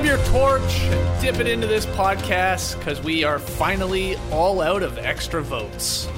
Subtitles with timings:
[0.00, 4.82] Grab your torch and dip it into this podcast because we are finally all out
[4.82, 6.08] of extra votes.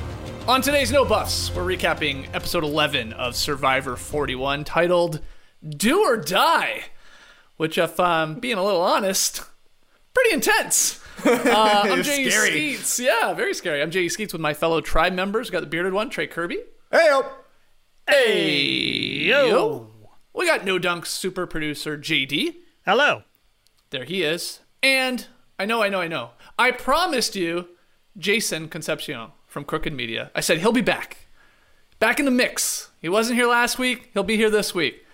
[0.46, 5.20] On today's No Buffs, we're recapping episode 11 of Survivor 41 titled
[5.68, 6.84] Do or Die,
[7.56, 9.42] which, if I'm being a little honest,
[10.14, 11.00] pretty intense.
[11.24, 12.98] Uh, I'm Jay Skeets.
[13.00, 13.82] Yeah, very scary.
[13.82, 15.48] I'm Jay Skeets with my fellow tribe members.
[15.50, 16.58] We got the bearded one, Trey Kirby.
[16.90, 17.32] Hey, oh.
[18.08, 19.90] Hey, yo.
[20.34, 22.56] We got No Dunk super producer JD.
[22.84, 23.22] Hello.
[23.92, 24.60] There he is.
[24.82, 25.26] And
[25.58, 26.30] I know, I know, I know.
[26.58, 27.68] I promised you
[28.16, 30.30] Jason Concepcion from Crooked Media.
[30.34, 31.28] I said he'll be back.
[32.00, 32.90] Back in the mix.
[33.00, 34.08] He wasn't here last week.
[34.14, 35.04] He'll be here this week.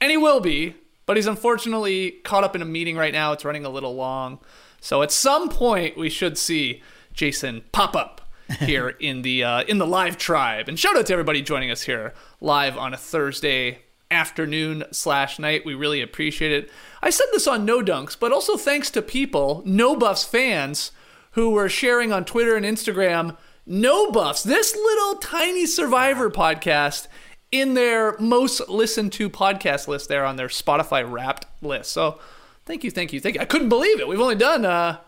[0.00, 3.32] And he will be, but he's unfortunately caught up in a meeting right now.
[3.32, 4.38] It's running a little long.
[4.80, 6.80] So at some point we should see
[7.12, 8.20] Jason pop up
[8.60, 10.68] here in the uh, in the live tribe.
[10.68, 13.80] And shout out to everybody joining us here live on a Thursday
[14.12, 15.66] afternoon slash night.
[15.66, 16.70] We really appreciate it.
[17.02, 20.92] I said this on No Dunks, but also thanks to people, No Buffs fans,
[21.32, 23.36] who were sharing on Twitter and Instagram
[23.66, 27.08] No Buffs, this little tiny Survivor podcast,
[27.50, 31.92] in their most listened to podcast list there on their Spotify Wrapped list.
[31.92, 32.18] So
[32.64, 33.40] thank you, thank you, thank you.
[33.40, 34.08] I couldn't believe it.
[34.08, 34.98] We've only done uh,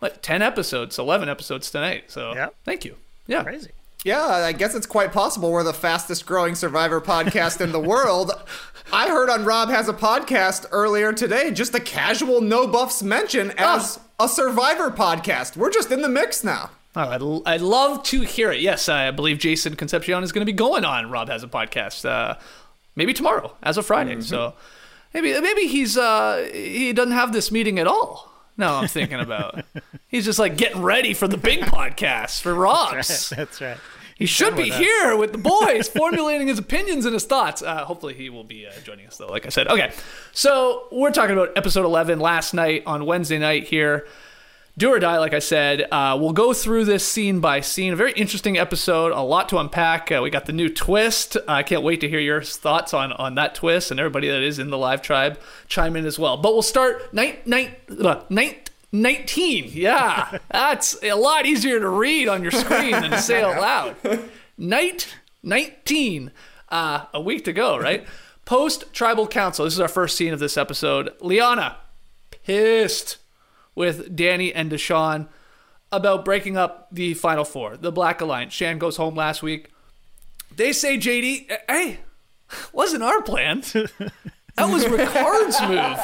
[0.00, 2.04] like ten episodes, eleven episodes tonight.
[2.08, 2.48] So yeah.
[2.64, 2.96] thank you.
[3.26, 3.70] Yeah, Crazy.
[4.02, 8.32] Yeah, I guess it's quite possible we're the fastest growing Survivor podcast in the world.
[8.92, 13.52] I heard on Rob Has a Podcast earlier today just a casual no buffs mention
[13.56, 15.56] as a Survivor podcast.
[15.56, 16.70] We're just in the mix now.
[16.96, 18.60] Oh, I'd, I'd love to hear it.
[18.60, 22.04] Yes, I believe Jason Concepcion is going to be going on Rob Has a Podcast.
[22.04, 22.34] Uh,
[22.96, 24.20] maybe tomorrow, as of Friday.
[24.22, 24.54] So
[25.14, 28.32] maybe maybe he's uh, he doesn't have this meeting at all.
[28.56, 29.64] No, I'm thinking about.
[30.08, 33.30] he's just like getting ready for the big podcast for Rob's.
[33.30, 33.78] That's right.
[34.20, 37.62] He should be here with the boys, formulating his opinions and his thoughts.
[37.62, 39.66] Uh, hopefully, he will be uh, joining us, though, like I said.
[39.66, 39.90] Okay,
[40.32, 44.06] so we're talking about episode 11 last night on Wednesday night here.
[44.76, 45.86] Do or Die, like I said.
[45.90, 47.94] Uh, we'll go through this scene by scene.
[47.94, 50.12] A very interesting episode, a lot to unpack.
[50.12, 51.38] Uh, we got the new twist.
[51.48, 54.58] I can't wait to hear your thoughts on, on that twist, and everybody that is
[54.58, 56.36] in the live tribe chime in as well.
[56.36, 58.69] But we'll start night, night, uh, night.
[58.92, 59.70] 19.
[59.72, 60.38] Yeah.
[60.50, 64.28] That's a lot easier to read on your screen than to say out loud.
[64.58, 66.32] Night 19.
[66.68, 68.06] Uh, a week to go, right?
[68.44, 69.64] Post tribal council.
[69.64, 71.12] This is our first scene of this episode.
[71.20, 71.76] Liana,
[72.44, 73.18] pissed
[73.74, 75.28] with Danny and Deshawn
[75.92, 78.52] about breaking up the final four, the Black Alliance.
[78.52, 79.70] Shan goes home last week.
[80.54, 82.00] They say, JD, hey,
[82.72, 83.62] wasn't our plan.
[84.56, 85.98] That was Ricard's move.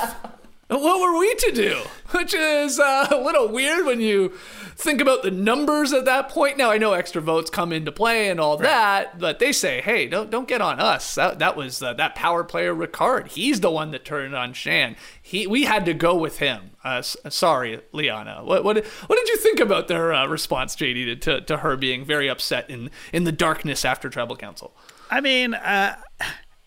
[0.68, 1.82] What were we to do?
[2.10, 4.30] Which is uh, a little weird when you
[4.74, 6.58] think about the numbers at that point.
[6.58, 10.08] Now I know extra votes come into play and all that, but they say, "Hey,
[10.08, 13.28] don't don't get on us." That that was uh, that power player Ricard.
[13.28, 14.96] He's the one that turned on Shan.
[15.22, 16.70] He we had to go with him.
[16.84, 18.40] Uh, s- sorry, Liana.
[18.42, 22.04] What what what did you think about their uh, response, JD, to, to her being
[22.04, 24.76] very upset in in the darkness after tribal council?
[25.12, 25.96] I mean, uh,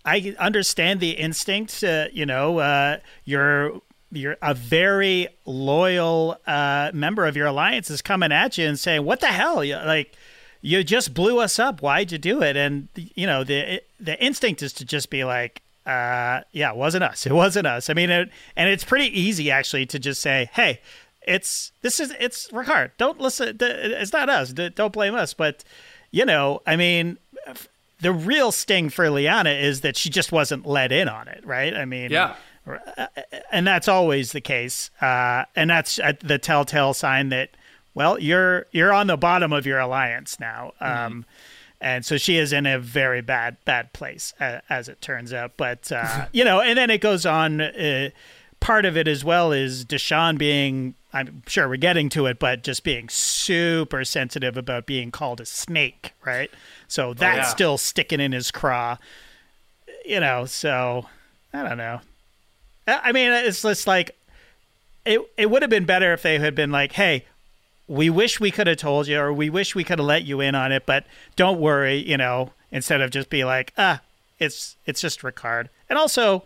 [0.05, 1.83] I understand the instinct.
[1.83, 3.81] Uh, you know, uh, you're
[4.11, 9.03] you're a very loyal uh, member of your alliance is coming at you and saying,
[9.05, 9.63] "What the hell?
[9.63, 10.13] You, like,
[10.61, 11.81] you just blew us up.
[11.81, 15.61] Why'd you do it?" And you know, the the instinct is to just be like,
[15.85, 17.25] uh, "Yeah, it wasn't us.
[17.25, 20.81] It wasn't us." I mean, it, and it's pretty easy actually to just say, "Hey."
[21.27, 22.91] It's this is it's Ricard.
[22.97, 23.55] Don't listen.
[23.59, 24.51] It's not us.
[24.51, 25.33] Don't blame us.
[25.35, 25.63] But
[26.09, 27.19] you know, I mean,
[27.99, 31.75] the real sting for Liana is that she just wasn't let in on it, right?
[31.75, 32.35] I mean, Yeah.
[33.51, 37.49] And that's always the case, uh, and that's the telltale sign that
[37.93, 41.25] well, you're you're on the bottom of your alliance now, um,
[41.81, 45.53] and so she is in a very bad bad place uh, as it turns out.
[45.57, 47.61] But uh, you know, and then it goes on.
[47.61, 48.09] Uh,
[48.59, 50.95] part of it as well is Deshawn being.
[51.11, 55.45] I'm sure we're getting to it, but just being super sensitive about being called a
[55.45, 56.51] snake, right?
[56.87, 57.51] So that's yeah.
[57.51, 58.97] still sticking in his craw,
[60.05, 60.45] you know.
[60.45, 61.07] So
[61.51, 62.01] I don't know.
[62.89, 64.15] I I mean, it's just like
[65.05, 65.21] it.
[65.37, 67.25] It would have been better if they had been like, "Hey,
[67.87, 70.41] we wish we could have told you, or we wish we could have let you
[70.41, 71.05] in on it, but
[71.35, 74.01] don't worry," you know, instead of just be like, "Ah,
[74.39, 76.43] it's it's just Ricard," and also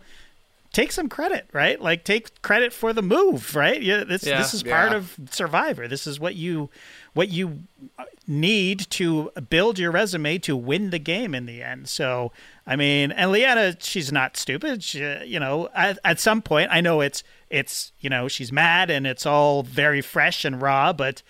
[0.72, 1.80] take some credit, right?
[1.80, 3.80] Like take credit for the move, right?
[3.80, 4.38] Yeah, this Yeah.
[4.38, 5.86] this is part of Survivor.
[5.86, 6.68] This is what you
[7.14, 7.60] what you
[7.98, 11.88] uh, need to build your resume to win the game in the end.
[11.88, 12.32] So,
[12.66, 14.82] I mean, and Liana, she's not stupid.
[14.82, 18.90] She, you know, at, at some point, I know it's it's you know she's mad
[18.90, 21.22] and it's all very fresh and raw, but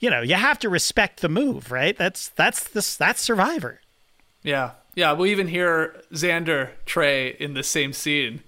[0.00, 1.96] you know you have to respect the move, right?
[1.96, 3.80] That's that's this that's Survivor.
[4.42, 4.72] Yeah.
[4.94, 5.12] Yeah.
[5.12, 8.42] We'll even hear Xander Trey in the same scene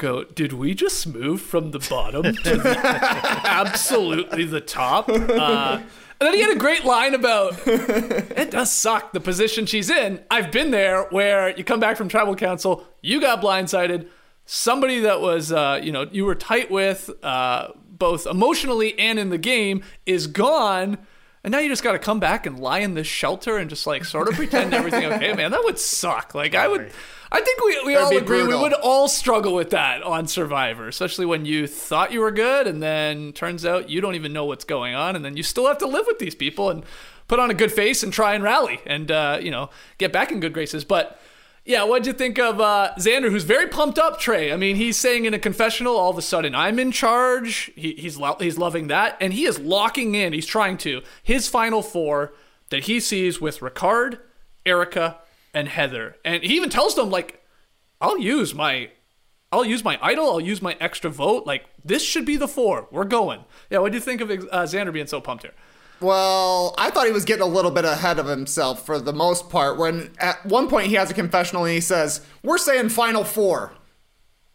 [0.00, 2.62] go, Did we just move from the bottom to
[3.44, 5.08] absolutely the top?
[5.08, 5.80] Uh,
[6.20, 10.22] and then he had a great line about it does suck the position she's in.
[10.30, 14.08] I've been there where you come back from tribal council, you got blindsided.
[14.44, 19.28] Somebody that was, uh, you know, you were tight with, uh, both emotionally and in
[19.28, 20.98] the game, is gone.
[21.44, 23.86] And now you just got to come back and lie in this shelter and just
[23.86, 25.52] like sort of pretend everything okay, man.
[25.52, 26.34] That would suck.
[26.34, 26.90] Like I would,
[27.32, 30.88] I think we, we That'd all agree we would all struggle with that on Survivor,
[30.88, 34.44] especially when you thought you were good and then turns out you don't even know
[34.44, 36.84] what's going on, and then you still have to live with these people and
[37.28, 40.32] put on a good face and try and rally and uh, you know get back
[40.32, 40.84] in good graces.
[40.84, 41.20] But
[41.64, 44.18] yeah, what'd you think of uh, Xander, who's very pumped up?
[44.18, 47.70] Trey, I mean, he's saying in a confessional, all of a sudden, I'm in charge.
[47.76, 50.32] He, he's lo- he's loving that, and he is locking in.
[50.32, 52.32] He's trying to his final four
[52.70, 54.18] that he sees with Ricard,
[54.66, 55.18] Erika,
[55.54, 57.42] and Heather, and he even tells them like,
[58.00, 58.90] I'll use my
[59.52, 60.30] I'll use my idol.
[60.30, 61.46] I'll use my extra vote.
[61.46, 62.86] Like this should be the four.
[62.90, 63.44] We're going.
[63.68, 63.78] Yeah.
[63.78, 65.54] What do you think of uh, Xander being so pumped here?
[66.00, 69.50] Well, I thought he was getting a little bit ahead of himself for the most
[69.50, 69.76] part.
[69.76, 73.74] When at one point he has a confessional and he says, We're saying final four.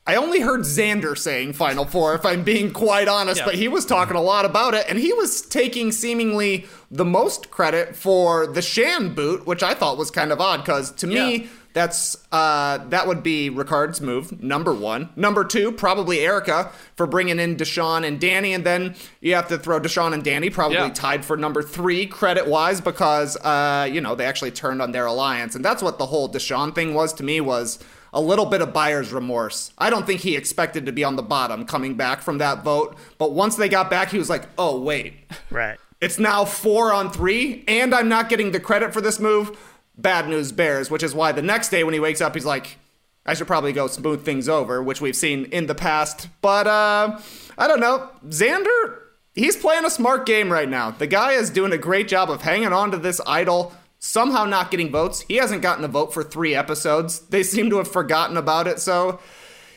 [0.07, 3.45] I only heard Xander saying final four, if I'm being quite honest, Yeah.
[3.45, 7.49] but he was talking a lot about it, and he was taking seemingly the most
[7.49, 11.49] credit for the Shan boot, which I thought was kind of odd, because to me,
[11.73, 15.09] that's uh, that would be Ricard's move, number one.
[15.17, 19.57] Number two, probably Erika for bringing in Deshawn and Danny, and then you have to
[19.57, 20.89] throw Deshawn and Danny probably Yeah.
[20.93, 25.05] tied for number three credit wise because uh, you know they actually turned on their
[25.07, 27.77] alliance, and that's what the whole Deshawn thing was to me was
[28.15, 29.71] a little bit of buyer's remorse.
[29.77, 32.97] I don't think he expected to be on the bottom coming back from that vote,
[33.19, 35.13] but once they got back, he was like, oh wait,
[35.51, 35.77] Right.
[36.01, 39.55] it's now four on three, and I'm not getting the credit for this move.
[39.97, 42.77] Bad news bears, which is why the next day when he wakes up, he's like,
[43.25, 46.27] I should probably go smooth things over, which we've seen in the past.
[46.41, 47.19] But, uh,
[47.57, 48.09] I don't know.
[48.27, 48.99] Xander,
[49.33, 50.91] he's playing a smart game right now.
[50.91, 53.73] The guy is doing a great job of hanging on to this idol,
[54.05, 55.25] somehow not getting votes.
[55.27, 57.19] He hasn't gotten a vote for three episodes.
[57.19, 59.19] They seem to have forgotten about it, so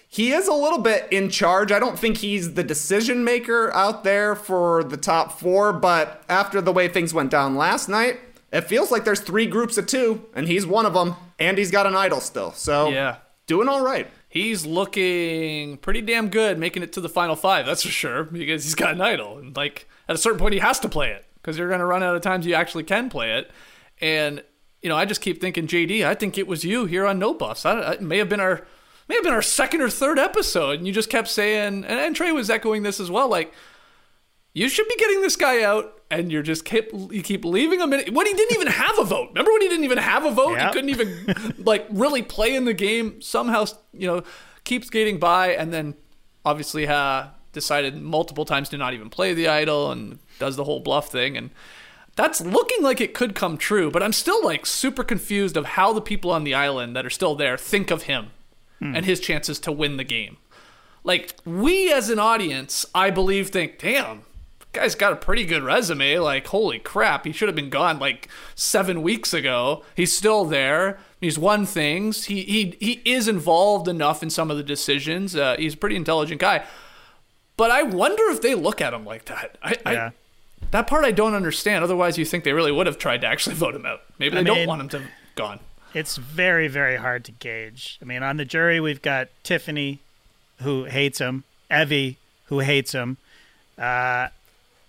[0.06, 1.72] he is a little bit in charge.
[1.72, 6.60] I don't think he's the decision maker out there for the top four, but after
[6.60, 8.18] the way things went down last night,
[8.52, 11.70] it feels like there's three groups of two, and he's one of them, and he's
[11.70, 12.52] got an idol still.
[12.52, 13.16] So, Yeah.
[13.46, 14.06] doing all right.
[14.30, 17.64] He's looking pretty damn good, making it to the final five.
[17.66, 20.60] That's for sure because he's got an idol, and like at a certain point, he
[20.60, 23.08] has to play it because you're going to run out of times you actually can
[23.10, 23.50] play it.
[24.00, 24.42] And
[24.82, 26.04] you know, I just keep thinking, JD.
[26.06, 27.66] I think it was you here on No Buffs.
[27.66, 28.66] I, it may have been our
[29.08, 32.14] may have been our second or third episode, and you just kept saying, and, and
[32.14, 33.52] Trey was echoing this as well, like.
[34.54, 37.92] You should be getting this guy out, and you're just keep you keep leaving him
[37.92, 38.12] in.
[38.12, 39.28] When he didn't even have a vote.
[39.28, 40.54] Remember when he didn't even have a vote?
[40.54, 40.66] Yeah.
[40.66, 43.20] He couldn't even like really play in the game.
[43.20, 44.24] Somehow, you know,
[44.64, 45.94] keeps skating by, and then
[46.44, 50.80] obviously uh, decided multiple times to not even play the idol, and does the whole
[50.80, 51.50] bluff thing, and
[52.18, 53.92] that's looking like it could come true.
[53.92, 57.10] But I'm still like super confused of how the people on the island that are
[57.10, 58.30] still there think of him
[58.80, 60.36] and his chances to win the game.
[61.04, 64.22] Like we as an audience, I believe, think, damn.
[64.72, 66.18] Guy's got a pretty good resume.
[66.18, 69.84] Like, holy crap, he should have been gone like seven weeks ago.
[69.96, 70.98] He's still there.
[71.20, 72.24] He's won things.
[72.26, 75.34] He he he is involved enough in some of the decisions.
[75.34, 76.64] Uh, he's a pretty intelligent guy.
[77.56, 79.56] But I wonder if they look at him like that.
[79.62, 80.06] I, Yeah.
[80.06, 80.12] I
[80.70, 81.84] that part I don't understand.
[81.84, 84.00] Otherwise, you think they really would have tried to actually vote him out.
[84.18, 85.02] Maybe they I don't want him to
[85.34, 85.60] gone.
[85.94, 87.98] it's very very hard to gauge.
[88.02, 90.00] I mean, on the jury we've got Tiffany,
[90.62, 93.16] who hates him, Evvie, who hates him.
[93.78, 94.28] Uh,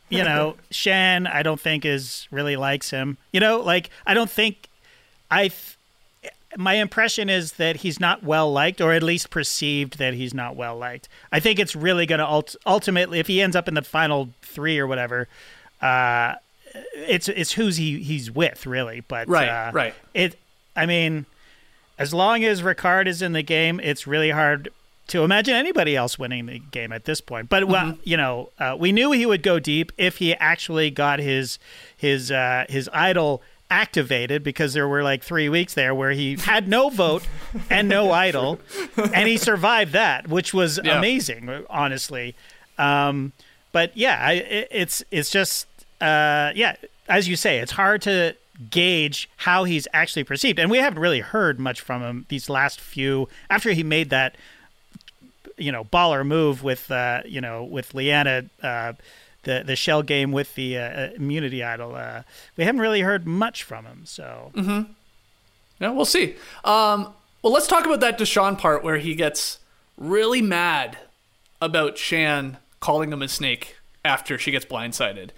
[0.09, 3.17] you know, Shan, I don't think is really likes him.
[3.31, 4.67] You know, like I don't think
[5.31, 5.51] I.
[6.57, 10.55] My impression is that he's not well liked, or at least perceived that he's not
[10.55, 11.07] well liked.
[11.31, 14.29] I think it's really going to ult- ultimately, if he ends up in the final
[14.41, 15.27] three or whatever,
[15.81, 16.35] uh,
[16.95, 19.01] it's it's who's he he's with really.
[19.01, 19.93] But Right, uh, right.
[20.13, 20.37] It,
[20.75, 21.25] I mean,
[21.97, 24.69] as long as Ricard is in the game, it's really hard
[25.07, 27.49] to imagine anybody else winning the game at this point.
[27.49, 31.19] But well, you know, uh, we knew he would go deep if he actually got
[31.19, 31.57] his
[31.97, 36.67] his uh, his idol activated because there were like three weeks there where he had
[36.67, 37.23] no vote
[37.69, 38.59] and no idol,
[39.13, 40.97] and he survived that, which was Yeah.
[40.99, 42.35] amazing, honestly.
[42.77, 43.33] Um,
[43.71, 45.67] but yeah, I, it, it's it's just
[46.01, 46.75] uh, yeah,
[47.07, 48.35] as you say, it's hard to
[48.69, 52.79] gauge how he's actually perceived, and we haven't really heard much from him these last
[52.79, 54.35] few after he made that
[55.57, 58.45] you know baller move with uh, you know with Liana.
[58.61, 58.93] Uh,
[59.43, 61.95] the, the shell game with the uh, immunity idol.
[61.95, 62.23] Uh,
[62.57, 64.91] we haven't really heard much from him, so Mm-hmm.
[65.79, 66.35] Yeah, we'll see.
[66.65, 69.59] Um, well, let's talk about that Deshawn part where he gets
[69.97, 70.97] really mad
[71.61, 75.29] about Shan calling him a snake after she gets blindsided.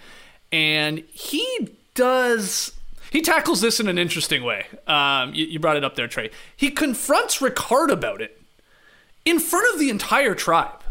[0.52, 2.74] And he does.
[3.12, 4.66] He tackles this in an interesting way.
[4.88, 6.32] Um, you, you brought it up there, Trey.
[6.56, 8.42] He confronts Ricard about it
[9.26, 10.82] in front of the entire tribe.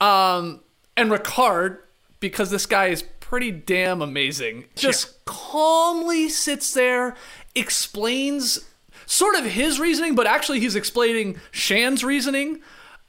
[0.00, 0.60] Um,
[0.96, 1.78] and Ricard,
[2.20, 7.14] because this guy is pretty damn amazing, just calmly sits there,
[7.54, 8.60] explains
[9.06, 12.60] sort of his reasoning, but actually he's explaining Shan's reasoning.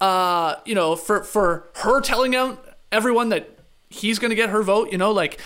[0.02, 3.55] Uh, you know, for for her telling out everyone that
[3.96, 4.92] he's going to get her vote.
[4.92, 5.40] You know, like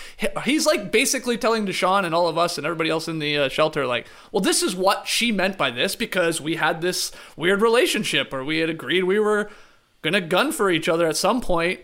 [0.44, 3.48] he's like basically telling Deshawn and all of us and everybody else in the uh,
[3.48, 7.62] shelter, like, well, this is what she meant by this because we had this weird
[7.62, 9.50] relationship, or we had agreed we were
[10.02, 11.80] gonna gun for each other at some point,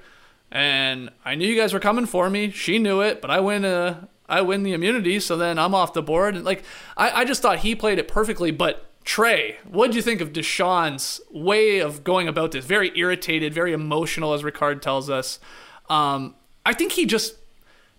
[0.50, 2.50] and I knew you guys were coming for me.
[2.50, 3.64] She knew it, but I win.
[3.64, 6.35] Uh, I win the immunity, so then I'm off the board.
[6.35, 6.64] And like,
[6.96, 8.82] I, I just thought he played it perfectly, but.
[9.04, 12.64] Trey, what do you think of Deshawn's way of going about this?
[12.64, 15.38] Very irritated, very emotional, as Ricard tells us.
[15.88, 16.35] Um,
[16.66, 17.37] I think he just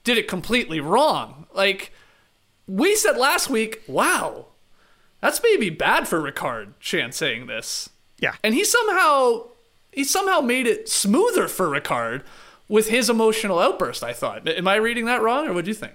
[0.03, 1.47] did it completely wrong.
[1.53, 1.93] Like
[2.67, 4.47] we said last week, wow,
[5.21, 6.73] that's maybe bad for Ricard.
[6.79, 8.35] Shan saying this, yeah.
[8.43, 9.45] and he somehow
[9.91, 12.23] he somehow made it smoother for Ricard
[12.67, 14.03] with his emotional outburst.
[14.03, 14.47] I thought.
[14.47, 15.93] Am I reading that wrong, or what do you think?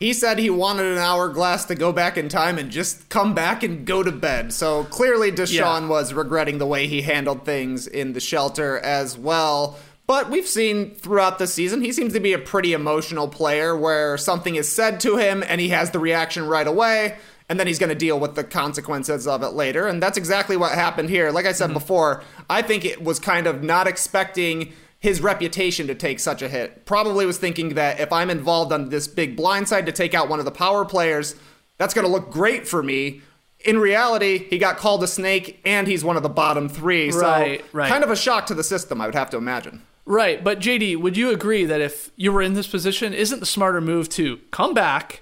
[0.00, 3.64] He said he wanted an hourglass to go back in time and just come back
[3.64, 4.52] and go to bed.
[4.52, 5.88] So clearly Deshawn Yeah.
[5.88, 9.76] was regretting the way he handled things in the shelter as well.
[10.08, 14.16] But we've seen throughout the season, he seems to be a pretty emotional player where
[14.16, 17.18] something is said to him and he has the reaction right away,
[17.50, 19.86] and then he's going to deal with the consequences of it later.
[19.86, 21.30] And that's exactly what happened here.
[21.30, 21.74] Like I said mm-hmm.
[21.74, 26.48] before, I think it was kind of not expecting his reputation to take such a
[26.48, 26.86] hit.
[26.86, 30.38] Probably was thinking that if I'm involved on this big blindside to take out one
[30.38, 31.36] of the power players,
[31.76, 33.20] that's going to look great for me.
[33.60, 37.12] In reality, he got called a snake and he's one of the bottom three.
[37.12, 37.90] So, Right, right.
[37.90, 39.82] kind of a shock to the system, I would have to imagine.
[40.08, 43.46] Right, but JD, would you agree that if you were in this position, isn't the
[43.46, 45.20] smarter move to come back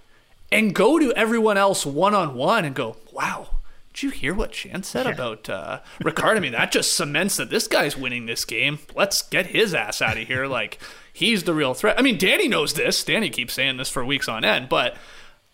[0.52, 3.48] and go to everyone else one on one and go, "Wow,
[3.92, 6.36] did you hear what Shan said about uh, Ricard?
[6.36, 8.78] I mean, that just cements that this guy's winning this game.
[8.94, 10.46] Let's get his ass out of here.
[10.46, 10.78] Like
[11.12, 11.98] he's the real threat.
[11.98, 13.02] I mean, Danny knows this.
[13.02, 14.96] Danny keeps saying this for weeks on end, but."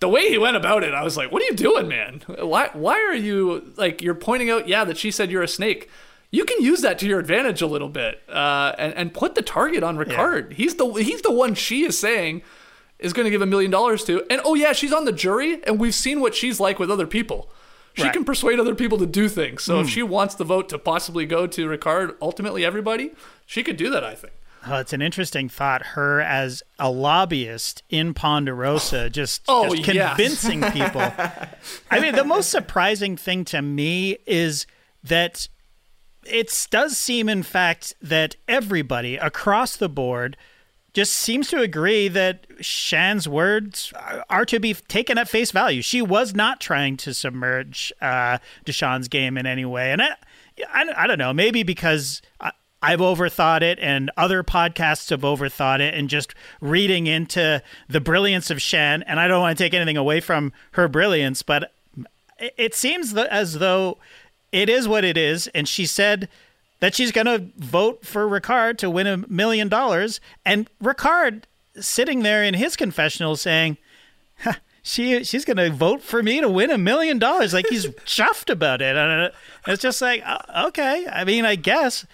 [0.00, 2.22] The way he went about it, I was like, "What are you doing, man?
[2.40, 2.70] Why?
[2.72, 4.66] Why are you like you're pointing out?
[4.66, 5.88] Yeah, that she said you're a snake
[6.32, 9.42] you can use that to your advantage a little bit uh, and, and put the
[9.42, 10.54] target on Ricard.
[10.54, 12.42] He's the he's the one she is saying
[12.98, 14.24] is going to give a million dollars to.
[14.30, 17.06] And oh yeah, she's on the jury, and we've seen what she's like with other
[17.06, 17.48] people.
[17.94, 18.12] She Right.
[18.14, 19.62] can persuade other people to do things.
[19.64, 23.10] So if she wants the vote to possibly go to Ricard, ultimately everybody,
[23.44, 24.02] she could do that.
[24.02, 24.32] I think.
[24.66, 25.82] Oh, it's an interesting thought.
[25.88, 30.16] Her as a lobbyist in Ponderosa, just, Oh, just yes.
[30.16, 31.00] convincing people.
[31.90, 34.66] I mean, the most surprising thing to me is
[35.04, 35.48] that
[36.24, 40.36] it does seem, in fact, that everybody across the board
[40.94, 43.92] just seems to agree that Shan's words
[44.28, 45.80] are- to be taken at face value.
[45.82, 50.10] She was not trying to submerge uh, Deshawn's game in any way, and I,
[50.72, 52.20] I, I don't know, maybe because.
[52.40, 52.52] I,
[52.84, 58.50] I've overthought it, and other podcasts have overthought it, and just reading into the brilliance
[58.50, 59.04] of Shan.
[59.04, 61.72] And I don't want to take anything away from her brilliance, but
[62.40, 63.98] it- seems as though
[64.52, 65.48] it is what it is.
[65.48, 66.28] And she said
[66.80, 70.20] that she's going to vote for Ricard to win a million dollars.
[70.44, 71.44] And Ricard
[71.80, 73.78] sitting there in his confessional saying,
[74.82, 77.54] she she's going to vote for me to win a million dollars.
[77.54, 78.96] Like he's chuffed about it.
[78.96, 79.32] And
[79.66, 81.06] it's just like, uh, okay.
[81.10, 82.04] I mean, I guess.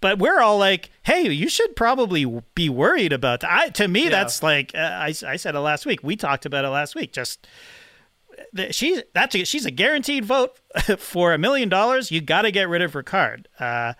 [0.00, 2.24] But we're all like, hey, you should probably
[2.54, 3.50] be worried about that.
[3.50, 6.00] I, to me, that's like, uh, I, I said it last week.
[6.02, 7.12] We talked about it last week.
[7.12, 7.46] Just
[8.70, 10.58] she's that's a, she's a guaranteed vote
[10.98, 12.10] for a million dollars.
[12.10, 13.46] You got to get rid of Ricard.
[13.58, 13.94] Uh,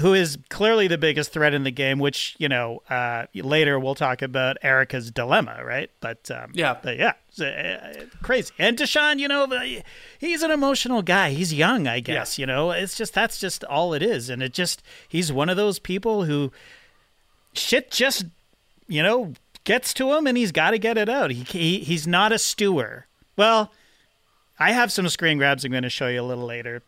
[0.00, 3.94] who is clearly the biggest threat in the game, which you know uh, later we'll
[3.94, 5.90] talk about Erika's dilemma, right?
[6.00, 6.76] But um, Yeah.
[6.82, 8.52] but yeah, it's, uh, crazy.
[8.58, 9.46] And Deshawn, you know,
[10.18, 11.30] he's an emotional guy.
[11.30, 12.38] He's young, I guess.
[12.38, 12.42] Yeah.
[12.42, 15.56] You know, it's just that's just all it is, and it just he's one of
[15.56, 16.52] those people who
[17.54, 18.26] shit just
[18.88, 19.32] you know
[19.64, 21.30] gets to him, and he's got to get it out.
[21.30, 23.05] He, he he's not a stewer.
[23.36, 23.72] Well,
[24.58, 26.82] I have some screen grabs I'm going to show you a little later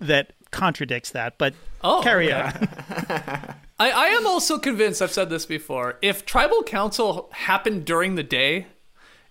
[0.00, 2.42] that contradicts that, but Oh, carry okay.
[2.42, 2.68] on.
[3.78, 8.22] I, I am also convinced, I've said this before, if tribal council happened during the
[8.22, 8.66] day,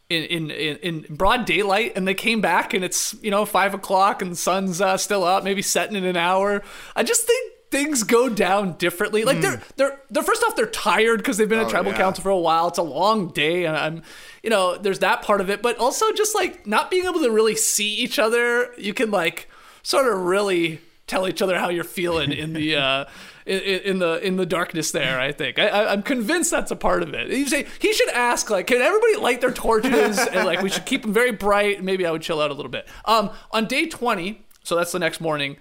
[0.09, 3.73] in, in, in, in broad daylight, and they came back and it's, you know, five
[3.73, 6.61] o'clock and the sun's uh, still up, maybe setting in an hour,
[6.95, 9.23] I just think things go down differently.
[9.25, 11.97] Like they're they're they're first off they're tired because they've been at Oh, tribal yeah.
[11.97, 12.67] council for a while.
[12.67, 14.03] It's a long day, and I'm,
[14.43, 17.31] you know, there's that part of it, but also just like not being able to
[17.31, 18.71] really see each other.
[18.77, 19.49] You can like
[19.81, 23.05] sort of really tell each other how you're feeling in the uh,
[23.47, 24.91] in, in the in the darkness.
[24.91, 27.29] There, I think I, I, I'm convinced that's a part of it.
[27.29, 30.85] You say he should ask like, can everybody light their torches and like we should
[30.85, 31.83] keep them very bright.
[31.83, 32.87] Maybe I would chill out a little bit.
[33.05, 35.57] Um, on day 20, so that's the next morning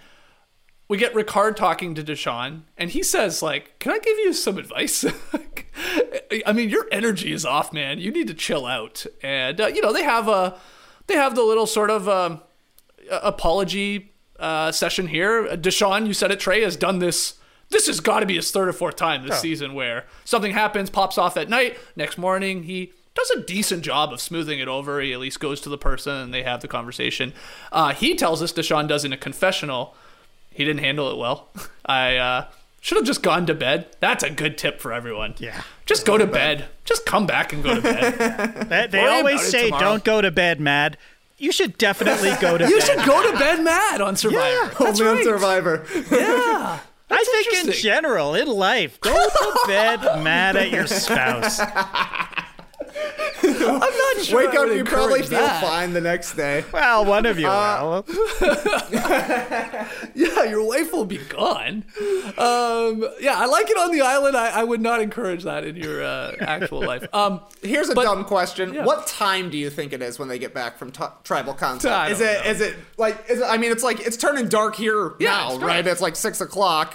[0.89, 4.59] we get Ricard talking to Deshawn, and he says, like, can I give you some
[4.59, 5.05] advice?
[6.47, 7.99] I mean, your energy is off, man.
[7.99, 9.07] You need to chill out.
[9.23, 10.59] And uh, you know, they have a
[11.07, 12.41] they have the little sort of um,
[13.11, 15.47] apology uh, session here.
[15.57, 17.35] Deshawn, you said it, Trey has done this.
[17.71, 20.91] This has got to be his third or fourth time this season where something happens,
[20.91, 21.79] pops off at night.
[21.97, 25.01] Next morning, he does a decent job of smoothing it over.
[25.01, 27.33] He at least goes to the person and they have the conversation.
[27.71, 29.95] Uh, he tells us Deshawn does in a confessional
[30.55, 31.49] he didn't handle it well.
[31.87, 32.47] I uh,
[32.81, 33.89] should have just gone to bed.
[34.01, 35.35] That's a good tip for everyone.
[35.39, 35.63] Yeah.
[35.87, 36.67] Just go to bed.
[36.85, 38.67] Just come back and go to bed.
[38.69, 40.97] They, they Worry always say, "Don't go to bed, mad."
[41.39, 42.87] You should definitely go to you bed.
[42.87, 44.67] should go to bed mad on Survivor.
[44.79, 45.25] That's Homeland right.
[45.25, 45.87] Survivor.
[46.11, 46.79] Yeah.
[47.11, 51.61] I think in general, in life, go to bed mad at your spouse.
[53.69, 54.39] I'm not sure.
[54.47, 55.63] Wake I up, would you probably encourage feel that.
[55.63, 56.65] fine the next day.
[56.73, 58.15] Well, one of you Uh, will.
[60.15, 61.85] Yeah, your wife will be gone.
[62.39, 64.37] Um, yeah, I like it on the island.
[64.37, 67.07] I, I would not encourage that in your uh, actual life.
[67.15, 68.85] Um, Here's a But- dumb question: yeah.
[68.85, 71.91] What time do you think it is when they get back from t- tribal council?
[72.05, 72.45] Is don't it?
[72.45, 72.51] know.
[72.51, 73.25] Is it like?
[73.31, 75.87] Is it, I mean, it's like it's turning dark here Yeah, now, it's right?
[75.87, 76.95] It's like six o'clock.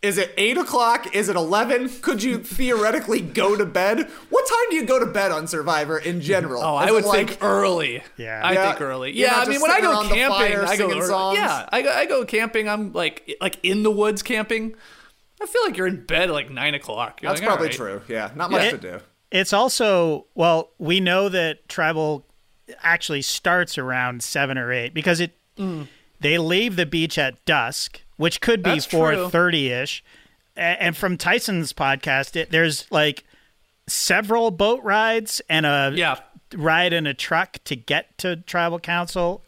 [0.00, 1.12] Is it eight o'clock?
[1.14, 1.88] Is it eleven?
[1.88, 4.08] Could you theoretically go to bed?
[4.30, 6.62] What time do you go to bed on Survivor in general?
[6.62, 8.02] Oh, Is I would like, think early.
[8.16, 8.40] Yeah.
[8.44, 9.10] I Yeah, think early.
[9.12, 11.00] you're Yeah, I mean when I go camping, fire I go early.
[11.06, 11.38] songs?
[11.38, 12.68] Yeah, I go, I go camping.
[12.68, 14.76] I'm like like in the woods camping.
[15.42, 17.20] I feel like you're in bed at like nine o'clock.
[17.20, 17.76] You're That's like, probably right.
[17.76, 18.02] true.
[18.06, 18.70] Yeah, not much Yeah.
[18.70, 19.00] to do.
[19.32, 22.24] It's also well, we know that tribal
[22.82, 25.88] actually starts around seven or eight because it mm.
[26.20, 28.98] they leave the beach at dusk, which could be That's true.
[28.98, 30.04] four thirty ish.
[30.54, 33.24] And from Tyson's podcast, it, there's like
[33.86, 36.18] several boat rides and a Yeah.
[36.54, 39.42] ride in a truck to get to tribal council,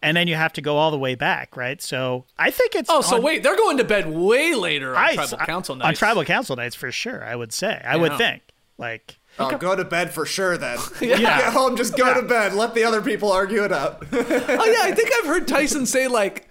[0.00, 1.82] and then you have to go all the way back, right?
[1.82, 5.02] So I think it's Oh, so on- wait, they're going to bed way later on
[5.04, 5.88] I- tribal uh, council nights.
[5.88, 7.24] on tribal council nights for sure.
[7.24, 7.80] I would say.
[7.84, 8.42] I would think
[8.78, 9.18] like.
[9.38, 10.78] Oh, go to bed for sure then.
[11.00, 11.16] Yeah.
[11.18, 12.52] Get home, just go to bed.
[12.52, 14.04] Let the other people argue it out.
[14.12, 16.48] oh yeah, I think I've heard Tyson say like,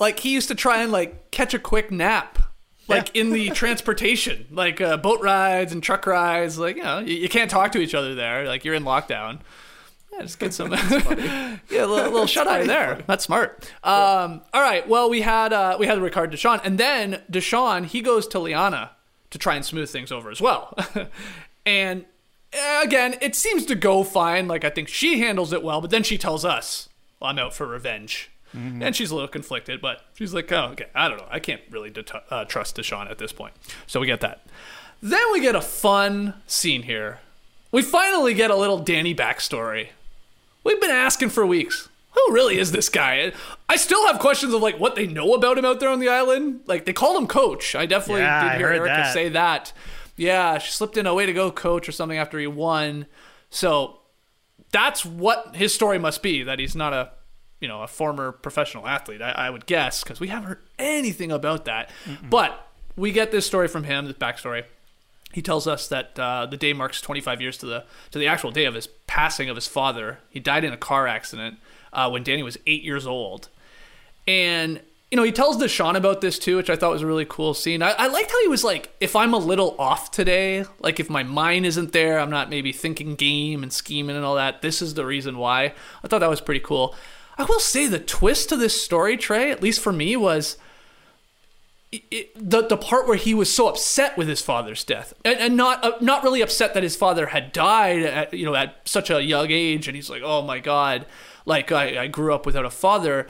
[0.00, 2.38] like he used to try and like catch a quick nap,
[2.88, 6.58] like in the transportation, like uh, boat rides and truck rides.
[6.58, 8.46] Like you know, you, you can't talk to each other there.
[8.46, 9.40] Like you're in lockdown.
[10.12, 13.04] Yeah, just get some, yeah, a little, little shut eye there.
[13.06, 13.70] That's smart.
[13.84, 14.88] Um, all right.
[14.88, 18.92] Well, we had uh, we had Ricard Deshawn, and then Deshawn he goes to Liana
[19.30, 20.74] to try and smooth things over as well.
[21.64, 22.06] and
[22.52, 24.48] uh, again, it seems to go fine.
[24.48, 26.88] Like I think she handles it well, but then she tells us,
[27.20, 29.80] well, "I'm out for revenge," and she's a little conflicted.
[29.80, 31.28] But she's like, "Oh, okay, I don't know.
[31.30, 33.54] I can't really det- uh, trust Deshawn at this point."
[33.86, 34.46] So we get that.
[35.02, 37.20] Then we get a fun scene here.
[37.72, 39.88] We finally get a little Danny backstory.
[40.64, 41.88] We've been asking for weeks.
[42.12, 43.32] Who really is this guy?
[43.68, 46.08] I still have questions of like what they know about him out there on the
[46.08, 46.60] island.
[46.66, 47.74] Like they call him coach.
[47.76, 49.14] I definitely Yeah, did I hear Erika that.
[49.14, 49.72] say that.
[50.16, 53.06] Yeah, she slipped in a way to go coach or something after he won.
[53.48, 54.00] So
[54.72, 56.42] that's what his story must be.
[56.42, 57.12] That he's not a
[57.60, 59.22] you know a former professional athlete.
[59.22, 61.90] I, I would guess because we haven't heard anything about that.
[62.28, 64.64] But we get this story from him, this backstory.
[65.32, 68.50] He tells us that uh, the day marks 25 years to the to the actual
[68.50, 70.18] day of his passing of his father.
[70.30, 71.58] He died in a car accident
[71.92, 73.48] uh, when Danny was eight years old,
[74.26, 77.26] and you know he tells Deshawn about this too, which I thought was a really
[77.26, 77.80] cool scene.
[77.82, 81.08] I, I liked how he was like, if I'm a little off today, like if
[81.08, 84.62] my mind isn't there, I'm not maybe thinking game and scheming and all that.
[84.62, 85.74] This is the reason why.
[86.02, 86.96] I thought that was pretty cool.
[87.40, 90.58] I will say the twist to this story, Trey, at least for me, was
[91.90, 95.56] it, the the part where he was so upset with his father's death, and, and
[95.56, 99.08] not uh, not really upset that his father had died, at, you know, at such
[99.08, 101.06] a young age, and he's like, oh my god,
[101.46, 103.26] like I, I grew up without a father.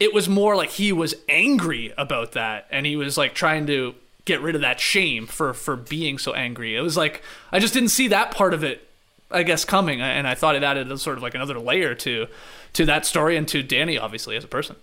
[0.00, 3.96] It was more like he was angry about that, and he was like trying to
[4.24, 6.74] get rid of that shame for for being so angry.
[6.74, 8.88] It was like I just didn't see that part of it,
[9.30, 12.26] I guess, coming, and I thought it added a sort of like another layer to
[12.74, 14.76] to that story and to Danny, obviously as a person.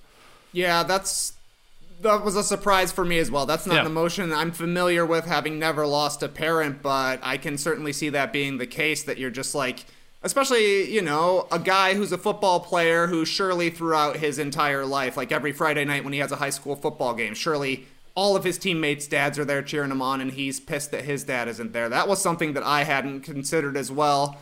[0.53, 1.33] Yeah, that's
[2.01, 3.45] that was a surprise for me as well.
[3.45, 3.81] That's not Yeah.
[3.81, 8.10] an emotion I'm familiar with, having never lost a parent, but I can certainly see
[8.10, 9.03] that being the case.
[9.03, 9.86] That you're just like,
[10.23, 15.17] especially you know, a guy who's a football player who surely throughout his entire life,
[15.17, 18.43] like every Friday night when he has a high school football game, surely all of
[18.43, 21.71] his teammates' dads are there cheering him on, and he's pissed that his dad isn't
[21.71, 21.88] there.
[21.88, 24.38] That was something that I hadn't considered as well,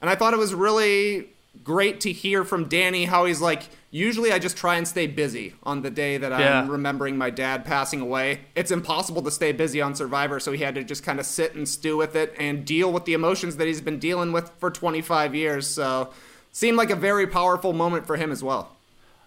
[0.00, 1.28] and I thought it was really
[1.62, 3.68] great to hear from Danny how he's like.
[3.90, 6.66] Usually, I just try and stay busy on the day that I'm Yeah.
[6.68, 8.40] remembering my dad passing away.
[8.54, 11.54] It's impossible to stay busy on Survivor, so he had to just kind of sit
[11.54, 14.70] and stew with it and deal with the emotions that he's been dealing with for
[14.70, 15.66] 25 years.
[15.66, 16.10] So,
[16.52, 18.76] seemed like a very powerful moment for him as well.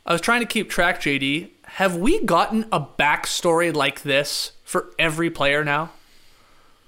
[0.05, 1.49] I was trying to keep track, JD.
[1.75, 5.91] Have we gotten a backstory like this for every player now?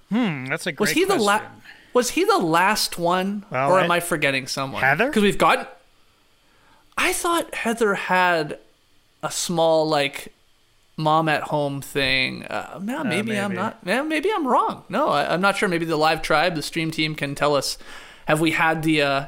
[0.10, 1.46] Hmm, that's a great Was he the last?
[1.94, 4.82] Was he the last one, Well, or am I- I forgetting someone?
[4.82, 5.08] Heather?
[5.08, 5.78] Because we've got.
[6.98, 8.60] I thought Heather had
[9.22, 10.34] a small like
[10.98, 12.44] mom at home thing.
[12.46, 13.80] Uh, no, maybe, I'm not.
[13.86, 14.84] Yeah, maybe I'm wrong.
[14.90, 15.70] No, I, I'm not sure.
[15.70, 17.78] Maybe the live tribe, the stream team, can tell us.
[18.28, 19.26] Have we had the uh,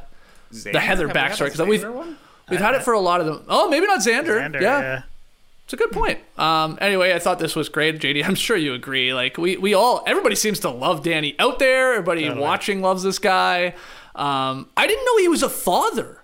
[0.52, 1.46] the Heather Have backstory?
[1.52, 2.18] Because we've one?
[2.50, 3.44] we've had it for a lot of them.
[3.48, 4.40] Oh, maybe not Xander.
[4.42, 4.80] Xander, yeah.
[4.82, 5.02] yeah.
[5.66, 6.20] It's a good point.
[6.38, 8.24] Um, anyway, I thought this was great, JD.
[8.24, 9.14] I'm sure you agree.
[9.16, 11.94] Like we, we all, everybody seems to love Danny out there.
[11.94, 13.74] Everybody watching loves this guy.
[14.14, 16.22] Um, I didn't know he was a father.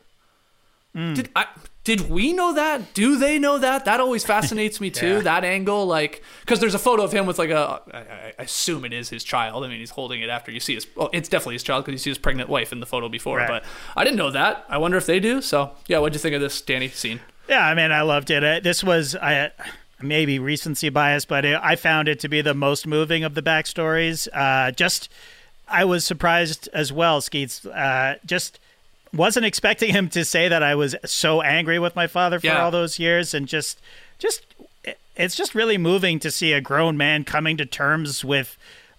[0.93, 1.47] Did I?
[1.84, 2.93] Did we know that?
[2.93, 3.86] Do they know that?
[3.86, 5.15] That always fascinates me too.
[5.15, 5.21] Yeah.
[5.21, 7.82] That angle, like, because there's a photo of him with like a.
[7.91, 9.63] I, I I assume it is his child.
[9.63, 10.86] I mean, he's holding it after you see his.
[10.95, 13.38] Well, it's definitely his child because you see his pregnant wife in the photo before.
[13.38, 13.47] Right.
[13.47, 13.63] But
[13.95, 14.65] I didn't know that.
[14.69, 15.41] I wonder if they do.
[15.41, 17.21] So yeah, what'd you think of this Danny scene?
[17.49, 18.43] Yeah, I mean, I loved it.
[18.43, 19.51] Uh, This was I
[20.01, 23.41] maybe recency bias, but it, I found it to be the most moving of the
[23.41, 24.27] backstories.
[24.34, 25.10] Uh, just
[25.67, 27.65] I was surprised as well, Skeets.
[27.65, 28.60] Uh, just
[29.13, 32.63] wasn't expecting him to say that I was so angry with my father for Yeah.
[32.63, 33.80] all those years, and just
[34.17, 34.45] just
[35.15, 38.58] it's just really moving to see a grown man coming to terms with.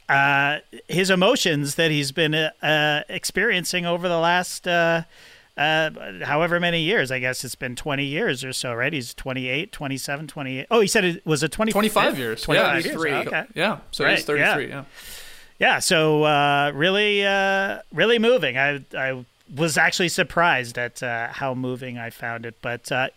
[0.08, 5.02] Uh, his emotions that he's been uh, uh, experiencing over the last uh,
[5.62, 7.10] uh, however many years.
[7.10, 8.92] I guess it's been 20 years or so, right?
[8.92, 10.66] He's 28, 27, 28.
[10.70, 12.42] Oh, he said it was a 20, 25 years.
[12.42, 13.00] 25 yeah, years.
[13.00, 13.12] three.
[13.12, 13.44] Okay.
[13.54, 14.64] Yeah, so Right, he's 33.
[14.64, 14.68] yeah.
[14.68, 14.84] Yeah.
[15.58, 18.58] Yeah, so uh, really, uh, really moving.
[18.58, 23.08] I, I was actually surprised at uh, how moving I found it, but uh,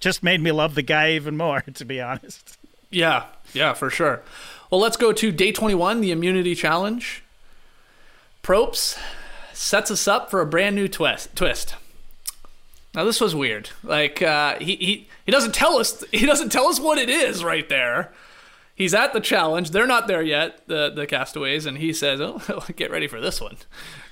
[0.00, 2.56] just made me love the guy even more, to be honest.
[2.90, 4.22] yeah, yeah, for sure.
[4.70, 7.22] Well, let's go to day 21, the immunity challenge.
[8.42, 8.98] Probst
[9.52, 11.36] sets us up for a brand new twist.
[11.36, 11.74] Twist.
[12.94, 13.70] Now this was weird.
[13.82, 17.44] Like uh, he he he doesn't tell us he doesn't tell us what it is
[17.44, 18.12] right there.
[18.74, 19.70] He's at the challenge.
[19.70, 23.40] They're not there yet, the the castaways, and he says, "Oh, get ready for this
[23.40, 23.56] one,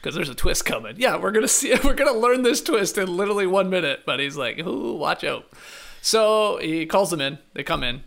[0.00, 1.74] because there's a twist coming." Yeah, we're gonna see.
[1.84, 4.00] We're gonna learn this twist in literally one minute.
[4.04, 5.46] But he's like, "Ooh, watch out!"
[6.02, 7.38] So he calls them in.
[7.54, 8.04] They come in,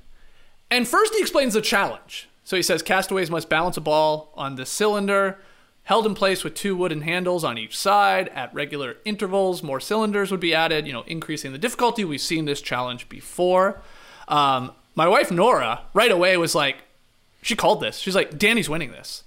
[0.70, 2.30] and first he explains the challenge.
[2.44, 5.40] So he says, castaways must balance a ball on the cylinder,
[5.84, 9.62] held in place with two wooden handles on each side at regular intervals.
[9.62, 12.06] More cylinders would be added, you know, increasing the difficulty.
[12.06, 13.82] We've seen this challenge before.
[14.28, 16.78] Um, my wife Nora right away was like,
[17.42, 17.98] she called this.
[17.98, 19.24] She's like, Danny's winning this,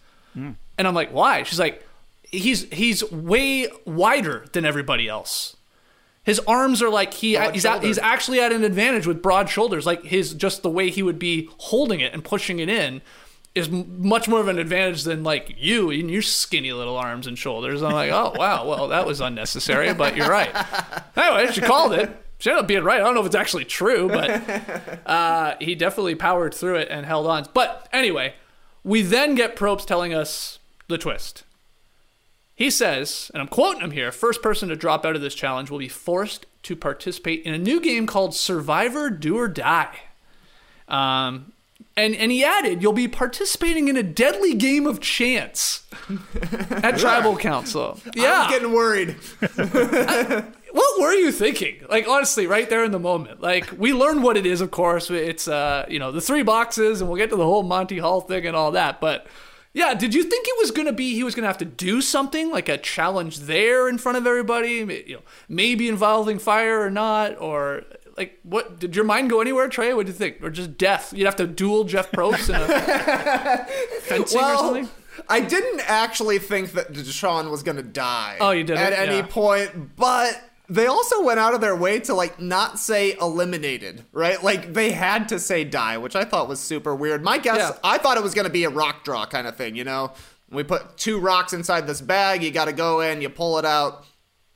[0.78, 1.42] and I'm like, why?
[1.42, 1.86] She's like,
[2.22, 5.56] he's he's way wider than everybody else.
[6.24, 9.50] His arms are like he Broad he's at, he's actually at an advantage with broad
[9.50, 9.84] shoulders.
[9.86, 13.02] Like his just the way he would be holding it and pushing it in
[13.56, 17.38] is much more of an advantage than like you and your skinny little arms and
[17.38, 17.82] shoulders.
[17.82, 20.54] I'm like, oh wow, well that was unnecessary, but you're right.
[21.16, 22.14] Anyway, she called it.
[22.38, 23.00] She ended up being right.
[23.00, 27.06] I don't know if it's actually true, but uh, he definitely powered through it and
[27.06, 27.46] held on.
[27.54, 28.34] But anyway,
[28.84, 31.44] we then get Probst telling us the twist.
[32.54, 35.70] He says, and I'm quoting him here first person to drop out of this challenge
[35.70, 39.98] will be forced to participate in a new game called Survivor Do or Die.
[40.86, 41.52] Um,
[41.96, 45.84] and, and he added, you'll be participating in a deadly game of chance
[46.70, 47.98] at Tribal Council.
[48.14, 48.24] Yeah.
[48.24, 49.16] I was getting worried.
[50.72, 51.82] what were you thinking?
[51.88, 53.40] Like honestly, right there in the moment.
[53.40, 55.10] Like we learned what it is, of course.
[55.10, 58.20] It's uh, you know, the three boxes, and we'll get to the whole Monty Hall
[58.20, 59.00] thing and all that.
[59.00, 59.26] But
[59.72, 62.50] yeah, did you think it was gonna be he was gonna have to do something
[62.50, 65.04] like a challenge there in front of everybody?
[65.06, 67.84] You know, maybe involving fire or not, or
[68.16, 69.92] like what did your mind go anywhere, Trey?
[69.94, 70.42] What do you think?
[70.42, 71.12] Or just death?
[71.14, 73.66] You'd have to duel Jeff Probst in a
[74.02, 74.88] fencing or well, something?
[75.28, 78.36] I didn't actually think that Deshawn was gonna die.
[78.40, 78.82] Oh, you didn't?
[78.82, 79.26] at any Yeah.
[79.26, 84.42] point, but they also went out of their way to like not say eliminated, right?
[84.42, 87.22] Like they had to say die, which I thought was super weird.
[87.22, 87.72] My guess, Yeah.
[87.84, 90.12] I thought it was gonna be a rock draw kind of thing, you know?
[90.50, 94.04] We put two rocks inside this bag, you gotta go in, you pull it out.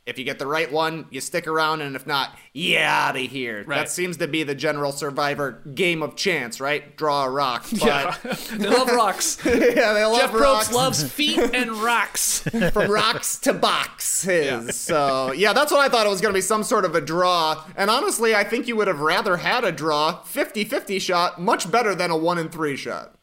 [0.06, 3.22] If you get the right one, you stick around, and if not, you out of
[3.22, 3.64] here.
[3.64, 3.76] Right.
[3.76, 6.96] That seems to be the general survivor game of chance, right?
[6.96, 7.66] Draw a rock.
[7.70, 8.16] But Yeah,
[8.56, 9.38] they love rocks.
[9.44, 12.40] yeah, they love Jeff rocks Probst loves feet and rocks.
[12.72, 14.74] from rocks to boxes.
[14.76, 17.00] So yeah, that's what I thought it was going to be some sort of a
[17.00, 17.62] draw.
[17.76, 21.94] And honestly, I think you would have rather had a draw, 50-50 shot, much better
[21.94, 23.14] than a one in three shot.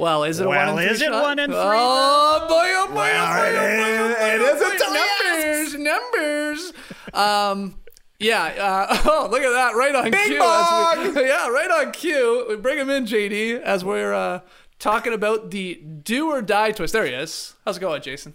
[0.00, 1.22] Well, is it a Well, one in three is it shot?
[1.22, 1.56] one in three?
[1.58, 4.66] Oh boy, oh boy, Well, oh boy, oh boy, oh it boy, is- oh it
[4.66, 4.66] boy.
[4.66, 6.72] is until he numbers, numbers.
[7.14, 7.76] Um,
[8.18, 8.42] yeah.
[8.44, 9.74] Uh, oh, look at that!
[9.76, 10.38] Right on Bing cue.
[10.38, 10.98] bong!
[11.06, 12.46] As we, yeah, right on cue.
[12.48, 14.40] We bring him in, JD, as we're uh,
[14.78, 16.92] talking about the do or die twist.
[16.92, 17.54] There he is.
[17.64, 18.34] How's it going, Jason?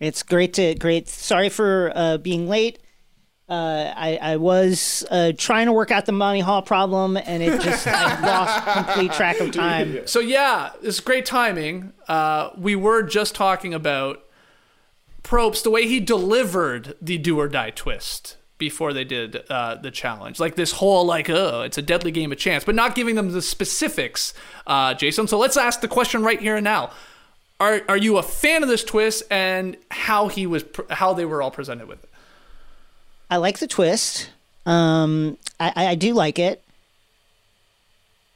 [0.00, 1.08] It's great to great.
[1.08, 2.78] Sorry for uh, being late.
[3.48, 7.60] Uh, I, I was uh, trying to work out the Monty Hall problem, and it
[7.60, 10.00] just I lost complete track of time.
[10.06, 11.92] So yeah, it's great timing.
[12.08, 14.24] Uh, we were just talking about
[15.22, 19.90] Probst, the way he delivered the do or die twist before they did uh, the
[19.90, 20.40] challenge.
[20.40, 23.32] Like this whole like, oh, it's a deadly game of chance, but not giving them
[23.32, 24.34] the specifics,
[24.66, 25.26] uh, Jason.
[25.28, 26.90] So let's ask the question right here and now.
[27.58, 31.24] Are, are you a fan of this twist and how he was pr- how they
[31.24, 32.05] were all presented with it?
[33.30, 34.30] I like the twist.
[34.64, 36.62] Um, I, I, I do like it.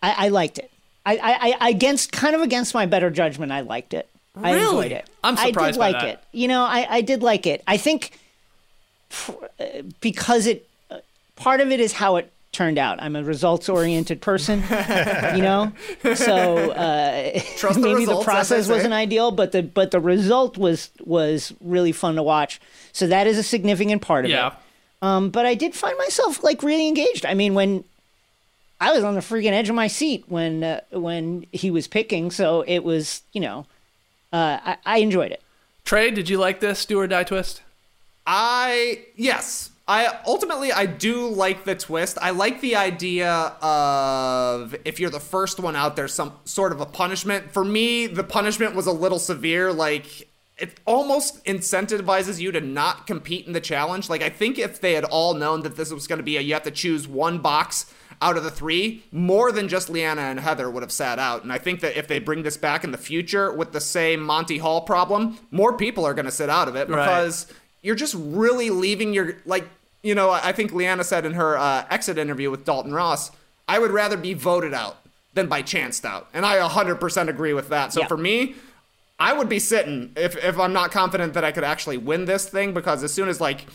[0.02, 0.70] I, I liked it.
[1.06, 3.52] I, I, I against kind of against my better judgment.
[3.52, 4.08] I liked it.
[4.36, 4.64] I Really?
[4.64, 5.08] enjoyed it.
[5.24, 5.58] I'm surprised.
[5.58, 6.08] I did like that.
[6.08, 6.20] it.
[6.32, 7.62] You know, I, I did like it.
[7.66, 8.12] I think
[9.28, 9.32] uh,
[10.00, 10.98] because it uh,
[11.36, 13.02] part of it is how it turned out.
[13.02, 14.60] I'm a results oriented person,
[15.34, 15.72] you know.
[16.14, 20.56] So uh, Trust the maybe results, the process wasn't ideal, but the but the result
[20.58, 22.60] was was really fun to watch.
[22.92, 24.34] So that is a significant part of it.
[25.02, 25.16] Yeah.
[25.16, 27.24] Um, but I did find myself like really engaged.
[27.26, 27.84] I mean, when
[28.80, 32.30] I was on the freaking edge of my seat when uh, when he was picking,
[32.30, 33.66] so it was you know,
[34.32, 35.42] uh, I, I enjoyed it.
[35.84, 37.62] Trey, did you like this do or die twist?
[38.26, 39.70] I yes.
[39.88, 42.16] I ultimately I do like the twist.
[42.22, 43.28] I like the idea
[43.60, 47.50] of if you're the first one out there, some sort of a punishment.
[47.50, 49.72] For me, the punishment was a little severe.
[49.72, 50.29] Like
[50.60, 54.08] it almost incentivizes you to not compete in the challenge.
[54.08, 56.40] Like I think if they had all known that this was going to be a
[56.40, 57.92] you have to choose one box
[58.22, 61.42] out of the three, more than just Liana and Heather would have sat out.
[61.42, 64.20] And I think that if they bring this back in the future with the same
[64.22, 67.02] Monty Hall problem, more people are going to sit out of it Right.
[67.06, 67.46] because
[67.82, 69.66] you're just really leaving your like
[70.02, 73.30] you know i think Liana said in her uh, exit interview with dalton ross
[73.68, 74.96] i would rather be voted out
[75.34, 78.54] than by chanced out and i 100% agree with that so for me
[79.20, 82.48] i would be sitting if, if i'm not confident that i could actually win this
[82.48, 83.66] thing because as soon as like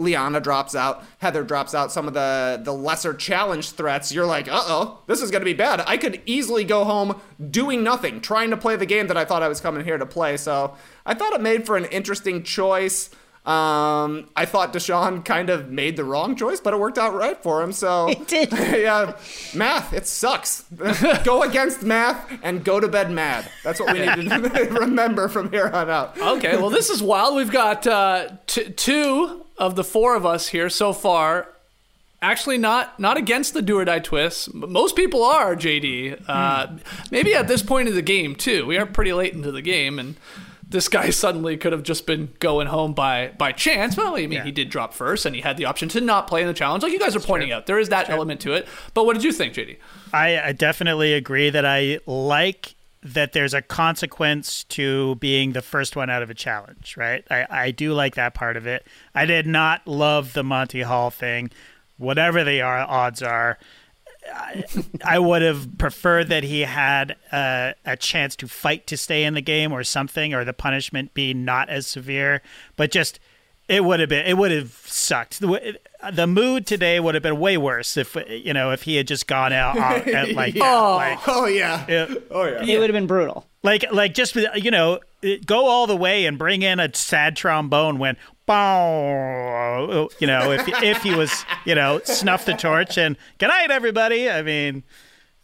[0.00, 4.48] Liana drops out, Heather drops out, some of the the lesser challenge threats, you're like,
[4.48, 5.84] uh-oh, this is gonna be bad.
[5.86, 9.42] I could easily go home doing nothing, trying to play the game that I thought
[9.42, 10.38] I was coming here to play.
[10.38, 13.10] So I thought it made for an interesting choice.
[13.50, 17.36] Um, I thought Deshawn kind of made the wrong choice, but it worked out right
[17.42, 17.72] for him.
[17.72, 18.52] So It did.
[18.52, 19.16] yeah,
[19.54, 20.62] math, it sucks.
[21.24, 23.50] go against math and go to bed mad.
[23.64, 26.16] That's what we need to remember from here on out.
[26.18, 27.34] Okay, well, this is wild.
[27.34, 31.48] We've got uh, t- two of the four of us here so far.
[32.22, 34.48] Actually, not not against the do or die twist.
[34.54, 36.22] M- Most people are JD.
[36.28, 36.66] Uh,
[37.10, 38.66] Maybe at this point in the game too.
[38.66, 40.16] We are pretty late into the game, and
[40.70, 43.96] this guy suddenly could have just been going home by by chance.
[43.96, 46.40] Well, I mean, he did drop first, and he had the option to not play
[46.40, 47.66] in the challenge, like you guys are pointing out.
[47.66, 48.66] There is that element to it.
[48.94, 49.76] But what did you think, JD?
[50.12, 55.96] I, I definitely agree that I like that there's a consequence to being the first
[55.96, 57.24] one out of a challenge, right?
[57.30, 58.86] I, I do like that part of it.
[59.14, 61.50] I did not love the Monty Hall thing,
[61.96, 63.58] whatever the uh, odds are.
[64.34, 64.64] I,
[65.04, 69.34] I would have preferred that he had uh, a chance to fight to stay in
[69.34, 72.42] the game or something, or the punishment be not as severe.
[72.76, 73.18] But just
[73.68, 75.40] it would have been it would have sucked.
[75.40, 75.78] The,
[76.12, 79.26] the mood today would have been way worse if you know if he had just
[79.26, 81.84] gone out, out at like like Oh yeah.
[81.88, 82.62] it- Oh yeah.
[82.64, 83.46] It would have been brutal.
[83.62, 85.00] like like just you know
[85.46, 88.16] go all the way and bring in a sad trombone when
[90.18, 94.30] you know if if he was you know snuff the torch and good night everybody
[94.30, 94.82] i mean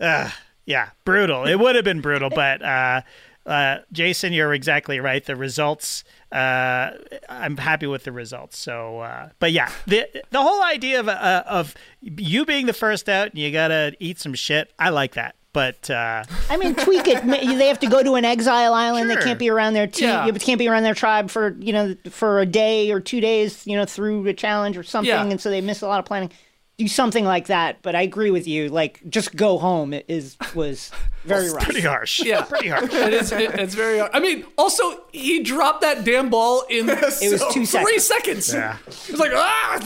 [0.01, 0.31] uh,
[0.65, 3.01] yeah brutal it would have been brutal but uh
[3.47, 5.25] uh, Jason, you're exactly right.
[5.25, 6.91] The results, uh,
[7.29, 8.59] I'm happy with the results.
[8.59, 13.09] So, uh, but yeah, the the whole idea of uh, of you being the first
[13.09, 15.37] out and you gotta eat some shit, I like that.
[15.57, 17.25] But uh, I mean, tweak it.
[17.57, 19.09] They have to go to an exile island.
[19.09, 20.09] They can't be around their team.
[20.11, 20.31] Yeah.
[20.33, 23.67] Can't be around their tribe for you know for a day or two days.
[23.67, 25.25] You know, through a challenge or something, Yeah.
[25.25, 26.31] and so they miss a lot of planning.
[26.77, 27.81] Do something like that.
[27.81, 28.69] But I agree with you.
[28.69, 30.91] Like, just go home is was
[31.25, 31.65] very rough.
[31.65, 32.21] pretty harsh.
[32.23, 32.43] Yeah.
[32.53, 32.93] pretty harsh.
[32.93, 33.33] It is.
[33.33, 34.03] It, it's very.
[34.03, 37.19] I mean, also he dropped that damn ball in It was
[37.55, 38.05] two three seconds.
[38.05, 38.53] seconds.
[38.53, 38.77] Yeah.
[38.87, 39.81] It was like ah.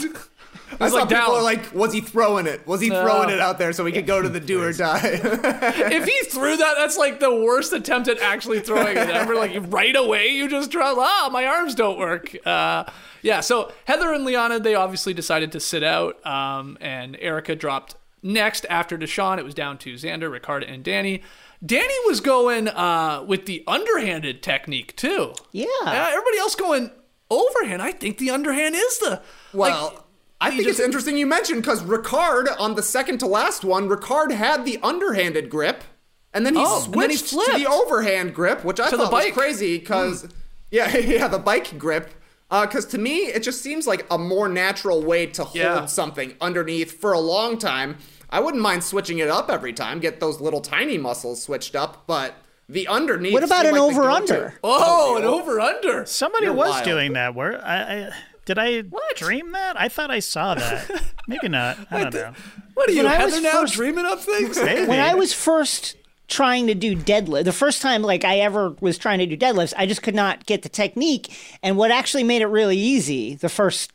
[0.78, 1.30] I saw like people down.
[1.30, 2.66] are like, was he throwing it?
[2.66, 5.00] Was he throwing it out there so we could go to the do or die?
[5.12, 9.34] if he threw that, that's like the worst attempt at actually throwing it ever.
[9.34, 10.96] Like right away, you just drop.
[10.98, 12.36] Ah, my arms don't work.
[12.46, 12.84] Uh,
[13.22, 13.40] yeah.
[13.40, 18.66] So Heather and Liana, they obviously decided to sit out, um, and Erika dropped next
[18.70, 19.38] after Deshawn.
[19.38, 21.22] It was down to Xander, Ricardo, and Danny.
[21.64, 25.34] Danny was going uh, with the underhanded technique too.
[25.52, 25.66] Yeah.
[25.84, 26.90] Uh, everybody else going
[27.30, 27.82] overhand.
[27.82, 30.02] I think the underhand is the Well, like,
[30.40, 33.88] I think just- it's interesting you mentioned because Ricard on the second to last one,
[33.88, 35.84] Ricard had the underhanded grip,
[36.32, 38.96] and then he Oh, and then he switched to the overhand grip, which I To
[38.96, 39.34] the thought was bike.
[39.34, 40.28] crazy because hmm.
[40.70, 42.10] yeah, yeah, the bike grip.
[42.50, 45.86] Uh, because to me, it just seems like a more natural way to hold Yeah.
[45.86, 47.98] something underneath for a long time.
[48.28, 52.04] I wouldn't mind switching it up every time, get those little tiny muscles switched up,
[52.08, 52.34] but
[52.68, 53.32] the underneath.
[53.34, 54.34] What about an like over-under?
[54.40, 54.58] go-to.
[54.64, 56.04] oh, an over under.
[56.06, 56.84] Somebody You're was wild.
[56.84, 57.34] doing that.
[57.36, 58.10] Where I, I
[58.46, 58.82] did I
[59.16, 59.78] dream that?
[59.80, 60.90] I thought I saw that.
[61.28, 61.78] Maybe not.
[61.90, 62.32] I don't know.
[62.74, 63.42] What are you, When I was Heather?
[63.44, 64.56] Now first- dreaming up things?
[64.62, 64.86] Maybe.
[64.86, 65.96] when I was first
[66.28, 69.74] trying to do deadlift, the first time like I ever was trying to do deadlifts,
[69.76, 71.36] I just could not get the technique.
[71.62, 73.92] And what actually made it really easy, the first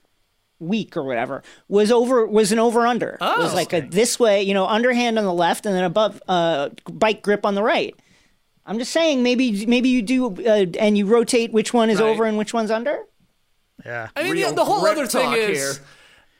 [0.59, 3.17] week or whatever, was over was an over under.
[3.21, 6.21] it was like a this way, you know, underhand on the left and then above
[6.27, 7.95] uh bike grip on the right.
[8.65, 12.07] I'm just saying maybe maybe you do uh, and you rotate which one is Right.
[12.09, 12.99] over and which one's under.
[13.85, 14.09] Yeah.
[14.15, 15.85] I mean, Real the, the whole other thing is, here.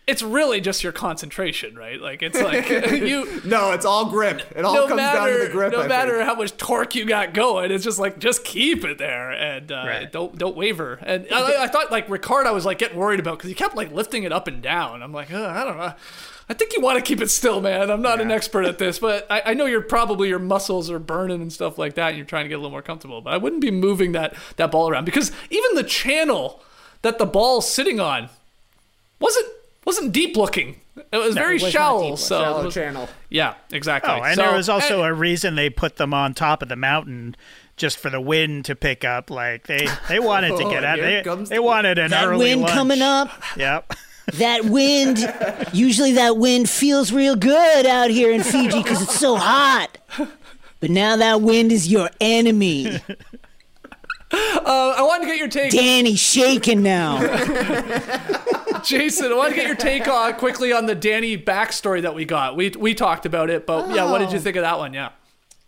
[0.08, 2.00] it's really just your concentration, right?
[2.00, 3.42] Like it's like you.
[3.44, 4.42] No, it's all grip.
[4.56, 5.74] It all No comes down to the grip.
[5.74, 6.26] no I matter think.
[6.30, 9.84] how much torque you got going, it's just like just keep it there and uh,
[9.86, 10.12] Right.
[10.12, 11.00] don't don't waver.
[11.02, 13.76] And I, I thought like Ricard, I was like getting worried about because he kept
[13.76, 15.02] like lifting it up and down.
[15.04, 15.94] I'm like, "Ugh, I don't know.
[16.48, 17.90] I think you want to keep it still, man.
[17.90, 21.00] I'm not an expert at this, but I, I know you're probably your muscles are
[21.00, 23.20] burning and stuff like that, and you're trying to get a little more comfortable.
[23.22, 26.62] But I wouldn't be moving that that ball around because even the channel
[27.06, 28.30] that the ball's sitting on
[29.20, 29.46] wasn't
[29.86, 30.82] wasn't deep looking.
[31.12, 32.10] It was very it was shallow.
[32.12, 33.10] deep, so Shallow was- channel.
[33.30, 34.12] yeah, exactly.
[34.14, 36.70] Oh, and So- there was also and- a reason they put them on top of
[36.70, 37.36] the mountain
[37.78, 39.30] just for the wind to pick up.
[39.30, 40.98] Like they they wanted to Oh, get out.
[40.98, 42.74] here They, comes they the wanted an That early wind lunch.
[42.74, 43.30] coming up.
[43.58, 43.94] Yep.
[44.40, 45.20] That wind,
[45.72, 50.00] usually that wind feels real good out here in Fiji because it's so hot.
[50.80, 53.00] But now that wind is your enemy.
[54.32, 57.20] Uh, I wanted to get your take, Danny's shaking now.
[58.84, 59.32] Jason.
[59.32, 62.56] I want to get your take on quickly on the Danny backstory that we got.
[62.56, 64.94] We we talked about it, but yeah, what did you think of that one?
[64.94, 65.10] Yeah.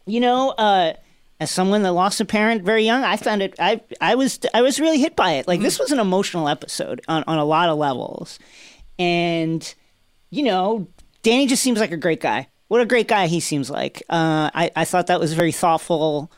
[0.05, 0.93] You know, uh,
[1.39, 3.55] as someone that lost a parent very young, I found it.
[3.59, 5.47] I I was I was really hit by it.
[5.47, 8.39] Like this was an emotional episode on on a lot of levels,
[8.97, 9.73] and
[10.29, 10.87] you know,
[11.23, 12.47] Danny just seems like a great guy.
[12.67, 14.01] What a great guy he seems like.
[14.09, 16.31] Uh, I I thought that was very thoughtful,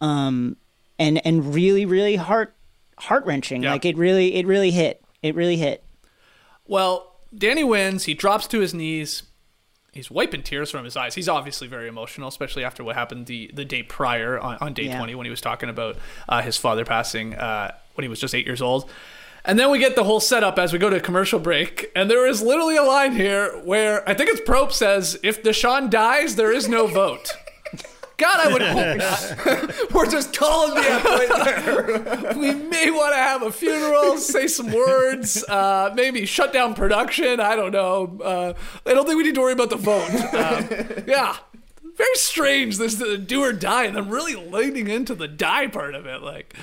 [0.00, 0.56] um,
[0.98, 2.54] and and really really heart
[2.98, 3.62] heart wrenching.
[3.62, 3.72] Yeah.
[3.72, 5.02] Like it really it really hit.
[5.22, 5.82] It really hit.
[6.66, 8.04] Well, Danny wins.
[8.04, 9.24] He drops to his knees.
[9.92, 11.14] He's wiping tears from his eyes.
[11.14, 14.84] He's obviously very emotional, especially after what happened the, the day prior on, on day
[14.86, 14.98] Yeah.
[14.98, 15.96] 20 when he was talking about
[16.28, 18.90] uh, his father passing uh, when he was just eight years old.
[19.44, 21.92] And then we get the whole setup as we go to a commercial break.
[21.94, 25.90] And there is literally a line here where I think it's Probst says, if Deshawn
[25.90, 27.30] dies, there is no vote.
[28.16, 29.90] God, I would hope.
[29.92, 32.38] We're just calling the end right there.
[32.38, 37.40] we may want to have a funeral, say some words, uh, maybe shut down production.
[37.40, 38.20] I don't know.
[38.22, 38.54] Uh,
[38.86, 40.04] I don't think we need to worry about the vote.
[40.34, 40.68] Um,
[41.06, 41.36] yeah.
[41.96, 45.94] Very strange, this the do or die, and I'm really leaning into the die part
[45.94, 46.22] of it.
[46.22, 46.54] Like,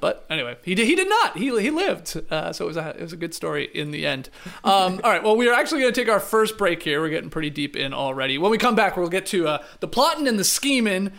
[0.00, 0.86] but anyway, he did.
[0.86, 1.36] He did not.
[1.36, 2.20] He he lived.
[2.30, 4.28] Uh, so it was a it was a good story in the end.
[4.64, 5.22] Um, all right.
[5.22, 7.00] Well, we are actually going to take our first break here.
[7.00, 8.38] We're getting pretty deep in already.
[8.38, 11.12] When we come back, we'll get to uh, the plotting and the scheming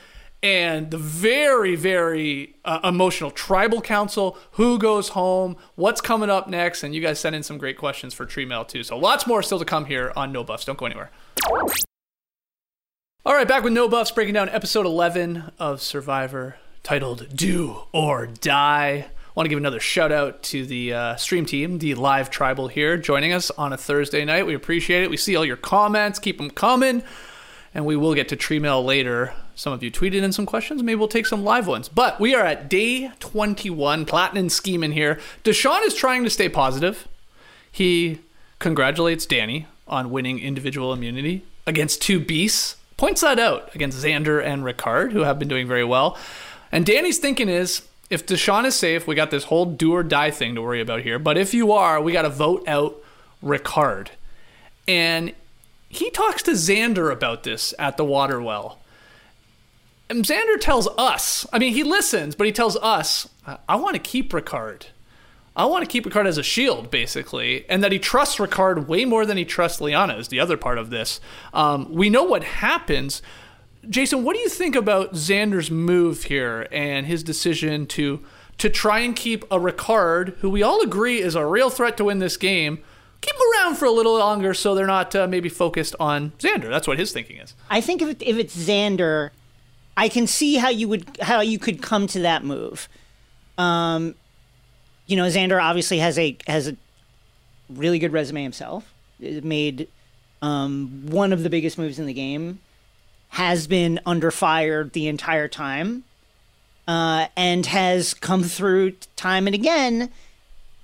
[0.43, 6.83] and the very very uh, emotional tribal council who goes home what's coming up next
[6.83, 9.43] and you guys sent in some great questions for tree mail too so lots more
[9.43, 11.11] still to come here on no buffs don't go anywhere
[13.23, 18.27] all right back with no buffs breaking down episode 11 of survivor titled do or
[18.27, 22.67] die want to give another shout out to the uh, stream team the live tribal
[22.67, 26.19] here joining us on a thursday night we appreciate it we see all your comments
[26.19, 27.01] keep them coming
[27.73, 29.33] and we will get to tree mail later.
[29.55, 30.83] Some of you tweeted in some questions.
[30.83, 31.87] Maybe we'll take some live ones.
[31.87, 34.05] But we are at day 21.
[34.05, 35.19] Platinum scheming here.
[35.43, 37.07] Deshawn is trying to stay positive.
[37.71, 38.19] He
[38.59, 42.77] congratulates Danny on winning individual immunity against two beasts.
[42.97, 46.17] Points that out against Xander and Ricard, who have been doing very well.
[46.71, 50.31] And Danny's thinking is if Deshawn is safe, we got this whole do or die
[50.31, 51.17] thing to worry about here.
[51.17, 53.01] But if you are, we got to vote out
[53.43, 54.09] Ricard.
[54.87, 55.33] And
[55.89, 58.79] he talks to Xander about this at the water well.
[60.09, 63.29] And Xander tells us, I mean, he listens, but he tells us,
[63.67, 64.87] I, want to keep Ricard.
[65.55, 69.05] I want to keep Ricard as a shield, basically, and that he trusts Ricard way
[69.05, 71.21] more than he trusts Liana is the other part of this.
[71.53, 73.21] Um, we know what happens.
[73.89, 78.23] Jason, what do you think about Xander's move here and his decision to
[78.57, 82.03] to try and keep a Ricard, who we all agree is a real threat to
[82.03, 82.77] win this game,
[83.21, 86.69] keep him around for a little longer so they're not uh, maybe focused on Xander?
[86.69, 87.55] That's what his thinking is.
[87.71, 89.31] I think if it, if it's Xander,
[89.97, 92.87] I can see how you would how you could come to that move.
[93.57, 94.13] Um,
[95.07, 96.77] you know, Xander obviously has a has a
[97.69, 98.93] really good resume himself.
[99.19, 99.87] Made
[100.41, 102.59] um, one of the biggest moves in the game.
[103.35, 106.03] Has been under fire the entire time,
[106.87, 110.09] uh, and has come through time and again.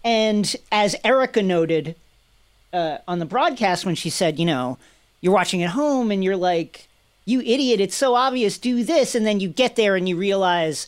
[0.04, 1.96] And as Erika noted
[2.72, 4.78] uh, on the broadcast when she said, you know,
[5.20, 6.88] you're watching at home and you're like,
[7.26, 9.16] you idiot, it's so obvious, do this.
[9.16, 10.88] And then you get there and you realize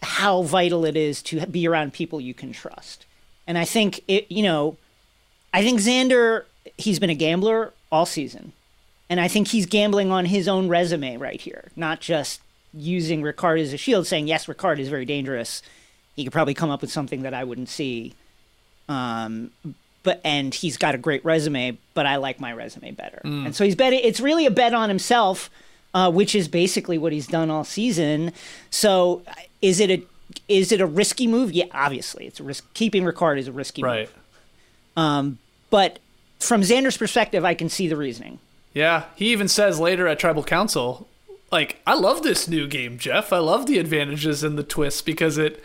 [0.00, 3.04] how vital it is to be around people you can trust.
[3.46, 4.78] And I think it, you know,
[5.52, 6.44] I think Xander,
[6.78, 8.52] he's been a gambler all season.
[9.12, 12.40] And I think he's gambling on his own resume right here, not just
[12.72, 15.60] using Ricard as a shield, saying, yes, Ricard is very dangerous.
[16.16, 18.14] He could probably come up with something that I wouldn't see.
[18.88, 19.50] Um,
[20.02, 23.20] but and he's got a great resume, but I like my resume better.
[23.22, 24.00] And so he's betting.
[24.02, 25.50] It's really a bet on himself,
[25.92, 28.32] uh, which is basically what he's done all season.
[28.70, 29.20] So
[29.60, 30.02] is it a
[30.48, 31.52] is it a risky move?
[31.52, 32.64] Yeah, obviously it's a risk.
[32.72, 34.08] Keeping Ricard is a risky Right.
[34.96, 35.36] move.
[35.68, 35.98] But
[36.40, 38.38] from Xander's perspective, I can see the reasoning.
[38.74, 41.08] Yeah, he even says later at Tribal Council,
[41.50, 43.32] like, I love this new game, Jeff.
[43.32, 45.62] I love the advantages and the twists because it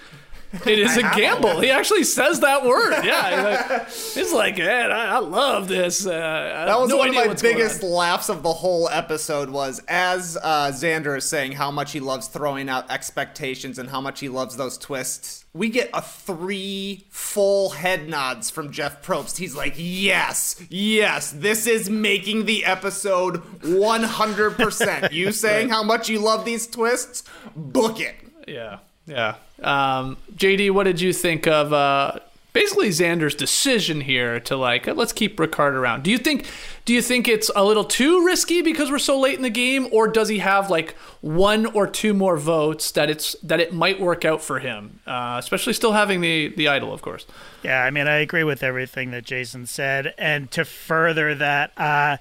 [0.53, 1.59] it is a gamble.
[1.59, 3.03] He actually says that word.
[3.03, 6.05] Yeah, he's like, man, I, I love this.
[6.05, 9.81] Uh, I That was no one of my biggest laughs of the whole episode was
[9.87, 14.19] as uh, Xander is saying how much he loves throwing out expectations and how much
[14.19, 15.45] he loves those twists.
[15.53, 19.37] We get a three full head nods from Jeff Probst.
[19.37, 25.11] He's like, yes, yes, this is making the episode 100%.
[25.11, 27.23] You saying how much you love these twists?
[27.55, 28.15] Book it.
[28.47, 29.35] Yeah, yeah.
[29.61, 32.19] Um, JD, what did you think of uh,
[32.53, 36.03] basically Xander's decision here to like let's keep Ricard around?
[36.03, 36.45] Do you think
[36.85, 39.87] do you think it's a little too risky because we're so late in the game,
[39.91, 43.99] or does he have like one or two more votes that it's that it might
[43.99, 44.99] work out for him?
[45.05, 47.25] Uh, especially still having the the idol, of course.
[47.63, 50.13] Yeah, I mean, I agree with everything that Jason said.
[50.17, 52.17] And to further that, uh,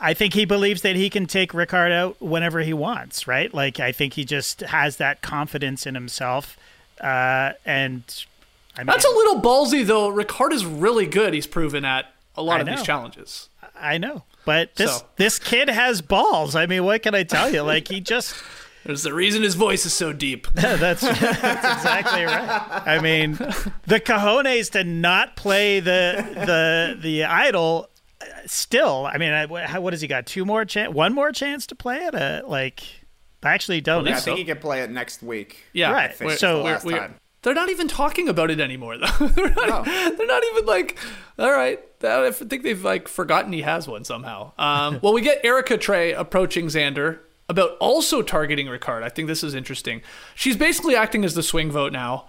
[0.00, 3.52] I think he believes that he can take Ricard out whenever he wants, right?
[3.52, 6.56] Like, I think he just has that confidence in himself.
[7.00, 8.02] Uh, and
[8.76, 10.10] I mean, That's a little ballsy though.
[10.12, 11.34] Ricard is really good.
[11.34, 13.48] He's proven at a lot I of these challenges.
[13.80, 14.24] I know.
[14.44, 16.54] But this So- this kid has balls.
[16.56, 17.62] I mean, what can I tell you?
[17.62, 18.34] Like he just
[18.84, 20.46] There's the reason his voice is so deep.
[20.54, 22.82] that's that's exactly right.
[22.86, 23.32] I mean,
[23.86, 27.90] the cojones to not play the the the idol.
[28.20, 30.26] Uh, Still, I mean, I, what what has he got?
[30.26, 32.14] Two more chance, one more chance to play it.
[32.14, 32.82] Uh, like,
[33.42, 34.16] I actually don't Yeah, know.
[34.18, 35.64] I think he can play it next week.
[35.72, 36.14] Yeah, Right.
[36.14, 37.14] think it's So the last we're- time.
[37.42, 39.06] They're not even talking about it anymore, though.
[39.28, 40.98] they're, not, they're not even like,
[41.38, 41.78] all right.
[42.02, 44.50] I think they've like forgotten he has one somehow.
[44.58, 49.04] Um, well, we get Erika Trey approaching Xander about also targeting Ricard.
[49.04, 50.02] I think this is interesting.
[50.34, 52.26] She's basically acting as the swing vote now,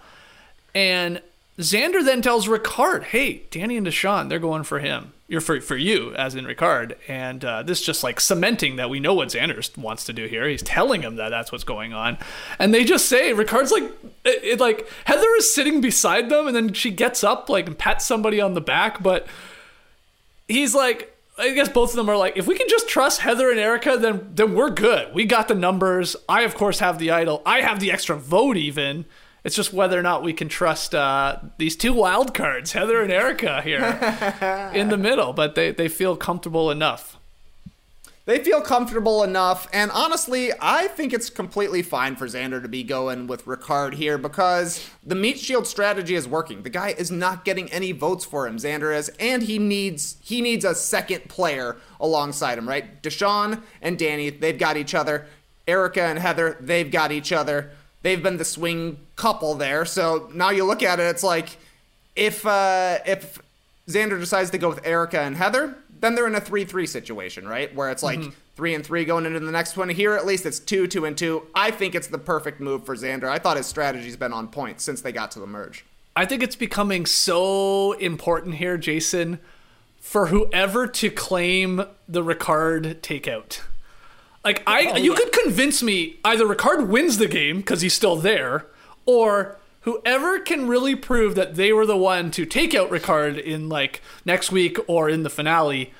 [0.76, 1.20] and
[1.58, 5.12] Xander then tells Ricard, "Hey, Danny and Deshawn, they're going for him.
[5.30, 8.98] You're for for you, as in Ricard." And uh, this just like cementing that we
[8.98, 10.48] know what Xander wants to do here.
[10.48, 12.18] He's telling him that that's what's going on,
[12.58, 13.84] and they just say Ricard's like,
[14.24, 17.78] it, it, like Heather is sitting beside them, and then she gets up like and
[17.78, 19.26] pats somebody on the back, but
[20.48, 21.16] he's like.
[21.38, 23.96] I guess both of them are like, if we can just trust Heather and Erika,
[23.96, 25.14] then then we're good.
[25.14, 26.14] We got the numbers.
[26.28, 27.40] I of course have the idol.
[27.46, 29.06] I have the extra vote even.
[29.44, 33.10] It's just whether or not we can trust uh, these two wild cards, Heather and
[33.10, 33.80] Erika here
[34.74, 37.16] in the middle, but they, they feel comfortable enough.
[38.26, 39.66] they feel comfortable enough.
[39.72, 44.18] And honestly, I think it's completely fine for Xander to be going with Ricard here
[44.18, 46.62] because the meat shield strategy is working.
[46.62, 48.58] The guy is not getting any votes for him.
[48.58, 53.02] Xander is, and he needs he needs a second player alongside him, right?
[53.02, 55.26] Deshawn and Danny, they've got each other.
[55.66, 57.70] Erika and Heather, they've got each other.
[58.02, 59.84] They've been the swing couple there.
[59.84, 61.58] So now you look at it, it's like
[62.16, 63.40] if uh, if
[63.88, 67.74] Xander decides to go with Erika and Heather, then they're in a three-three situation, right?
[67.74, 68.20] Where it's like
[68.56, 69.88] three and three going into the next one.
[69.88, 71.46] Here, at least it's two, two and two.
[71.54, 73.24] I think it's the perfect move for Xander.
[73.28, 75.84] I thought his strategy's been on point since they got to the merge.
[76.16, 79.38] I think it's becoming so important here, Jason,
[80.00, 83.60] for whoever to claim the Ricard takeout.
[84.44, 88.66] Like I, you could convince me either Ricard wins the game because he's still there,
[89.04, 93.68] or whoever can really prove that they were the one to take out Ricard in
[93.68, 95.92] like next week or in the finale.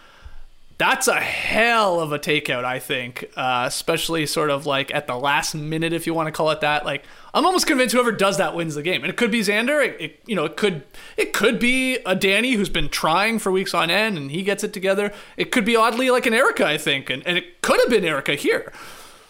[0.78, 3.30] That's a hell of a takeout, I think.
[3.36, 6.62] Uh, especially sort of like at the last minute, if you want to call it
[6.62, 6.86] that.
[6.86, 9.84] Like I'm almost convinced whoever does that wins the game, and it could be Xander.
[9.84, 10.82] It, it you know it could
[11.16, 14.64] it could be a Danny who's been trying for weeks on end, and he gets
[14.64, 15.12] it together.
[15.36, 18.04] It could be oddly like an Erika, I think, and, and it could have been
[18.04, 18.72] Erika here.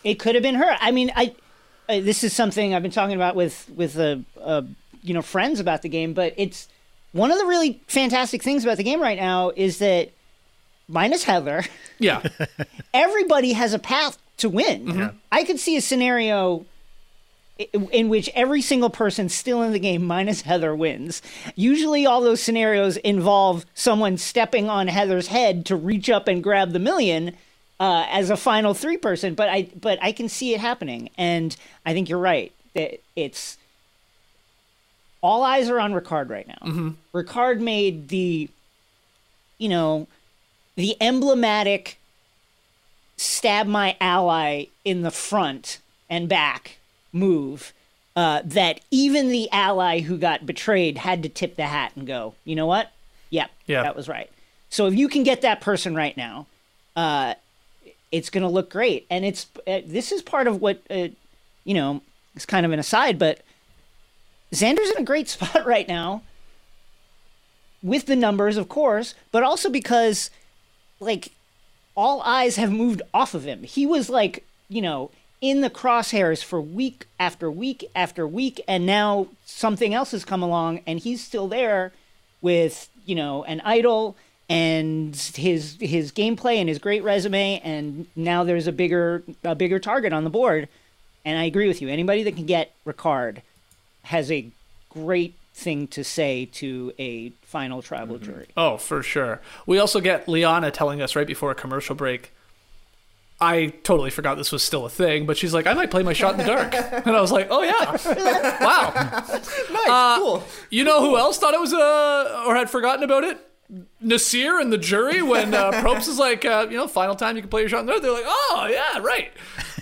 [0.02, 0.76] It could have been her.
[0.80, 1.34] I mean, I
[1.88, 4.62] uh, this is something I've been talking about with with uh, uh,
[5.02, 6.68] you know friends about the game, but it's
[7.12, 10.10] one of the really fantastic things about the game right now is that
[10.88, 11.64] minus Heather,
[11.98, 12.22] Yeah,
[12.94, 15.10] everybody has a path to win.
[15.30, 16.64] I could see a scenario i-
[17.72, 21.20] in which every single person still in the game minus Heather wins.
[21.54, 26.72] Usually all those scenarios involve someone stepping on Heather's head to reach up and grab
[26.72, 27.36] the million
[27.78, 31.56] uh, as a final three person, but I but I can see it happening and
[31.84, 32.52] I think you're right.
[32.74, 33.58] That it's
[35.22, 36.58] all eyes are on Ricard right now.
[37.14, 38.48] Ricard made the
[39.58, 40.08] you know
[40.76, 41.98] the emblematic
[43.16, 46.78] stab my ally in the front and back
[47.12, 47.72] move
[48.16, 52.34] uh, that even the ally who got betrayed had to tip the hat and go,
[52.44, 52.90] you know what?
[53.30, 53.82] Yep, Yeah.
[53.82, 54.30] that was right.
[54.68, 56.46] So if you can get that person right now,
[56.96, 57.34] uh,
[58.12, 59.06] it's going to look great.
[59.10, 61.08] And it's uh, this is part of what uh,
[61.64, 62.02] you know.
[62.36, 63.40] It's kind of an aside, but
[64.52, 66.22] Xander's in a great spot right now
[67.82, 70.30] with the numbers, of course, but also because
[71.00, 71.32] like
[71.96, 73.62] all eyes have moved off of him.
[73.62, 78.84] He was like, you know, in the crosshairs for week after week after week, and
[78.84, 81.92] now something else has come along, and he's still there
[82.42, 84.16] with, you know, an idol
[84.48, 89.78] and his his gameplay and his great resume, and now there's a bigger a bigger
[89.78, 90.68] target on the board.
[91.24, 91.88] And I agree with you.
[91.88, 93.42] Anybody that can get Ricard
[94.04, 94.48] has a
[94.88, 98.24] great thing to say to a final tribal mm-hmm.
[98.24, 98.46] jury.
[98.56, 99.40] Oh, for sure.
[99.66, 102.32] We also get Liana telling us right before a commercial break.
[103.40, 106.12] I totally forgot this was still a thing, but she's like, I might play my
[106.12, 106.74] shot in the dark.
[107.06, 107.96] And I was like, oh, yeah.
[108.60, 108.92] Wow.
[109.72, 110.44] Nice, cool.
[110.68, 113.38] You know who else thought it was, uh, or had forgotten about it?
[114.04, 117.42] Naseer and the jury when uh, Probst is like, uh, you know, final time you
[117.42, 118.02] can play your shot in the dark.
[118.02, 119.32] They're like, oh, yeah, right.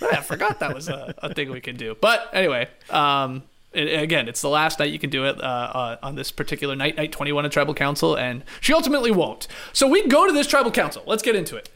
[0.03, 1.97] I forgot that was a, a thing we could do.
[2.01, 3.43] But anyway, um,
[3.73, 6.97] again, it's the last night you can do it uh, uh, on this particular night,
[6.97, 9.49] night 21 of Tribal Council, and she ultimately won't.
[9.73, 11.03] So we go to this Tribal Council.
[11.07, 11.71] Let's get into it.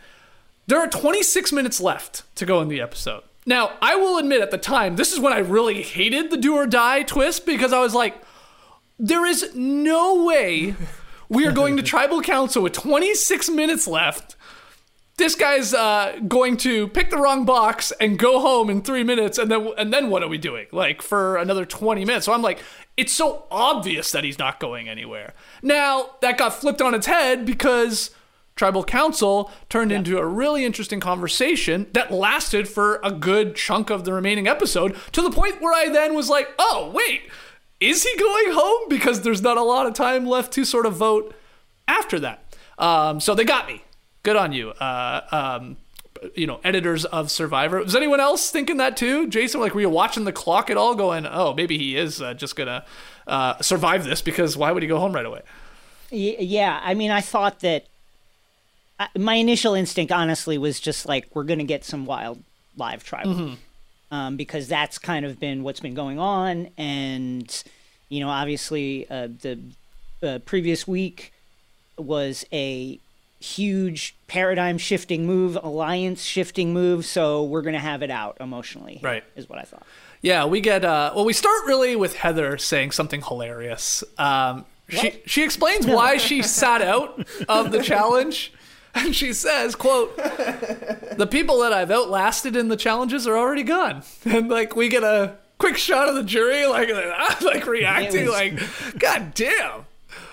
[0.73, 3.25] There are 26 minutes left to go in the episode.
[3.45, 6.55] Now, I will admit at the time, this is when I really hated the do
[6.55, 8.17] or die twist because I was like,
[8.99, 10.75] there is no way
[11.29, 14.35] we are going to Tribal Council with 26 minutes left
[15.19, 19.37] this guy's uh, going to pick the wrong box and go home in three minutes,
[19.37, 20.67] and then and then what are we doing?
[20.73, 22.25] Like for another twenty minutes?
[22.25, 22.61] So I'm like,
[22.97, 25.35] it's so obvious that he's not going anywhere.
[25.63, 28.11] Now that got flipped on its head because
[28.63, 34.05] tribal council turned into a really interesting conversation that lasted for a good chunk of
[34.05, 37.23] the remaining episode to the point where I then was like, oh wait,
[37.81, 38.89] is he going home?
[38.89, 41.35] Because there's not a lot of time left to sort of vote
[41.89, 42.55] after that.
[42.79, 43.83] Um, so they got me.
[44.23, 44.71] Good on you.
[44.71, 45.77] Uh, um,
[46.37, 47.83] you know, editors of Survivor.
[47.83, 49.61] Was anyone else thinking that too, Jason?
[49.61, 52.55] Like, were you watching the clock at all, going, "Oh, maybe he is uh, just
[52.55, 52.85] gonna
[53.27, 55.43] uh, survive this because why would he go home right away?"
[56.13, 57.87] Yeah, I mean, I thought that
[59.17, 62.43] my initial instinct, honestly, was just like we're gonna get some wild
[62.77, 63.57] live tribal,
[64.11, 67.63] um, because that's kind of been what's been going on, and
[68.09, 69.59] you know, obviously, uh, the
[70.23, 71.33] uh, previous week
[71.97, 72.99] was a
[73.41, 79.01] huge paradigm shifting move, alliance shifting move, so we're gonna have it out emotionally.
[79.03, 79.25] Right.
[79.37, 79.87] is what I thought.
[80.21, 80.85] Yeah, we get.
[80.85, 84.05] Uh, well, we start really with Heather saying something hilarious.
[84.19, 88.53] Um, she she explains why she sat out of the challenge.
[88.95, 94.03] and she says, "quote The people that I've outlasted in the challenges are already gone."
[94.25, 98.33] And like we get a quick shot of the jury, like I'm like reacting, was-
[98.33, 99.87] like, "God damn."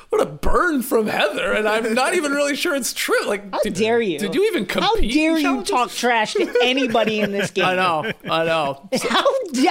[0.10, 3.28] What a burn from Heather, and I'm not even really sure it's true.
[3.28, 4.18] Like, How did, dare you?
[4.18, 4.84] Did you even compete?
[4.84, 7.66] How dare you talk trash to anybody in this game?
[7.66, 8.90] I know, I know.
[9.08, 9.24] How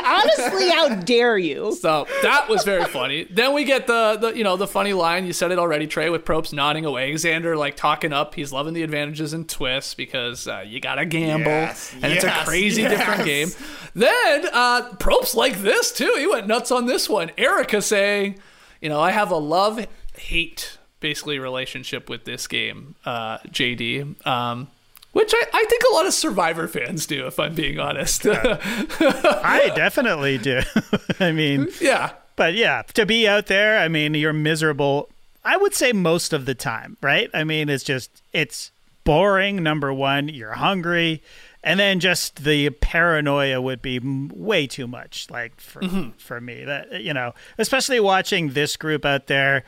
[0.04, 1.74] honestly, how dare you?
[1.74, 3.24] So that was very funny.
[3.24, 5.26] Then we get the, the you know the funny line.
[5.26, 7.12] You said it already, Trey, with Probst nodding away.
[7.14, 8.34] Xander like talking up.
[8.34, 12.28] He's loving the advantages and twists because uh, you gotta gamble, Yes, and it's a
[12.28, 13.48] yes, crazy different game.
[13.94, 16.14] Then uh, Probst like this too.
[16.18, 17.30] He went nuts on this one.
[17.36, 18.38] Erika saying,
[18.80, 19.84] you know, I have a love
[20.18, 24.26] hate basically relationship with this game, uh, JD.
[24.26, 24.68] Um,
[25.12, 28.26] which I, I think a lot of Survivor fans do, if I'm being honest.
[28.26, 30.60] I definitely do.
[31.20, 32.12] I mean, yeah.
[32.36, 35.08] but yeah, to be out there, I mean, you're miserable.
[35.44, 37.30] I would say most of the time, right?
[37.32, 38.70] I mean, it's just it's
[39.04, 39.62] boring.
[39.62, 41.22] Number one, you're hungry,
[41.64, 45.30] and then just the paranoia would be m- way too much.
[45.30, 45.82] Like for
[46.18, 49.64] for me, that you know, especially watching this group out there.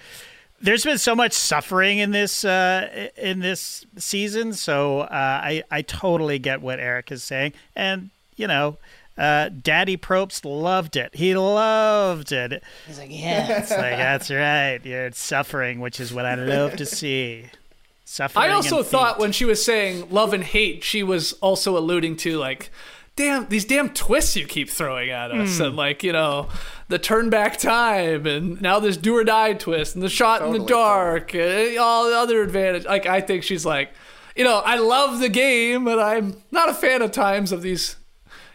[0.61, 5.83] There's been so much suffering in this uh, in this season, so uh, I I
[5.83, 8.77] totally get what Eric is saying, and you know.
[9.19, 11.15] Uh, Daddy Probst loved it.
[11.15, 12.63] He loved it.
[12.87, 13.59] He's like, yeah.
[13.61, 14.81] It's like that's right.
[14.83, 17.47] You're suffering, which is what I love to see.
[18.07, 18.47] Suffering.
[18.47, 22.39] I also thought when she was saying love and hate, she was also alluding to
[22.39, 22.71] like,
[23.21, 25.65] damn, these damn twists you keep throwing at us, Hmm.
[25.65, 26.49] and like, you know,
[26.89, 30.53] the turn back time, and now this do or die twist, and the shot in
[30.53, 32.85] the Totally, dark, and all the other advantage.
[32.85, 33.91] Like, I think she's like,
[34.37, 37.97] you know, I love the game, but I'm not a fan of times of these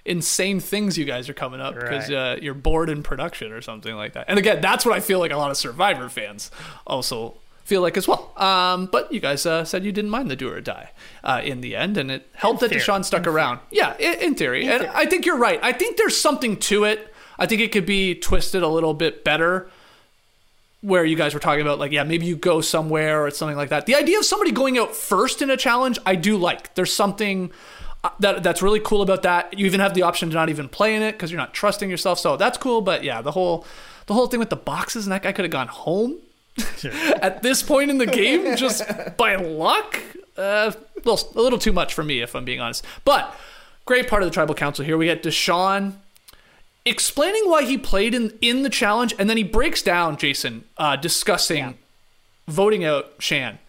[0.05, 2.33] insane things you guys are coming up because Right.
[2.33, 4.25] uh, you're bored in production or something like that.
[4.27, 6.51] And again, that's what I feel like a lot of Survivor fans
[6.85, 8.31] also feel like as well.
[8.37, 10.91] Um, but you guys uh, said you didn't mind the do or die
[11.23, 12.79] uh, in the end, and it helped that theory.
[12.79, 13.59] Deshawn stuck around.
[13.71, 15.59] Yeah, in, in theory, and I think you're right.
[15.61, 17.13] I think there's something to it.
[17.37, 19.69] I think it could be twisted a little bit better.
[20.81, 23.69] Where you guys were talking about, like, yeah, maybe you go somewhere or something like
[23.69, 23.87] that.
[23.87, 26.75] The idea of somebody going out first in a challenge, I do like.
[26.75, 27.51] There's something
[28.03, 29.57] uh, that that's really cool about that.
[29.57, 31.89] You even have the option to not even play in it because you're not trusting
[31.89, 32.19] yourself.
[32.19, 32.81] So that's cool.
[32.81, 33.65] But yeah, the whole
[34.05, 36.19] the whole thing with the boxes and that guy could have gone home
[37.21, 38.83] at this point in the game just
[39.17, 39.99] by luck.
[40.37, 42.85] Uh, a little, a little too much for me, if I'm being honest.
[43.05, 43.33] But
[43.85, 44.97] great part of the tribal council here.
[44.97, 45.93] We get Deshawn
[46.85, 50.95] explaining why he played in in the challenge, and then he breaks down Jason uh,
[50.95, 51.77] discussing
[52.47, 53.59] voting out Shan.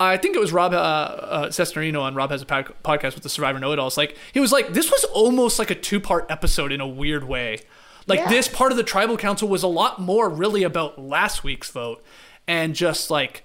[0.00, 3.22] I think it was Rob uh, uh, Cesternino on Rob has a pod- podcast with
[3.24, 3.96] the Survivor Know It Alls.
[3.96, 7.24] Like he was like, this was almost like a two part episode in a weird
[7.24, 7.60] way.
[8.06, 8.28] Like Yeah.
[8.28, 12.02] this part of the tribal council was a lot more really about last week's vote
[12.48, 13.44] and just like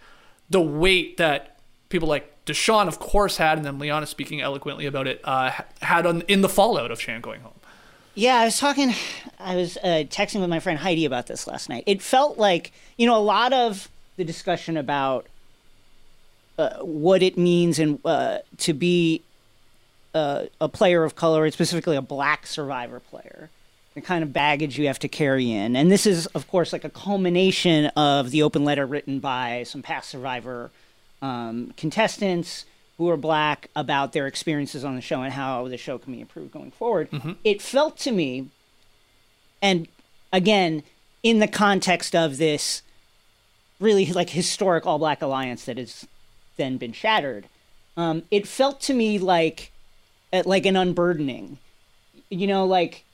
[0.49, 1.57] the weight that
[1.89, 5.51] people like Deshawn, of course, had, and then Liana speaking eloquently about it, uh,
[5.81, 7.53] had on in the fallout of Shan going home.
[8.15, 8.93] Yeah, I was talking,
[9.39, 11.83] I was uh, texting with my friend Heidi about this last night.
[11.87, 15.25] It felt like, you know, a lot of the discussion about
[16.59, 19.23] uh, what it means and uh, to be
[20.13, 23.49] uh, a player of color, and specifically a black survivor player,
[23.93, 25.75] the kind of baggage you have to carry in.
[25.75, 29.81] And this is, of course, like a culmination of the open letter written by some
[29.81, 30.71] past survivor
[31.21, 32.65] um, contestants
[32.97, 36.21] who are black about their experiences on the show and how the show can be
[36.21, 37.09] improved going forward.
[37.43, 38.49] It felt to me,
[39.61, 39.87] and
[40.31, 40.83] again,
[41.21, 42.81] in the context of this
[43.79, 46.07] really like historic all black alliance that has
[46.57, 47.45] then been shattered,
[47.97, 49.71] um, it felt to me like
[50.31, 51.57] uh, like an unburdening.
[52.29, 53.05] You know, like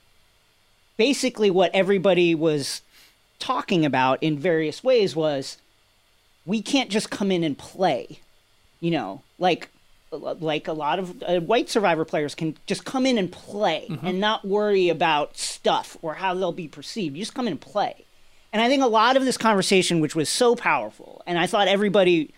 [0.96, 2.82] basically what everybody was
[3.38, 5.58] talking about in various ways was
[6.44, 8.20] we can't just come in and play
[8.80, 9.22] you know?
[9.38, 9.68] Like
[10.12, 14.18] like a lot of uh, white survivor players can just come in and play and
[14.18, 17.14] not worry about stuff or how they'll be perceived.
[17.14, 18.06] You just come in and play.
[18.52, 21.68] And i think a lot of this conversation which was so powerful and i thought
[21.68, 22.34] everybody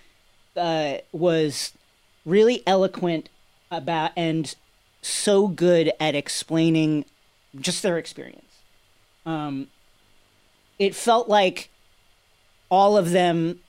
[0.59, 1.73] uh, was
[2.27, 3.31] really eloquent
[3.71, 4.55] about and
[5.01, 7.07] so good at explaining
[7.61, 8.53] just their experience
[9.27, 9.69] um,
[10.79, 11.71] it felt like
[12.71, 13.61] all of them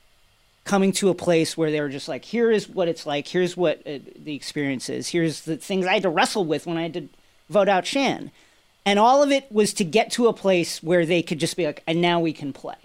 [0.65, 3.27] coming to a place where they were just like, here is what it's like.
[3.27, 5.09] Here's what uh, the experience is.
[5.09, 7.09] Here's the things I had to wrestle with when I had to
[7.49, 8.31] vote out Shan.
[8.85, 11.65] And all of it was to get to a place where they could just be
[11.65, 12.75] like, and now we can play.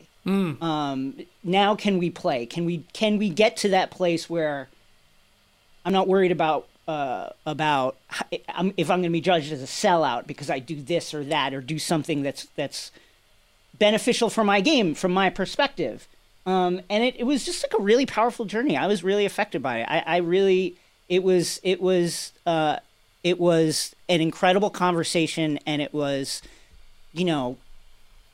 [0.60, 2.44] Um, now can we play?
[2.44, 4.68] Can we can we get to that place where
[5.84, 7.96] I'm not worried about uh, about
[8.30, 11.52] if I'm going to be judged as a sellout because I do this or that
[11.52, 12.90] or do something that's that's
[13.78, 16.08] beneficial for my game from my perspective.
[16.46, 18.76] Um, and it, it was just like a really powerful journey.
[18.76, 19.86] I was really affected by it.
[19.88, 20.76] I, I really
[21.08, 22.78] it was it was uh,
[23.22, 26.40] it was an incredible conversation, and it was,
[27.12, 27.58] you know,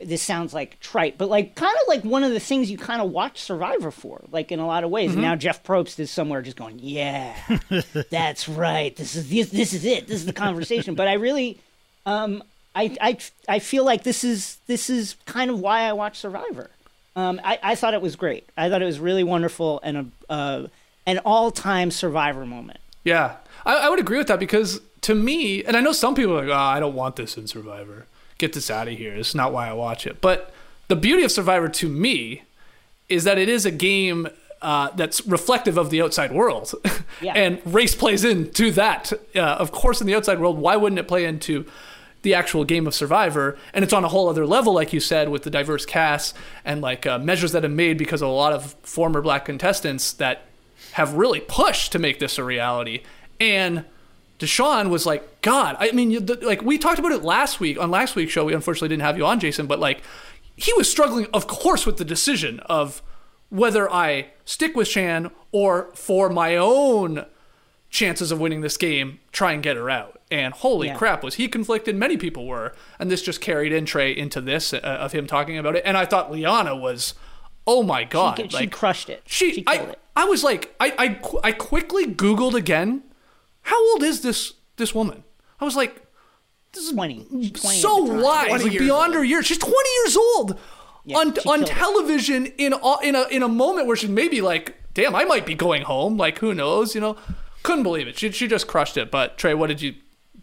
[0.00, 3.00] this sounds like trite, but like kind of like one of the things you kind
[3.00, 5.10] of watch Survivor for, like in a lot of ways.
[5.10, 5.20] Mm-hmm.
[5.20, 7.34] And now Jeff Probst is somewhere just going, "Yeah,
[8.10, 8.94] that's right.
[8.96, 10.06] This is this, this is it.
[10.06, 11.58] This is the conversation." but I really,
[12.06, 12.42] um,
[12.74, 13.18] I, I
[13.48, 16.70] I feel like this is this is kind of why I watch Survivor.
[17.16, 18.48] Um, I, I thought it was great.
[18.56, 20.66] I thought it was really wonderful and a uh,
[21.06, 22.80] an all time Survivor moment.
[23.04, 26.32] Yeah, I, I would agree with that because to me, and I know some people
[26.32, 28.06] are like, oh, I don't want this in Survivor.
[28.44, 29.14] Get this out of here.
[29.14, 30.20] It's not why I watch it.
[30.20, 30.52] But
[30.88, 32.42] the beauty of Survivor to me
[33.08, 34.28] is that it is a game
[34.60, 36.74] uh, that's reflective of the outside world.
[37.22, 37.32] Yeah.
[37.36, 39.14] and race plays into that.
[39.34, 41.64] Uh, of course, in the outside world, why wouldn't it play into
[42.20, 43.56] the actual game of Survivor?
[43.72, 46.36] And it's on a whole other level, like you said, with the diverse cast
[46.66, 50.12] and like uh, measures that have made because of a lot of former black contestants
[50.12, 50.42] that
[50.92, 53.04] have really pushed to make this a reality.
[53.40, 53.86] And
[54.38, 57.90] Deshawn was like, God, I mean, the, like we talked about it last week on
[57.90, 58.44] last week's show.
[58.44, 60.02] We unfortunately didn't have you on, Jason, but like
[60.56, 63.02] he was struggling, of course, with the decision of
[63.48, 67.26] whether I stick with Shan or for my own
[67.90, 70.20] chances of winning this game, try and get her out.
[70.30, 70.96] And holy Yeah.
[70.96, 71.94] crap, was he conflicted?
[71.94, 72.74] Many people were.
[72.98, 75.82] And this just carried in Trey into this uh, of him talking about it.
[75.86, 77.14] And I thought Liana was,
[77.68, 78.38] oh my God.
[78.38, 79.22] She, she like, crushed it.
[79.26, 79.98] she, killed I, it.
[80.16, 83.04] I was like, I, I, I quickly Googled again,
[83.64, 85.24] how old is this this woman?
[85.60, 86.00] I was like,
[86.72, 87.24] this 20.
[87.24, 89.14] 20 at so the wise, 20 like beyond old.
[89.16, 89.46] her years.
[89.46, 90.58] She's 20 years old
[91.04, 91.66] Yeah, on on killed it.
[91.68, 95.46] television in a, in a in a moment where she's maybe like, damn, I might
[95.46, 96.16] be going home.
[96.16, 96.94] Like, who knows?
[96.94, 97.16] You know,
[97.62, 98.18] couldn't believe it.
[98.18, 99.10] She she just crushed it.
[99.10, 99.94] But Trey, what did you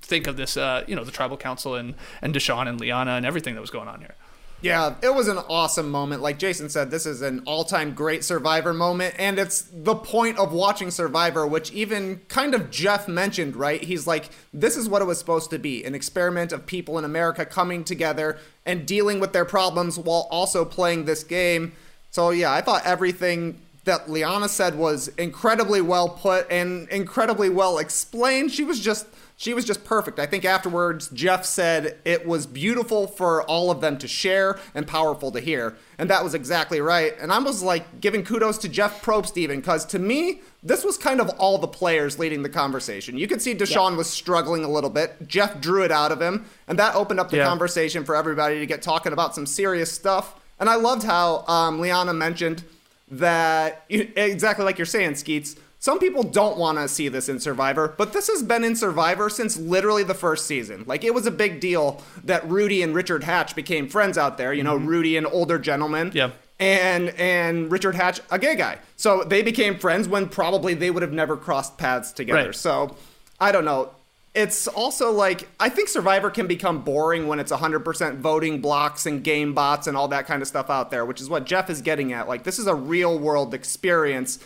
[0.01, 0.55] think of this?
[0.57, 3.69] Uh, you know, the tribal council and and Deshawn and Liana and everything that was
[3.72, 4.15] going on here.
[4.62, 6.22] Yeah, it was an awesome moment.
[6.22, 9.16] Like Jason said, this is an all time great Survivor moment.
[9.18, 13.84] And it's the point of watching Survivor, which even kind of Jeff mentioned, right?
[13.84, 17.05] He's like, this is what it was supposed to be an experiment of people in
[17.05, 21.74] America coming together and dealing with their problems while also playing this game.
[22.12, 27.80] So, yeah, I thought everything that Liana said was incredibly well put and incredibly well
[27.80, 28.51] explained.
[28.51, 29.07] She was just
[29.42, 30.20] she was just perfect.
[30.20, 34.86] I think afterwards Jeff said it was beautiful for all of them to share and
[34.88, 35.76] powerful to hear.
[35.98, 37.16] And that was exactly right.
[37.20, 40.96] And I was like giving kudos to Jeff Probst even because to me this was
[40.96, 43.18] kind of all the players leading the conversation.
[43.18, 45.28] You could see Deshawn was struggling a little bit.
[45.28, 47.48] Jeff drew it out of him, and that opened up the Yeah.
[47.48, 50.36] conversation for everybody to get talking about some serious stuff.
[50.60, 52.64] And I loved how um, Liana mentioned
[53.10, 55.56] that exactly like you're saying, Skeets.
[55.82, 59.32] Some people don't want to see this in Survivor, but this has been in Survivor
[59.32, 60.84] since literally the first season.
[60.86, 64.54] Like it was a big deal that Rudy and Richard Hatch became friends out there.
[64.54, 64.86] You know, mm-hmm.
[64.86, 66.34] Rudy, an older gentleman, Yeah.
[66.60, 68.78] and and Richard Hatch, a gay guy.
[68.96, 72.46] So they became friends when probably they would have never crossed paths together.
[72.46, 72.56] Right.
[72.56, 72.96] So
[73.40, 73.90] I don't know.
[74.36, 79.24] It's also like I think Survivor can become boring when it's 100% voting blocks and
[79.24, 81.82] game bots and all that kind of stuff out there, which is what Jeff is
[81.82, 82.28] getting at.
[82.28, 84.38] Like this is a real world experience.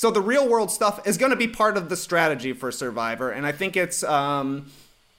[0.00, 3.30] So the real world stuff is going to be part of the strategy for Survivor,
[3.30, 4.70] and I think it's um,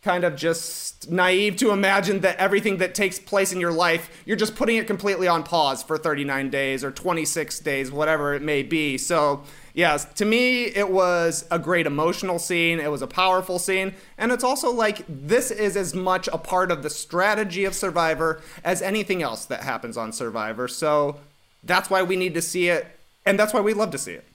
[0.02, 4.36] kind of just naive to imagine that everything that takes place in your life, you're
[4.36, 8.64] just putting it completely on pause for 39 days or 26 days, whatever it may
[8.64, 8.98] be.
[8.98, 9.44] So,
[9.76, 12.80] yes, to me, it was a great emotional scene.
[12.80, 13.94] It was a powerful scene.
[14.18, 18.42] And it's also like this is as much a part of the strategy of Survivor
[18.64, 20.68] as anything else that happens on Survivor.
[20.68, 21.20] So,
[21.64, 22.88] that's why we need to see it,
[23.28, 24.26] and that's why we love to see it.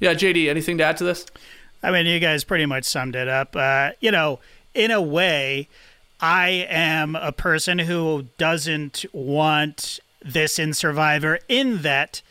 [0.00, 1.26] Yeah, JD, anything to add to this?
[1.82, 3.54] I mean, you guys pretty much summed it up.
[3.54, 4.40] Uh, you know,
[4.74, 5.68] in a way,
[6.20, 12.22] I am a person who doesn't want this in Survivor, in that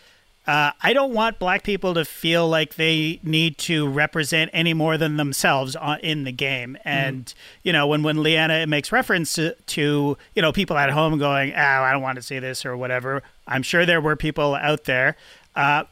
[0.47, 4.97] uh, I don't want black people to feel like they need to represent any more
[4.97, 6.78] than themselves on, in the game.
[6.86, 11.20] And, you know, when, when Liana makes reference to, to, you know, people at home
[11.20, 14.55] going, oh, I don't want to see this or whatever, I'm sure there were people
[14.55, 15.18] out there.
[15.53, 15.84] Uh,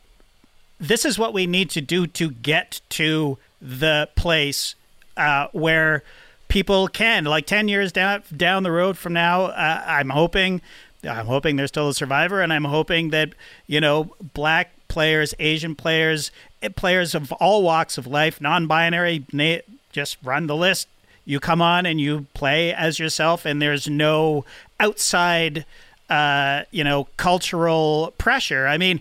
[0.79, 4.75] this is what we need to do to get to the place
[5.17, 6.03] uh, where
[6.47, 10.61] people can like 10 years down down the road from now uh, i'm hoping
[11.09, 13.29] i'm hoping there's still a survivor and i'm hoping that
[13.65, 16.29] you know black players asian players
[16.61, 19.57] eh, players of all walks of life non-binary na-
[19.95, 20.89] just run the list.
[21.23, 24.43] You come on and you play as yourself and there's no
[24.79, 25.65] outside
[26.09, 28.67] uh, you know cultural pressure.
[28.67, 28.99] I mean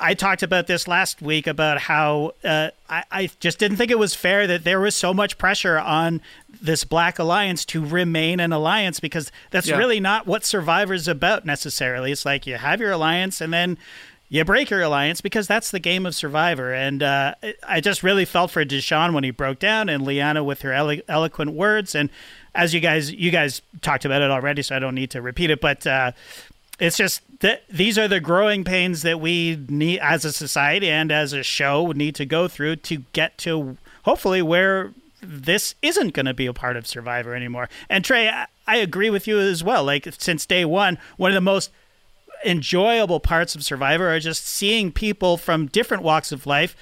[0.00, 3.98] I talked about this last week about how uh, I, I just didn't think it
[3.98, 6.20] was fair that there was so much pressure on
[6.60, 9.76] this Black Alliance to remain an alliance because that's Yeah.
[9.76, 12.12] really not what Survivor's about necessarily.
[12.12, 13.78] It's like you have your alliance and then
[14.30, 16.72] you break your alliance because that's the game of Survivor.
[16.74, 17.34] And uh,
[17.66, 21.00] I just really felt for Deshawn when he broke down, and Liana with her elo-
[21.08, 21.94] eloquent words.
[21.94, 22.10] And
[22.54, 25.48] as you guys, you guys talked about it already, so I don't need to repeat
[25.50, 25.62] it.
[25.62, 26.12] But uh,
[26.78, 31.12] it's just that these are the growing pains that we need as a society and
[31.12, 36.14] as a show would need to go through to get to hopefully where this isn't
[36.14, 37.68] going to be a part of Survivor anymore.
[37.88, 39.84] And Trey, I, I agree with you as well.
[39.84, 41.70] Like since day one, one of the most
[42.44, 46.76] enjoyable parts of Survivor are just seeing people from different walks of life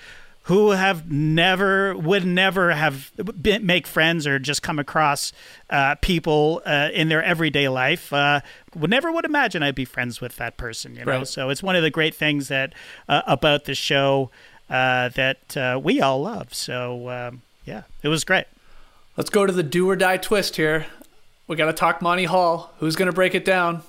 [0.46, 5.32] who have never would never have been, make friends or just come across
[5.70, 8.40] uh, people uh, in their everyday life uh,
[8.74, 11.26] would never would imagine I'd be friends with that person you know Right.
[11.28, 12.72] so it's one of the great things that
[13.08, 14.30] uh, about the show
[14.70, 18.46] uh, that uh, we all love so um, yeah it was great
[19.16, 20.84] Let's go to the do or die twist here.
[21.46, 22.74] We got to talk Monty Hall.
[22.80, 23.82] Who's going to break it down?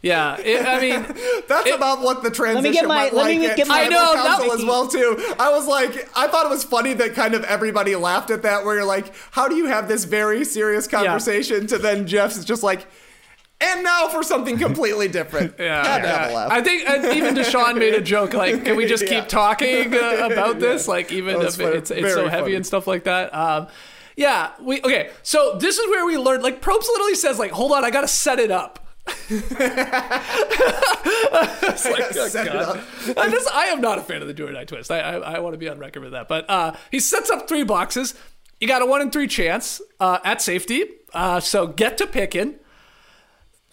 [0.00, 1.02] Yeah, it, I mean,
[1.48, 3.82] That's It- about what the transition let me get my- went let me get my-
[3.82, 5.34] I know, Council that- as well too.
[5.40, 8.64] I was like, I thought it was funny that kind of everybody laughed at that.
[8.64, 12.62] Where you're like, how do you have this very serious conversation to then Jeff's just
[12.62, 12.86] like,
[13.60, 15.54] and now for something completely different.
[15.58, 16.36] yeah, Had to have a yeah.
[16.36, 16.52] laugh.
[16.52, 19.20] I think and even Deshawn made a joke like, "Can we just Yeah.
[19.20, 20.86] keep talking uh, about this?
[20.86, 22.54] Like, even if fu- it's it's so heavy funny.
[22.54, 23.66] and stuff like that." Um,
[24.16, 25.10] yeah, we okay.
[25.24, 26.44] So this is where we learned.
[26.44, 28.78] Like, Probst literally says, "Like, hold on, I got to set it up."
[29.30, 29.50] It's
[31.84, 32.84] like, oh, Set God.
[33.16, 34.90] I just I am not a fan of the do or die twist.
[34.90, 36.28] I I, I want to be on record with that.
[36.28, 38.14] But uh, he sets up three boxes.
[38.60, 40.84] You got a one in three chance uh, at safety.
[41.12, 42.56] Uh, so get to picking.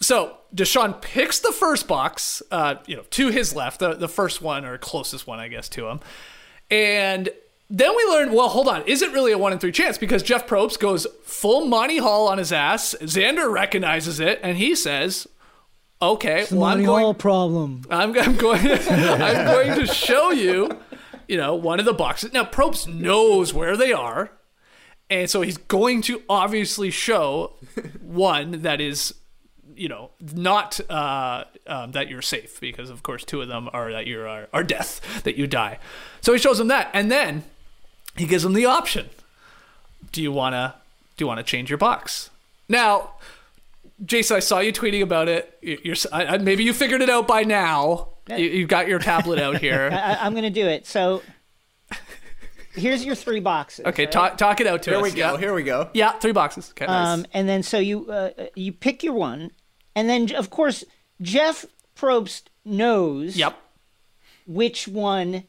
[0.00, 4.42] So Deshawn picks the first box, uh, you know, to his left, the, the first
[4.42, 6.00] one or closest one, I guess, to him.
[6.70, 7.30] And
[7.68, 9.98] then we learned, well, hold on, is it really a one in three chance?
[9.98, 12.94] Because Jeff Probst goes full Monty Hall on his ass.
[13.00, 15.26] Xander recognizes it, and he says,
[16.00, 17.82] "Okay, well, I'm going, problem.
[17.90, 18.60] I'm, I'm going,
[18.90, 20.78] I'm going to show you,
[21.26, 24.30] you know, one of the boxes." Now Probst knows where they are,
[25.10, 27.54] and so he's going to obviously show
[28.00, 29.12] one that is
[29.74, 33.92] you know not uh, um, that you're safe because of course two of them are
[33.92, 35.78] that you're are, are death that you die
[36.22, 37.44] so he shows him that and then
[38.16, 39.08] he gives them the option
[40.12, 40.74] do you want to
[41.16, 42.30] do you want to change your box
[42.68, 43.10] now
[44.04, 47.10] jason i saw you tweeting about it You- you're I, I- maybe you figured it
[47.10, 50.66] out by now you, you've got your tablet out here I, I'm going to do
[50.66, 50.84] it.
[50.86, 51.22] So
[52.74, 53.86] here's your three boxes.
[53.86, 54.12] okay right?
[54.12, 55.32] talk, talk it out to Here us Here we go.
[55.34, 55.38] yeah.
[55.38, 55.90] Here we go.
[55.94, 59.50] yeah three boxes okay Um, and then so you uh, you pick your one,
[59.94, 60.84] and then of course
[61.22, 61.64] Jeff
[61.96, 63.56] Probst knows yep
[64.46, 65.44] which one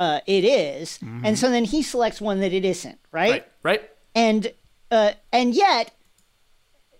[0.00, 3.30] uh, it is, and so then he selects one that it isn't, right?
[3.30, 4.52] right right And
[4.90, 5.94] uh, and yet.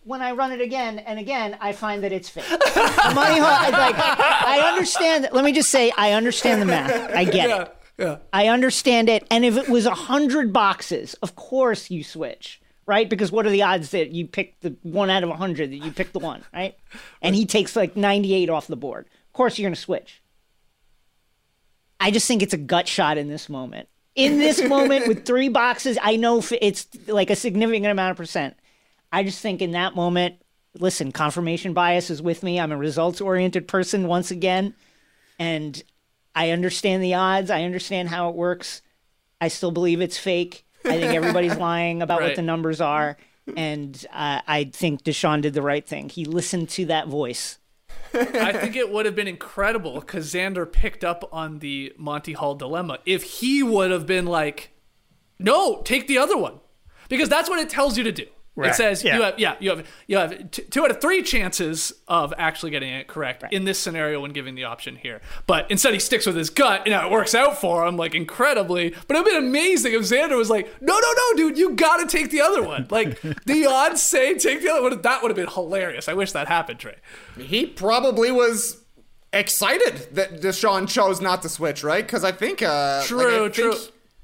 [0.05, 2.49] When I run it again and again, I find that it's fake.
[2.49, 5.28] Monty Hall, I, like, I understand.
[5.32, 7.14] Let me just say, I understand the math.
[7.14, 7.76] I get it.
[7.99, 9.26] yeah I understand it.
[9.30, 13.07] And if it was a hundred boxes, of course you switch, right?
[13.07, 15.76] Because what are the odds that you pick the one out of a hundred that
[15.84, 16.74] you pick the one, right?
[17.20, 19.05] And he takes like ninety-eight off the board.
[19.26, 20.22] Of course you're gonna switch.
[22.01, 23.88] I just think it's a gut shot in this moment.
[24.14, 28.57] In this moment with three boxes, I know it's like a significant amount of percent.
[29.12, 30.36] I just think in that moment,
[30.78, 32.59] listen, confirmation bias is with me.
[32.61, 34.74] I'm a results oriented person once again.
[35.38, 35.80] And
[36.34, 37.51] I understand the odds.
[37.51, 38.82] I understand how it works.
[39.40, 40.64] I still believe it's fake.
[40.84, 42.28] I think everybody's lying about Right.
[42.28, 43.16] what the numbers are.
[43.57, 46.09] And uh, I think Deshawn did the right thing.
[46.11, 47.59] He listened to that voice.
[48.14, 52.54] I think it would have been incredible because Xander picked up on the Monty Hall
[52.54, 54.70] dilemma if he would have been like,
[55.38, 56.61] "No, take the other one,"
[57.09, 58.26] because that's what it tells you to do.
[58.66, 59.16] It says Yeah.
[59.16, 62.70] you have yeah you have you have t- two out of three chances of actually
[62.70, 65.20] getting it correct in this scenario when giving the option here.
[65.46, 68.94] But instead he sticks with his gut and it works out for him like incredibly.
[69.06, 72.06] But it'd been amazing if Xander was like, no no no dude, you got to
[72.06, 72.86] take the other one.
[72.90, 75.00] Like the odds say take the other one.
[75.02, 76.09] That would have been hilarious.
[76.09, 76.96] I wish that happened, Trey.
[77.38, 78.82] He probably was
[79.32, 82.04] excited that Deshawn chose not to switch, right?
[82.04, 83.74] Because I think uh, True, like, I think- true.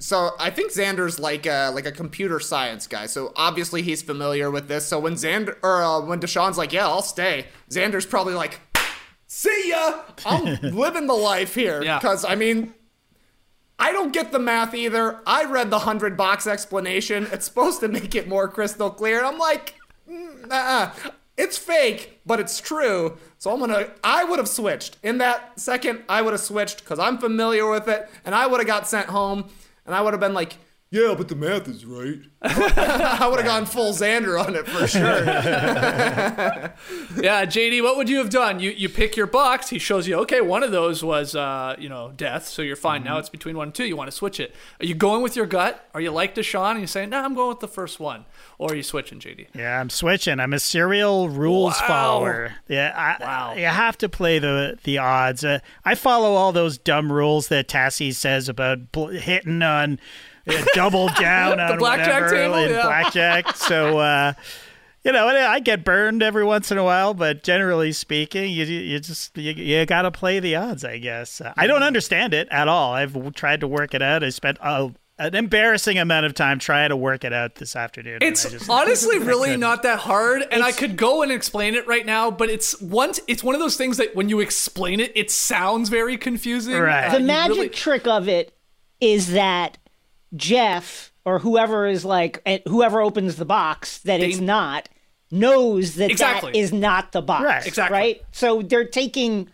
[0.05, 3.07] So I think Xander's like a, like a computer science guy.
[3.07, 4.85] So obviously he's familiar with this.
[4.85, 8.61] So when Xander or uh, when Deshawn's like, "Yeah, I'll stay," Xander's probably like,
[9.29, 11.99] "See ya, I'm living the life here." Yeah.
[11.99, 12.75] Because I mean,
[13.79, 15.21] I don't get the math either.
[15.27, 17.27] I read the hundred box explanation.
[17.33, 19.25] It's supposed to make it more crystal clear.
[19.25, 19.75] I'm like,
[20.07, 20.91] mm, uh
[21.37, 23.17] it's fake, but it's true.
[23.39, 23.89] So I'm gonna.
[24.05, 26.03] I would have switched in that second.
[26.09, 29.09] I would have switched because I'm familiar with it, and I would have got sent
[29.09, 29.49] home,
[29.87, 30.57] and I would have been like,
[30.95, 32.21] Yeah, but the math is right.
[32.43, 35.25] I would have gone full Xander on it for sure.
[37.21, 38.61] yeah, JD, what would you have done?
[38.61, 39.71] You you pick your box.
[39.71, 43.01] He shows you, okay, one of those was uh, you know death, so you're fine.
[43.01, 43.09] Mm-hmm.
[43.09, 43.85] Now it's between one and two.
[43.87, 44.55] You want to switch it?
[44.79, 45.85] Are you going with your gut?
[45.95, 48.25] Are you like Deshawn and you saying, no, I'm going with the first one,
[48.59, 49.49] or are you switching, JD?
[49.53, 50.39] Yeah, I'm switching.
[50.39, 51.89] I'm a serial rules Wow.
[51.89, 52.53] follower.
[52.69, 53.55] Yeah, I, Wow.
[53.55, 55.45] you have to play the the odds.
[55.45, 59.99] Uh, I follow all those dumb rules that Tassie says about bl- hitting on
[60.49, 62.83] uh, double down on blackjack whatever table, in yeah.
[62.83, 63.57] blackjack.
[63.57, 63.99] So.
[63.99, 64.33] Uh,
[65.05, 68.99] you know, I get burned every once in a while, but generally speaking, you you
[68.99, 71.43] just you, you got to play the odds, I guess.
[71.43, 72.95] Uh, I don't understand it at all.
[72.95, 74.25] I've tried to work it out.
[74.25, 78.21] I spent a, an embarrassing amount of time trying to work it out this afternoon.
[78.23, 79.83] It's just- honestly really couldn't.
[79.83, 82.31] that hard, and I could go and explain it right now.
[82.31, 85.91] But it's once it's one of those things that when you explain it, it sounds
[85.91, 86.79] very confusing.
[86.79, 87.09] Right.
[87.09, 88.57] Uh, the magic really- trick of it
[89.03, 89.77] is that
[90.37, 94.89] Jeff or whoever is like eh, whoever opens the box that it's not
[95.31, 96.53] knows that Exactly.
[96.53, 97.45] that is not the box.
[97.45, 97.67] Right.
[97.67, 97.97] Exactly.
[97.99, 98.23] Right.
[98.33, 99.49] So they're taking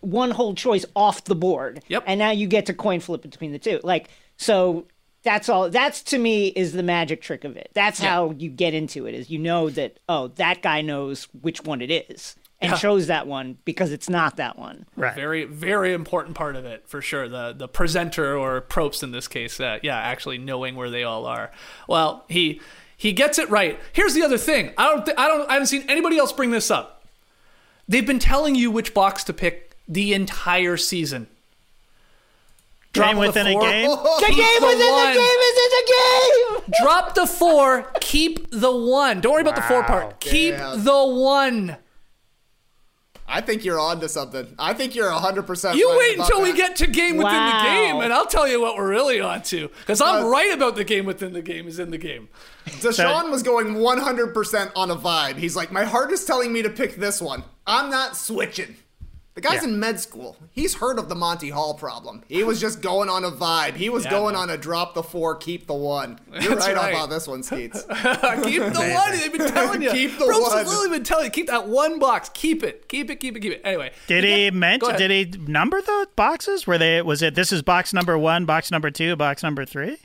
[0.00, 1.82] one whole choice off the board.
[1.88, 2.04] Yep.
[2.06, 3.80] And now you get to coin flip between the two.
[3.82, 4.86] Like so.
[5.22, 5.68] That's all.
[5.68, 7.68] That's to me is the magic trick of it.
[7.74, 9.14] That's how you get into it.
[9.14, 13.26] Is you know that oh that guy knows which one it is and chose that
[13.26, 14.86] one because it's not that one.
[14.96, 15.14] right.
[15.14, 17.28] very very important part of it for sure.
[17.28, 21.26] The the presenter or Probst in this case uh, yeah actually knowing where they all
[21.26, 21.50] are.
[21.88, 22.60] Well he
[22.96, 23.78] he gets it right.
[23.92, 24.72] Here's the other thing.
[24.76, 27.04] I don't th- i don't i haven't seen anybody else bring this up.
[27.88, 31.26] They've been telling you which box to pick the entire season.
[32.92, 33.88] Game the within a four- game.
[34.20, 35.08] The game the within one.
[35.08, 35.92] the game is in the
[36.60, 36.74] game.
[36.82, 37.90] drop the four.
[38.00, 39.20] Keep the one.
[39.20, 40.20] Don't worry about the four part.
[40.20, 40.74] Keep Yeah.
[40.76, 41.76] the one
[43.32, 44.54] I think you're on to something.
[44.58, 47.62] I think you're 100% You right wait about until we get to game within Wow.
[47.62, 49.68] the game, and I'll tell you what we're really on to.
[49.68, 52.28] Because I'm Uh, right about the game within the game is in the game.
[52.66, 55.36] Deshawn was going 100% on a vibe.
[55.36, 57.44] He's like, my heart is telling me to pick this one.
[57.66, 58.76] I'm not switching.
[59.34, 59.68] The guy's Yeah.
[59.68, 60.36] in med school.
[60.50, 62.22] He's heard of the Monty Hall problem.
[62.26, 63.76] He was just going on a vibe.
[63.76, 64.42] He was Yeah, going man.
[64.42, 66.18] on a drop the four, keep the one.
[66.40, 66.90] You're That's right, right.
[66.94, 67.82] about this one, Skeets.
[68.42, 69.12] keep the one.
[69.12, 69.90] They've been telling you.
[69.92, 70.58] Keep the Ropes one.
[70.58, 71.30] have literally been telling you.
[71.30, 72.28] Keep that one box.
[72.34, 72.88] Keep it.
[72.88, 73.16] Keep it.
[73.20, 73.40] Keep it.
[73.40, 73.60] Keep it.
[73.64, 73.92] Anyway.
[74.08, 74.96] Did he Go mention?
[74.96, 76.66] Did he number the boxes?
[76.66, 77.00] Were they?
[77.00, 77.36] Was it?
[77.36, 79.98] This is box number one, box number two, box number three.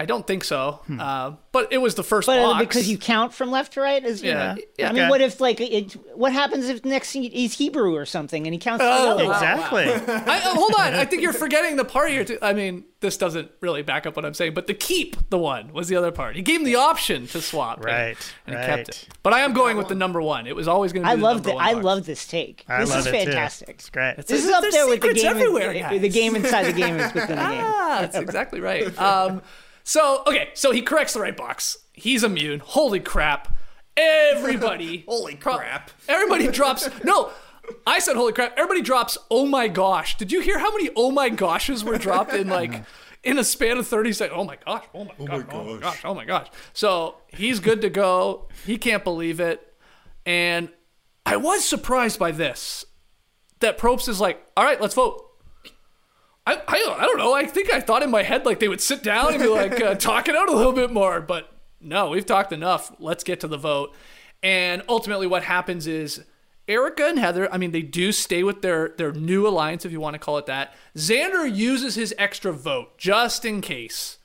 [0.00, 0.80] I don't think so.
[0.98, 2.58] Uh, but it was the first But box.
[2.60, 4.54] because you count from left to right, is you Yeah.
[4.54, 4.88] know, Yeah.
[4.88, 5.10] I mean, Okay.
[5.10, 8.58] what if like it, what happens if next thing he's Hebrew or something and he
[8.58, 8.82] counts?
[8.82, 9.34] Oh, the other way?
[9.34, 9.84] Exactly.
[9.84, 10.94] I, uh, hold on.
[10.94, 12.24] I think you're forgetting the part here.
[12.24, 12.38] Too.
[12.40, 15.70] I mean, this doesn't really back up what I'm saying, but the keep the one
[15.74, 16.34] was the other part.
[16.34, 17.84] He gave him the option to swap.
[17.84, 18.64] Right, And, he right.
[18.66, 19.08] kept it.
[19.22, 20.46] But I am going with the number one.
[20.46, 21.54] It was always going to be I the love number that.
[21.56, 21.84] one I box.
[21.84, 22.64] love this take.
[22.68, 23.16] I this love is it too.
[23.32, 23.68] fantastic.
[23.68, 24.16] It's great.
[24.16, 25.26] This is up there with the game.
[25.26, 26.00] everywhere, in- guys.
[26.00, 27.64] the game inside the game is within the game.
[27.66, 28.86] Ah, that's exactly right.
[28.98, 29.42] Um,
[29.84, 31.78] so okay, so he corrects the right box.
[31.92, 32.60] He's immune.
[32.60, 33.56] Holy crap!
[33.96, 35.90] Everybody, Holy crap.
[36.08, 36.88] Everybody drops.
[37.04, 37.30] No,
[37.86, 38.54] I said holy crap.
[38.56, 39.18] Everybody drops.
[39.30, 40.16] Oh my gosh!
[40.16, 42.84] Did you hear how many oh my goshes were dropped in like?
[43.22, 45.78] In a span of 30 seconds, oh my gosh, oh my, oh gosh, oh my
[45.78, 46.46] gosh, oh my gosh.
[46.72, 48.48] So he's good to go.
[48.64, 49.74] He can't believe it.
[50.24, 50.70] And
[51.26, 52.86] I was surprised by this
[53.60, 55.29] that Probst is like, all right, let's vote.
[56.46, 57.34] I, I, I don't know.
[57.34, 59.80] I think I thought in my head like they would sit down and be like
[59.80, 62.92] uh, talk it out a little bit more, but no, we've talked enough.
[62.98, 63.94] Let's get to the vote.
[64.42, 66.24] And ultimately, what happens is
[66.66, 67.52] Erika and Heather.
[67.52, 70.38] I mean, they do stay with their their new alliance, if you want to call
[70.38, 70.74] it that.
[70.96, 74.18] Xander uses his extra vote just in case.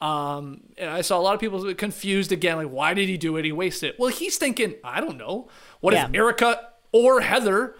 [0.00, 3.36] Um, and I saw a lot of people confused again, like, why did he do
[3.36, 3.44] it?
[3.44, 3.98] He wasted it.
[3.98, 5.48] Well, he's thinking, I don't know.
[5.80, 7.76] What if Erika or Heather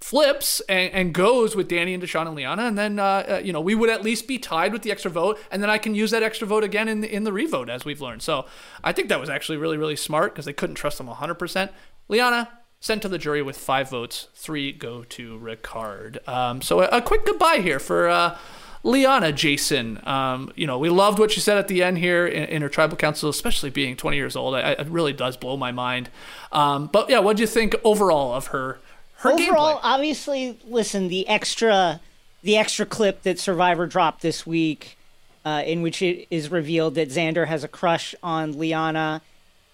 [0.00, 3.52] flips and, and goes with Danny and Deshawn and Liana, and then uh, uh, you
[3.52, 5.94] know we would at least be tied with the extra vote, and then I can
[5.94, 8.22] use that extra vote again in the, in the revote as we've learned.
[8.22, 8.46] So
[8.82, 11.34] I think that was actually really really smart because they couldn't trust them 100.
[11.34, 11.72] percent
[12.08, 12.48] Liana
[12.80, 16.26] sent to the jury with five votes, three go to Ricard.
[16.26, 18.08] Um, so a, a quick goodbye here for.
[18.08, 18.38] Uh,
[18.82, 22.44] Liana Jason, um, you know, we loved what she said at the end here in,
[22.44, 24.54] in her tribal council, especially being 20 years old.
[24.54, 26.08] I, it really does blow my mind.
[26.50, 28.80] Um, but yeah, what do you think overall of her?
[29.20, 29.80] Her Overall, gameplay?
[29.82, 32.00] obviously, listen, the extra,
[32.42, 34.96] the extra clip that Survivor dropped this week,
[35.44, 39.20] uh, in which it is revealed that Xander has a crush on Liana,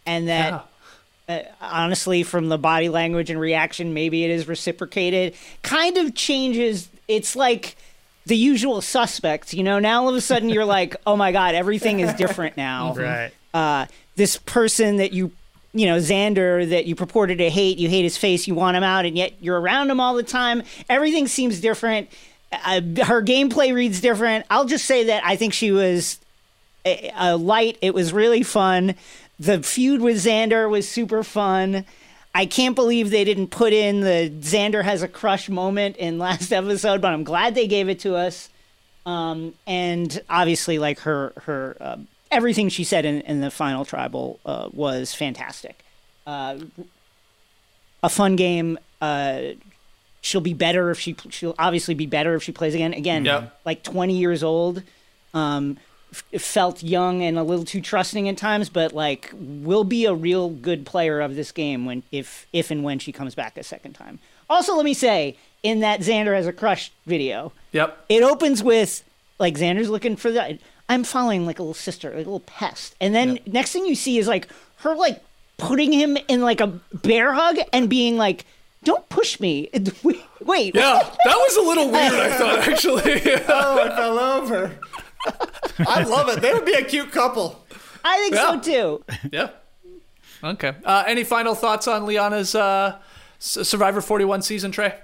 [0.04, 0.66] and that
[1.28, 1.42] Yeah.
[1.60, 5.34] honestly, from the body language and reaction, maybe it is reciprocated.
[5.62, 6.88] Kind of changes.
[7.08, 7.76] It's like
[8.26, 9.78] the usual suspects, you know.
[9.78, 12.94] Now all of a sudden you're like, oh my god, everything is different now.
[12.96, 13.30] Right.
[13.54, 13.86] Uh,
[14.16, 15.32] this person that you,
[15.76, 18.82] you know, Xander that you purported to hate, you hate his face, you want him
[18.82, 20.62] out, and yet you're around him all the time.
[20.88, 22.08] Everything seems different.
[22.52, 24.46] Uh, her gameplay reads different.
[24.50, 26.18] I'll just say that I think she was
[26.84, 27.76] a, a light.
[27.82, 28.94] It was really fun.
[29.38, 31.84] The feud with Xander was super fun.
[32.34, 36.52] I can't believe they didn't put in the Xander has a crush moment in last
[36.52, 38.48] episode, but I'm glad they gave it to us.
[39.04, 41.96] Um, and obviously, like her her uh,
[42.30, 45.84] everything she said in, in the final tribal uh, was fantastic.
[46.26, 46.58] Uh,
[48.02, 48.78] a fun game.
[49.00, 49.40] Uh,
[50.20, 52.92] she'll be better if she she'll obviously be better if she plays again.
[52.94, 53.60] Again, Yep.
[53.64, 54.82] like 20 years old.
[55.34, 55.76] Um,
[56.12, 60.14] f- felt young and a little too trusting at times, but like will be a
[60.14, 63.62] real good player of this game when if if and when she comes back a
[63.62, 64.18] second time.
[64.48, 68.04] Also, let me say in that Xander has a crush video, Yep.
[68.08, 69.02] it opens with
[69.38, 70.58] like Xander's looking for the.
[70.88, 73.94] I'm following like a little sister, like a little pest, and then next thing you
[73.94, 75.22] see is like her like
[75.58, 78.44] putting him in like a bear hug and being like,
[78.84, 79.68] "Don't push me."
[80.04, 80.74] Wait, wait.
[80.74, 82.12] Yeah, that was a little weird.
[82.12, 83.20] I thought actually.
[83.48, 84.78] Oh, I fell over.
[85.88, 86.40] I love it.
[86.40, 87.64] They would be a cute couple.
[88.04, 88.50] I think Yeah.
[88.52, 89.04] so too.
[89.32, 89.48] yeah.
[90.44, 90.72] Okay.
[90.84, 92.98] Uh, any final thoughts on Liana's uh,
[93.40, 94.94] Survivor 41 season, Trey?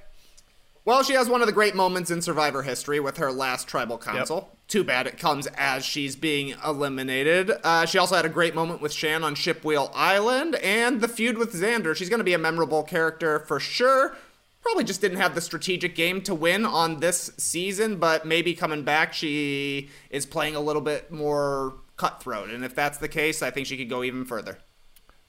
[0.85, 3.99] Well, she has one of the great moments in Survivor history with her last tribal
[3.99, 4.57] council.
[4.67, 7.53] Too bad it comes as she's being eliminated.
[7.63, 11.39] Uh, she also had a great moment with Shan on Shipwheel Island and the feud
[11.39, 11.95] with Xander.
[11.95, 14.17] She's going to be a memorable character for sure.
[14.61, 18.83] Probably just didn't have the strategic game to win on this season, but maybe coming
[18.83, 22.51] back, she is playing a little bit more cutthroat.
[22.51, 24.59] And if that's the case, I think she could go even further.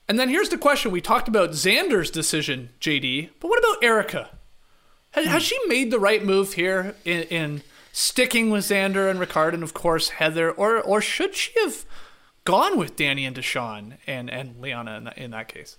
[0.08, 4.30] And then here's the question: We talked about Xander's decision, JD, but what about Erika?
[5.14, 7.62] Has, has she made the right move here in, in
[7.92, 11.86] sticking with Xander and Ricard, and of course Heather, or or should she have
[12.46, 15.78] gone with Danny and Deshawn and and Liana in that, in that case?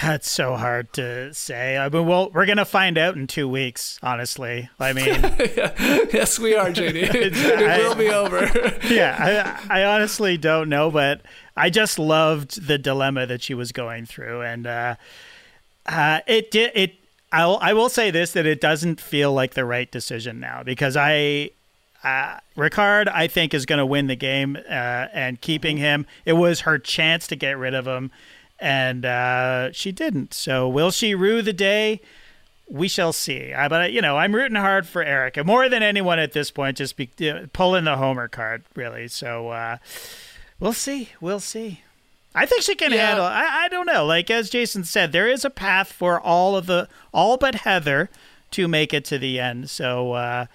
[0.00, 1.76] That's so hard to say.
[1.76, 3.98] I mean, well, we're gonna find out in two weeks.
[4.02, 6.94] Honestly, I mean, yes, we are, JD.
[7.14, 8.50] it will be over.
[8.88, 11.20] yeah, I, I honestly don't know, but
[11.56, 14.94] I just loved the dilemma that she was going through, and uh,
[15.84, 16.94] uh, it did it.
[17.32, 20.96] I'll, I will say this that it doesn't feel like the right decision now because
[20.96, 21.50] I.
[22.04, 26.32] Uh, Ricard, I think, is going to win the game, uh, and keeping him, it
[26.32, 28.10] was her chance to get rid of him,
[28.58, 30.34] and uh, she didn't.
[30.34, 32.00] So, will she rue the day?
[32.72, 33.52] we shall see.
[33.52, 36.78] I, but you know, I'm rooting hard for Erika more than anyone at this point.
[36.78, 39.08] Just be, uh, pulling the Homer card, really.
[39.08, 39.76] So uh,
[40.58, 41.10] we'll see.
[41.20, 41.82] We'll see.
[42.34, 43.06] I think she can Yeah.
[43.08, 43.24] handle.
[43.26, 44.04] I, I don't know.
[44.06, 48.08] Like as Jason said, there is a path for all of the all but Heather
[48.52, 49.68] to make it to the end.
[49.70, 50.46] So uh,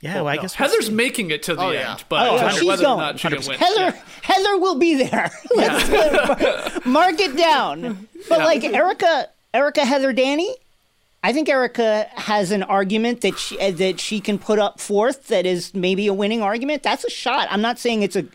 [0.00, 0.92] yeah, well, I No, guess we'll Heather's see.
[0.92, 1.98] making it to the Oh, end, yeah.
[2.08, 2.98] but Oh, whether she's or going.
[2.98, 3.58] not she can win.
[3.58, 4.02] Heather, Yeah.
[4.22, 5.30] Heather will be there.
[5.56, 8.06] Let's mark it down.
[8.28, 10.54] But like Erika, Erika, Heather, Danny,
[11.24, 15.26] I think Erika has an argument that she uh, that she can put up forth
[15.28, 16.84] that is maybe a winning argument.
[16.84, 17.48] That's a shot.
[17.50, 18.26] I'm not saying it's a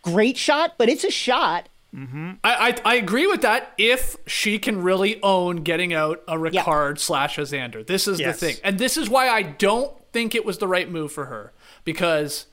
[0.00, 1.68] great shot, but it's a shot.
[1.94, 2.32] Mm-hmm.
[2.42, 6.36] I, I I agree with that if she can really own getting out a.
[6.36, 7.86] Ricard slash a Xander.
[7.86, 8.40] This is Yes.
[8.40, 8.56] the thing.
[8.64, 11.52] And this is why I don't think it was the right move for her.
[11.84, 12.46] Because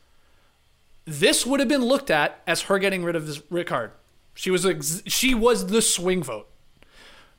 [1.05, 3.91] this would have been looked at as her getting rid of Ricard.
[4.35, 6.47] She was ex- she was the swing vote.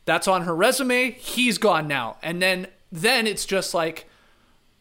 [0.07, 1.11] That's on her resume.
[1.13, 2.17] He's gone now.
[2.23, 4.07] And then then it's just like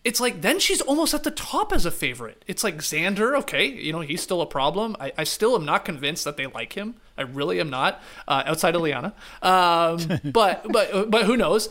[0.10, 2.44] it's like then she's almost at the top as a favorite.
[2.48, 4.96] It's like Xander, okay, you know, he's still a problem.
[5.00, 6.96] I, I still am not convinced that they like him.
[7.16, 9.14] I really am not, uh, outside of Liana.
[9.44, 11.70] Um, but but but who knows?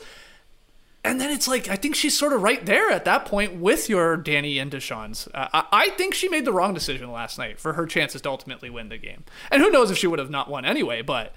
[1.03, 3.89] And then it's like I think she's sort of right there at that point with
[3.89, 5.26] your Danny and Deshawn's.
[5.34, 8.30] Uh, I, I think she made the wrong decision last night for her chances to
[8.30, 9.24] ultimately win the game.
[9.51, 11.03] And who knows if she would have not won anyway.
[11.03, 11.34] But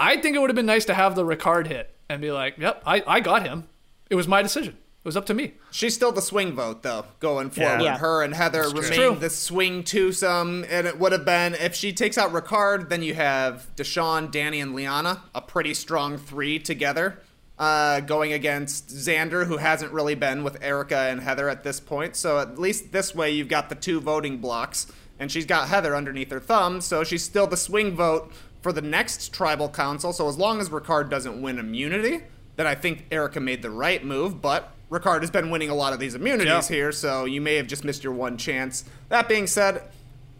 [0.00, 2.58] I think it would have been nice to have the Ricard hit and be like,
[2.58, 3.68] "Yep, I, I got him.
[4.08, 4.76] It was my decision.
[5.02, 7.82] It was up to me." She's still the swing vote, though, going forward.
[7.82, 7.96] Yeah.
[7.96, 8.80] Her and Heather true.
[8.82, 13.02] remain the swing twosome, and it would have been if she takes out Ricard, then
[13.02, 17.18] you have Deshawn, Danny, and Liana, a pretty strong three together,
[17.58, 22.14] uh, going against Xander, who hasn't really been with Erika and Heather at this point.
[22.14, 24.86] So at least this way, you've got the two voting blocks,
[25.18, 28.30] and she's got Heather underneath her thumb, so she's still the swing vote
[28.60, 30.12] for the next tribal council.
[30.12, 32.24] So as long as Ricard doesn't win immunity,
[32.56, 34.74] then I think Erika made the right move, but.
[34.90, 36.76] Ricard has been winning a lot of these immunities Yeah.
[36.76, 38.84] here, so you may have just missed your one chance.
[39.08, 39.82] That being said,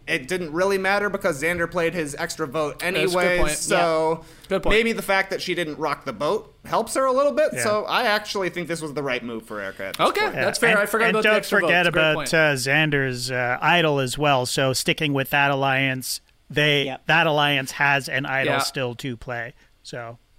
[0.07, 3.37] it didn't really matter because Xander played his extra vote That's anyway.
[3.37, 3.51] point.
[3.51, 4.75] So Good point.
[4.75, 7.51] maybe the fact that she didn't rock the boat helps her a little bit.
[7.53, 7.63] Yeah.
[7.63, 9.93] So I actually think this was the right move for Erika.
[9.99, 10.33] Okay, point.
[10.33, 10.71] that's fair.
[10.71, 11.67] And- I forgot and about don't the extra vote.
[11.67, 14.45] forget It's a great about uh, Xander's uh, idol as well.
[14.45, 16.19] So sticking with that alliance,
[16.49, 17.03] they Yep.
[17.05, 18.59] that alliance has an idol Yeah.
[18.59, 19.53] still to play.
[19.83, 20.30] So yeah, But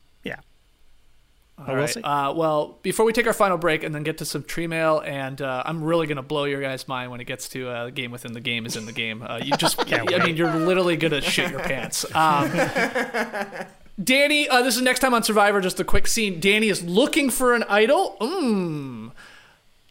[1.68, 4.42] All we'll Uh, well, before we take our final break and then get to some
[4.42, 7.68] tree mail, and uh, I'm really gonna blow your guys' mind when it gets to
[7.68, 9.22] uh, game within the game is in the game.
[9.22, 12.04] Uh, you just, I mean, you're literally gonna shit your pants.
[12.14, 12.50] Um,
[14.02, 15.60] Danny, uh, this is next time on Survivor.
[15.60, 16.40] Just a quick scene.
[16.40, 18.16] Danny is looking for an idol.
[18.20, 19.12] Mmm.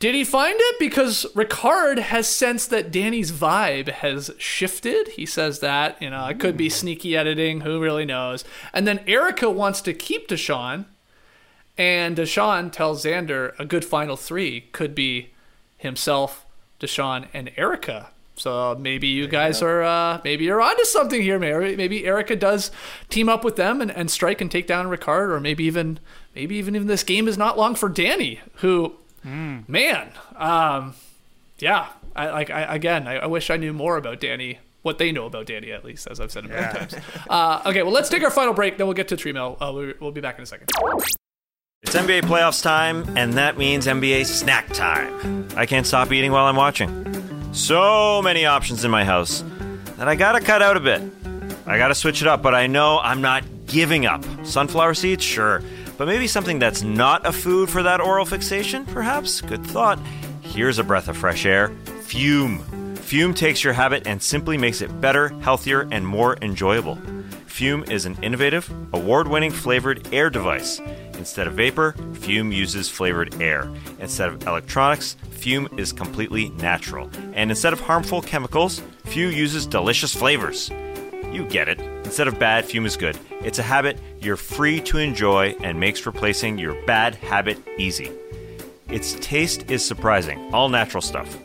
[0.02, 0.80] Did he find it?
[0.80, 5.10] Because Ricard has sensed that Danny's vibe has shifted.
[5.10, 7.62] He says that, you know, it could be sneaky editing.
[7.62, 8.44] Who really knows?
[8.74, 10.86] And then Erika wants to keep Deshawn.
[11.78, 15.32] And Deshawn tells Xander a good final three could be
[15.78, 16.46] himself,
[16.80, 18.10] Deshawn, and Erika.
[18.36, 21.38] So maybe you guys are uh, maybe you're onto something here.
[21.38, 22.72] Maybe maybe Erika does
[23.10, 26.00] team up with them and, and strike and take down Ricard, or maybe even
[26.36, 28.94] maybe even even this game is not long for Danny, who
[29.24, 30.96] man, um,
[31.60, 31.88] yeah.
[32.16, 33.08] I like I, again.
[33.08, 34.60] I, I wish I knew more about Danny.
[34.82, 36.96] What they know about Danny, at least, as I've said a million times.
[37.30, 38.78] Uh, okay, well, let's take our final break.
[38.80, 39.56] Then we'll get to tree mail.
[39.62, 40.70] Uh, we- we'll be back in a second.
[41.84, 45.48] It's NBA playoffs time, and that means NBA snack time.
[45.56, 47.52] I can't stop eating while I'm watching.
[47.54, 49.44] So many options in my house
[49.98, 51.02] that I gotta cut out a bit.
[51.66, 54.24] I gotta switch it up, but I know I'm not giving up.
[54.46, 55.64] Sunflower seeds, sure.
[55.98, 59.42] But maybe something that's not a food for that oral fixation, perhaps?
[59.42, 59.98] Good thought.
[60.42, 61.70] Here's a breath of fresh air
[62.04, 62.60] Fume.
[62.98, 67.00] Fume takes your habit and simply makes it better, healthier, and more enjoyable.
[67.48, 70.80] Fume is an innovative, award winning flavored air device.
[71.22, 73.70] Instead of vapor, Fume uses flavored air.
[74.00, 77.12] Instead of electronics, Fume is completely natural.
[77.36, 80.72] And instead of harmful chemicals, Fume uses delicious flavors.
[81.32, 81.80] You get it.
[81.80, 83.20] Instead of bad, Fume is good.
[83.44, 88.10] It's a habit you're free to enjoy and makes replacing your bad habit easy.
[88.88, 91.38] Its taste is surprising, all natural stuff.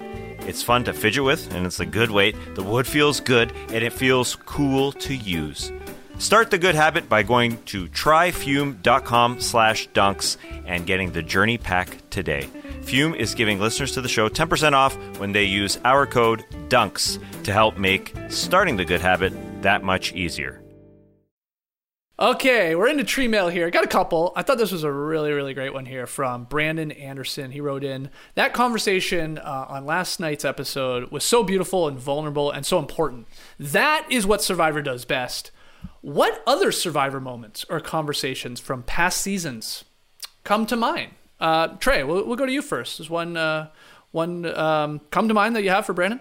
[0.49, 2.35] It's fun to fidget with, and it's a good weight.
[2.55, 5.71] The wood feels good, and it feels cool to use.
[6.19, 11.99] Start the good habit by going to tryfume.com slash dunks and getting the journey pack
[12.09, 12.49] today.
[12.83, 17.19] Fume is giving listeners to the show 10% off when they use our code DUNKS
[17.45, 19.33] to help make starting the good habit
[19.63, 20.63] that much easier.
[22.19, 23.69] Okay, we're into tree mail here.
[23.71, 24.33] Got a couple.
[24.35, 27.51] I thought this was a really, really great one here from Brandon Anderson.
[27.51, 32.51] He wrote in that conversation uh, on last night's episode was so beautiful and vulnerable
[32.51, 33.29] and so important.
[33.61, 35.51] That is what Survivor does best.
[36.01, 39.85] What other Survivor moments or conversations from past seasons
[40.45, 41.13] come to mind?
[41.39, 43.01] Uh, Trey, we'll, we'll go to you first.
[43.01, 43.71] Is one uh,
[44.13, 46.21] one um, come to mind that you have for Brandon?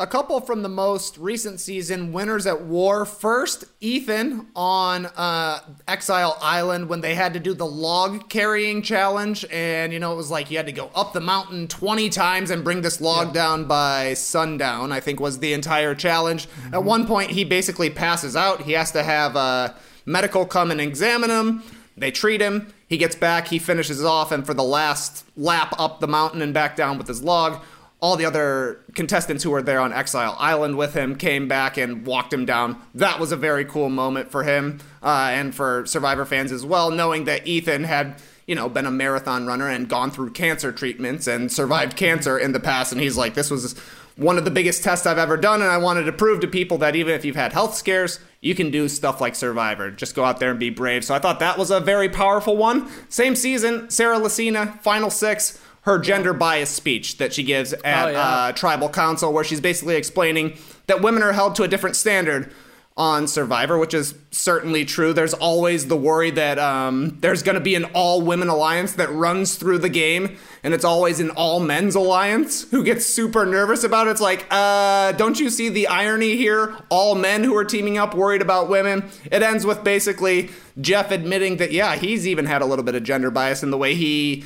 [0.00, 3.04] A couple from the most recent season, Winners at War.
[3.04, 9.44] First, Ethan on uh, Exile Island when they had to do the log carrying challenge.
[9.50, 12.50] And, you know, it was like you had to go up the mountain 20 times
[12.50, 16.48] and bring this log down by sundown, I think was the entire challenge.
[16.72, 18.62] At one point, he basically passes out.
[18.62, 21.62] He has to have a medical come and examine him.
[21.98, 22.72] They treat him.
[22.88, 23.48] He gets back.
[23.48, 24.32] He finishes off.
[24.32, 27.62] And for the last lap up the mountain and back down with his log,
[28.00, 32.06] all the other contestants who were there on Exile Island with him came back and
[32.06, 32.80] walked him down.
[32.94, 36.90] That was a very cool moment for him uh, and for Survivor fans as well,
[36.90, 41.26] knowing that Ethan had, you know, been a marathon runner and gone through cancer treatments
[41.26, 42.90] and survived cancer in the past.
[42.90, 43.78] And he's like, this was
[44.16, 45.60] one of the biggest tests I've ever done.
[45.60, 48.54] And I wanted to prove to people that even if you've had health scares, you
[48.54, 49.90] can do stuff like Survivor.
[49.90, 51.04] Just go out there and be brave.
[51.04, 52.90] So I thought that was a very powerful one.
[53.10, 58.10] Same season, Sarah Lacina, final six her gender bias speech that she gives at Oh,
[58.10, 58.20] yeah.
[58.20, 62.52] uh, tribal council, where she's basically explaining that women are held to a different standard
[62.96, 65.14] on Survivor, which is certainly true.
[65.14, 69.10] There's always the worry that um, there's going to be an all women alliance that
[69.10, 73.84] runs through the game, and it's always an all men's alliance who gets super nervous
[73.84, 74.10] about it.
[74.10, 76.76] It's like, uh, don't you see the irony here?
[76.90, 79.08] All men who are teaming up worried about women.
[79.32, 83.02] It ends with basically Jeff admitting that, yeah, he's even had a little bit of
[83.02, 84.44] gender bias in the way he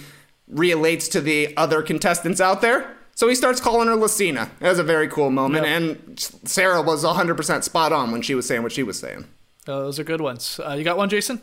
[0.49, 2.97] relates to the other contestants out there.
[3.15, 4.51] So he starts calling her Lacina.
[4.61, 8.47] It was a very cool moment, and Sarah was 100% spot on when she was
[8.47, 9.27] saying what she was saying.
[9.67, 10.61] Those are good ones.
[10.65, 11.41] Uh, you got one, Jason?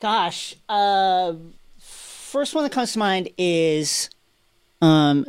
[0.00, 1.34] Gosh, uh,
[1.78, 4.08] first one that comes to mind is
[4.80, 5.26] um,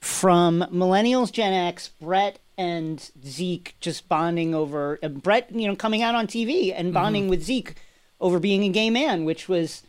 [0.00, 6.02] from Millennials Gen X, Brett and Zeke just bonding over uh, Brett, you know, coming
[6.02, 7.74] out on TV and bonding with Zeke
[8.20, 9.82] over being a gay man, which was,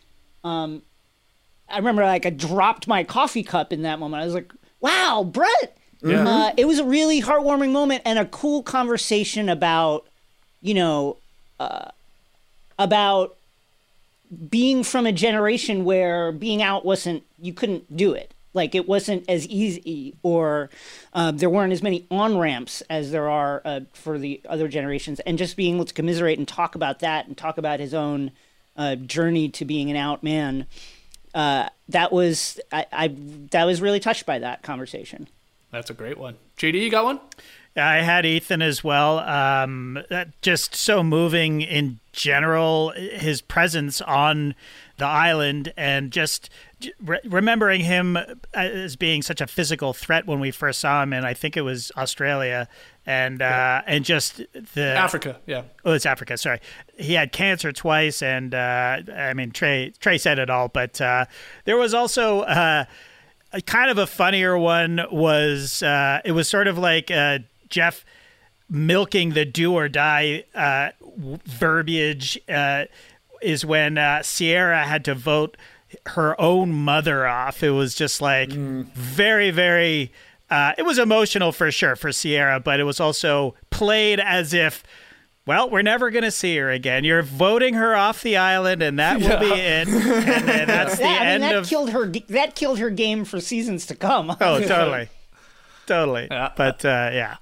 [0.44, 0.82] um,
[1.70, 4.22] I remember like I dropped my coffee cup in that moment.
[4.22, 5.78] I was like, "Wow, Brett!"
[6.28, 10.06] Uh, it was a really heartwarming moment and a cool conversation about,
[10.62, 11.18] you know,
[11.60, 11.90] uh,
[12.78, 13.38] about
[14.50, 19.24] being from a generation where being out wasn't you couldn't do it like it wasn't
[19.30, 20.70] as easy or
[21.14, 25.20] uh, there weren't as many on ramps as there are uh, for the other generations
[25.22, 28.32] and just being able to commiserate and talk about that and talk about his own
[28.78, 30.66] uh, journey to being an out man.
[31.36, 33.08] Uh, that was I, I
[33.52, 35.28] that was really touched by that conversation.
[35.72, 36.38] That's a great one.
[36.58, 37.20] JD, you got one?
[37.76, 39.20] I had Ethan as well.
[39.20, 44.56] Um, that just so moving in general, his presence on
[44.98, 46.50] the island and just
[47.04, 48.18] re- remembering him
[48.54, 51.62] as being such a physical threat when we first saw him, and I think it
[51.62, 52.68] was Australia,
[53.06, 54.42] and uh, and just
[54.74, 55.64] the Africa, yeah.
[55.84, 56.38] Oh, it's Africa.
[56.38, 56.60] Sorry,
[56.98, 61.26] he had cancer twice, and uh, I mean Trey Trey said it all, but uh,
[61.66, 62.42] there was also.
[62.42, 62.86] Uh,
[63.54, 67.40] a kind of a funnier one was uh, it was sort of like uh,
[67.70, 68.04] Jeff
[68.70, 70.90] milking the do or die uh,
[71.46, 72.86] verbiage uh,
[73.42, 75.56] is when uh, Ciera had to vote
[76.08, 77.64] her own mother off.
[77.64, 80.12] It was just like very, very.
[80.50, 84.84] Uh, it was emotional for sure for Ciera, but it was also played as if.
[85.48, 87.04] Well, we're never going to see her again.
[87.04, 89.88] You're voting her off the island, and that will be it.
[89.88, 91.68] And then that's the That, I mean, end that of.
[91.68, 92.08] killed her.
[92.30, 94.32] That killed her game for seasons to come.
[94.42, 95.08] Oh, totally,
[95.86, 96.28] totally.
[96.32, 96.52] Yeah.
[96.58, 97.36] But uh, yeah,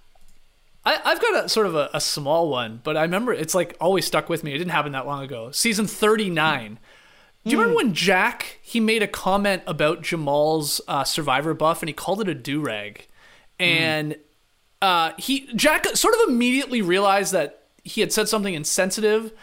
[0.85, 3.77] I, I've got a sort of a, a small one, but I remember it's like
[3.79, 4.53] always stuck with me.
[4.53, 5.51] It didn't happen that long ago.
[5.51, 6.79] Season 39.
[7.45, 11.89] Do you remember when Jack he made a comment about Jamal's uh, survivor buff and
[11.89, 13.07] he called it a do rag,
[13.59, 14.15] and
[14.81, 19.33] uh, he Jack sort of immediately realized that he had said something insensitive,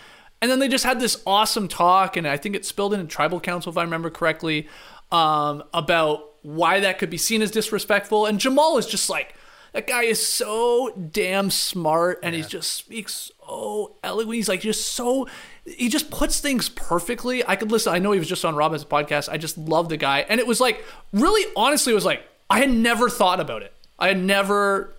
[0.41, 3.39] and then they just had this awesome talk, and I think it spilled into tribal
[3.39, 4.67] council if I remember correctly,
[5.13, 9.35] um, about why that could be seen as disrespectful, and Jamal is just like.
[9.73, 14.39] That guy is so damn smart and he just speaks so eloquently.
[14.39, 15.29] He's like just so
[15.65, 17.47] he just puts things perfectly.
[17.47, 17.93] I could listen.
[17.93, 19.29] I know he was just on Robin's podcast.
[19.29, 20.21] I just love the guy.
[20.29, 23.73] And it was like really honestly it was like I had never thought about it.
[23.99, 24.95] I had never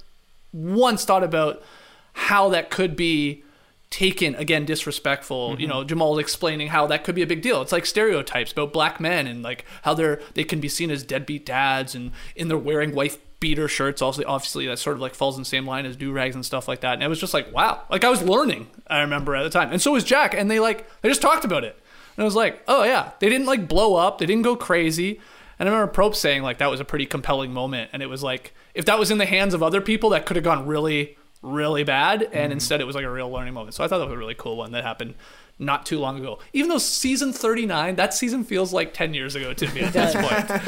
[0.54, 1.62] once thought about
[2.14, 3.44] how that could be
[3.92, 5.78] taken again disrespectful you mm-hmm.
[5.78, 7.62] know jamal explaining how that could be a big deal.
[7.62, 11.04] It's like stereotypes about black men and like how they're they can be seen as
[11.04, 15.14] deadbeat dads and and they're wearing wife beater shirts also obviously that sort of like
[15.14, 16.94] falls in the same line as do rags and stuff like that.
[16.94, 17.84] And it was just like wow.
[17.90, 19.72] Like i was learning i remember at the time.
[19.72, 20.34] And so was jack.
[20.34, 21.78] And they like they just talked about it.
[22.16, 23.12] And i was like oh yeah.
[23.20, 24.20] They didn't like blow up.
[24.20, 25.20] They didn't go crazy.
[25.62, 28.24] And I remember Probst saying like that was a pretty compelling moment, and it was
[28.24, 31.18] like if that was in the hands of other people, that could have gone really,
[31.42, 33.74] really bad, and instead it was like a real learning moment.
[33.74, 35.16] So I thought that was a really cool one that happened
[35.60, 36.40] not too long ago.
[36.54, 40.16] Even though season 39, that season feels like 10 years ago to me at this
[40.16, 40.62] point,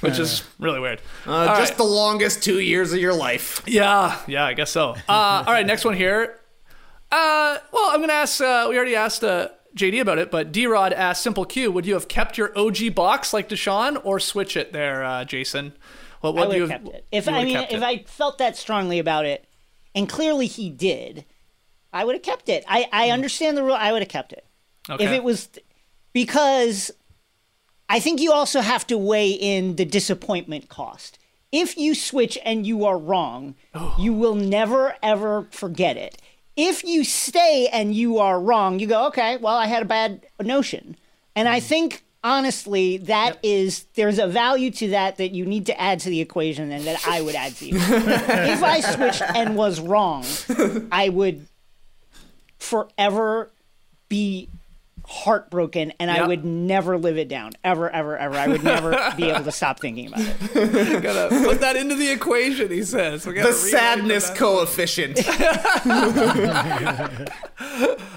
[0.00, 1.00] which is really weird.
[1.26, 1.78] Uh, just right.
[1.78, 3.62] the longest two years of your life.
[3.66, 4.96] Yeah, yeah, I guess so.
[5.08, 6.40] Uh, all right, next one here.
[7.12, 8.40] Uh, well, I'm gonna ask.
[8.40, 11.84] Uh, we already asked uh, JD about it, but D Rod asked Simple Q: Would
[11.84, 15.72] you have kept your OG box like Deshawn, or switch it there, uh, Jason?
[16.20, 17.06] What, what I would do have kept it.
[17.10, 17.84] If you I mean, kept if it.
[17.84, 19.44] I felt that strongly about it,
[19.94, 21.24] and clearly he did,
[21.92, 22.64] I would have kept it.
[22.68, 23.12] I, I hmm.
[23.12, 23.74] understand the rule.
[23.74, 24.46] I would have kept it.
[24.88, 25.48] If it was
[26.12, 26.90] because
[27.88, 31.18] I think you also have to weigh in the disappointment cost.
[31.52, 33.94] If you switch and you are wrong, oh.
[33.98, 36.20] you will never ever forget it.
[36.56, 40.26] If you stay and you are wrong, you go, okay, well, I had a bad
[40.40, 40.96] notion.
[41.36, 41.66] And I hmm.
[41.66, 46.10] think honestly that is there's a value to that that you need to add to
[46.10, 47.76] the equation and that I would add to you.
[47.78, 50.24] if I switched and was wrong,
[50.92, 51.46] I would
[52.58, 53.50] forever
[54.08, 54.48] be
[55.10, 57.50] heartbroken and I would never live it down.
[57.64, 58.36] Ever, ever, ever.
[58.36, 60.52] I would never be able to stop thinking about it.
[61.02, 62.70] gotta put that into the equation.
[62.70, 65.18] He says we The sadness coefficient.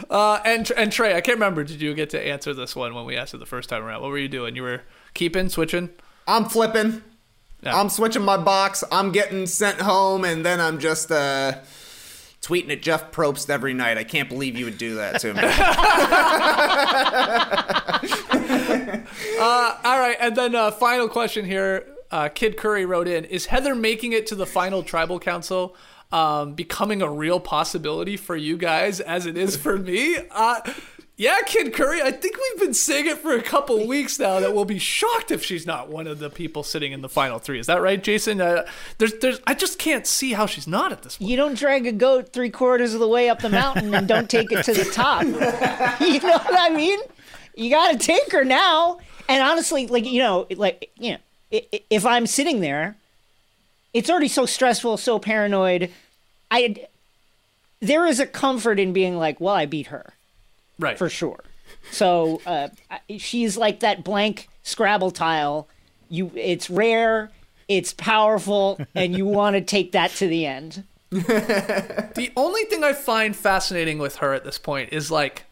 [0.09, 1.63] Uh, and and Trey, I can't remember.
[1.63, 4.03] Did you get to answer this one when we asked it the first time around?
[4.03, 4.55] What were you doing?
[4.55, 4.81] You were
[5.15, 5.89] keeping, switching.
[6.27, 7.01] I'm flipping.
[7.63, 7.79] Yeah.
[7.79, 8.83] I'm switching my box.
[8.91, 11.53] I'm getting sent home, and then I'm just uh,
[12.43, 13.97] tweeting at Jeff Probst every night.
[13.97, 15.39] I can't believe you would do that to me.
[19.39, 21.87] All right, and then uh, final question here.
[22.11, 25.75] Uh, Kid Curry wrote in: Is Heather making it to the final tribal council?
[26.11, 30.15] Um, becoming a real possibility for you guys as it is for me?
[30.29, 30.61] Uh,
[31.15, 32.01] yeah, Kid Curry.
[32.01, 35.29] I think we've been saying it for a couple weeks now that we'll be shocked
[35.29, 37.59] if she's not one of the people sitting in the final three.
[37.59, 38.41] Is that right, Jason?
[38.41, 38.65] Uh,
[38.97, 39.39] there's, there's.
[39.45, 41.29] I just can't see how she's not at this point.
[41.29, 44.27] You don't drag a goat three quarters of the way up the mountain and don't
[44.27, 45.23] take it to the top.
[46.01, 46.99] you know what I mean?
[47.55, 48.97] You got to take her now.
[49.29, 51.61] And honestly, like you know, like you know,
[51.91, 52.95] if I'm sitting there,
[53.93, 55.91] it's already so stressful, so paranoid.
[56.49, 56.87] I
[57.81, 60.13] there is a comfort in being like, well, I beat her
[60.79, 60.97] Right.
[60.97, 61.43] for sure.
[61.91, 62.69] So uh,
[63.17, 65.67] she's like that blank Scrabble tile.
[66.09, 67.31] You, it's rare,
[67.67, 70.83] it's powerful, and you want to take that to the end.
[71.11, 75.45] The only thing I find fascinating with her at this point is like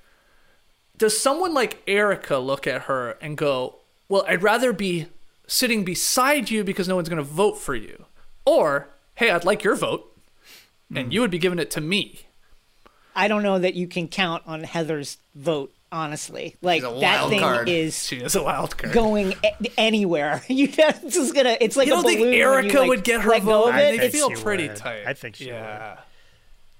[0.97, 5.07] does someone like Erika look at her and go, "Well, I'd rather be
[5.47, 8.05] sitting beside you because no one's going to vote for you,"
[8.45, 10.15] or, "Hey, I'd like your vote,
[10.93, 12.21] and you would be giving it to me."
[13.15, 15.71] I don't know that you can count on Heather's vote.
[15.93, 17.67] Honestly, like She's a that thing card.
[17.67, 18.93] is She is a wild card.
[18.93, 20.41] going a- anywhere.
[20.47, 21.57] You know, it's just gonna.
[21.59, 23.73] It's like you don't think balloon you, Erika like, would get her vote?
[23.73, 23.91] I it.
[23.91, 24.77] They think feel she pretty would.
[24.77, 25.05] tight.
[25.05, 25.97] I think she yeah.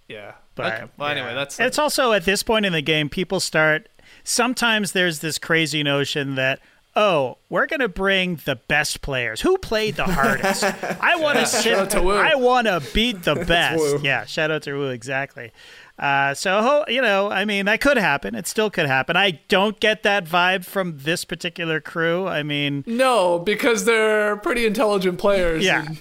[0.08, 0.32] Yeah.
[0.56, 0.91] But okay.
[0.98, 1.34] Well, anyway, yeah.
[1.34, 3.90] that's it's also at this point in the game, people start.
[4.24, 6.62] Sometimes there's this crazy notion that
[6.95, 10.64] oh, we're gonna bring the best players who played the hardest.
[11.02, 11.74] I want to sit.
[11.74, 12.16] out to Woo.
[12.16, 14.03] I want to beat the best.
[14.03, 15.52] yeah, shout out to Woo exactly.
[16.00, 18.34] Uh, so you know, I mean, that could happen.
[18.36, 19.16] It still could happen.
[19.16, 22.28] I don't get that vibe from this particular crew.
[22.28, 25.64] I mean, no, because they're pretty intelligent players.
[25.64, 25.86] yeah,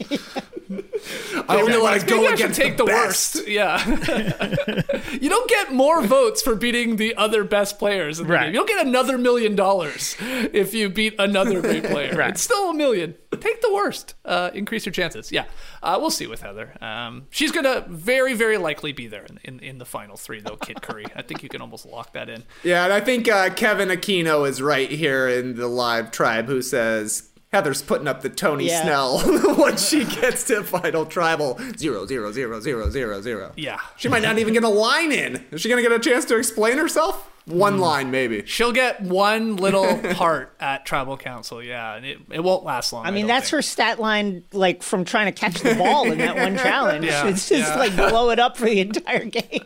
[1.48, 3.34] I only want Realize to go maybe I should against take the, the, best.
[3.36, 3.48] worst.
[3.48, 5.12] Yeah.
[5.20, 8.44] you don't get more votes for beating the other best players in the Right.
[8.44, 8.52] game.
[8.54, 12.14] You don't get another million dollars if you beat another great player.
[12.20, 12.30] Right.
[12.30, 13.14] It's still a million.
[13.40, 14.14] Take the worst.
[14.24, 15.32] Uh, increase your chances.
[15.32, 15.44] Yeah.
[15.82, 16.74] Uh, we'll see with Heather.
[16.82, 20.40] Um, she's going to very, very likely be there in, in, in the final three,
[20.40, 21.06] though, Kid Curry.
[21.16, 22.44] I think you can almost lock that in.
[22.62, 26.62] Yeah, and I think uh, Kevin Aquino is right here in the live tribe who
[26.62, 28.82] says Heather's putting up the Tony Yeah.
[28.82, 29.22] Snell
[29.58, 33.52] once she gets to final tribal zero zero zero zero zero zero.
[33.56, 33.80] Yeah.
[33.96, 35.44] She might not even get a line in.
[35.50, 37.26] Is she gonna get a chance to explain herself?
[37.46, 38.44] One line, maybe.
[38.46, 43.04] She'll get one little part at tribal council, yeah, and it, it won't last long.
[43.06, 43.58] I mean, don't that's think.
[43.58, 47.06] her stat line, like from trying to catch the ball in that one challenge.
[47.06, 47.78] Yeah, it's just yeah.
[47.78, 49.64] like blow it up for the entire game.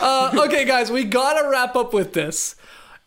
[0.00, 2.56] Uh, okay, guys, we gotta wrap up with this.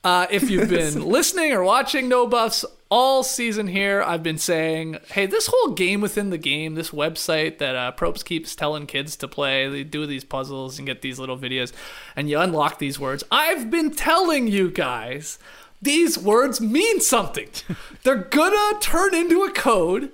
[0.03, 4.97] Uh, if you've been listening or watching No Buffs all season here, I've been saying,
[5.11, 9.15] hey, this whole game within the game, this website that uh, Probst keeps telling kids
[9.17, 11.71] to play, they do these puzzles and get these little videos,
[12.15, 13.23] and you unlock these words.
[13.31, 15.37] I've been telling you guys,
[15.81, 17.49] these words mean something.
[18.03, 20.11] They're gonna turn into a code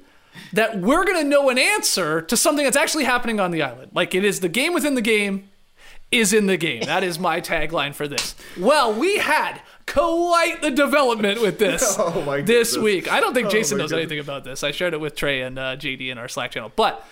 [0.51, 3.91] that we're gonna know an answer to something that's actually happening on the island.
[3.93, 5.49] Like it is the game within the game
[6.11, 6.83] is in the game.
[6.83, 8.35] That is my tagline for this.
[8.59, 12.83] Well, we had quite the development with this Oh my this goodness.
[12.83, 13.11] week.
[13.11, 14.03] I don't think Jason my knows goodness.
[14.11, 14.63] anything about this.
[14.63, 16.71] I shared it with Trey and uh, JD in our Slack channel.
[16.75, 17.05] But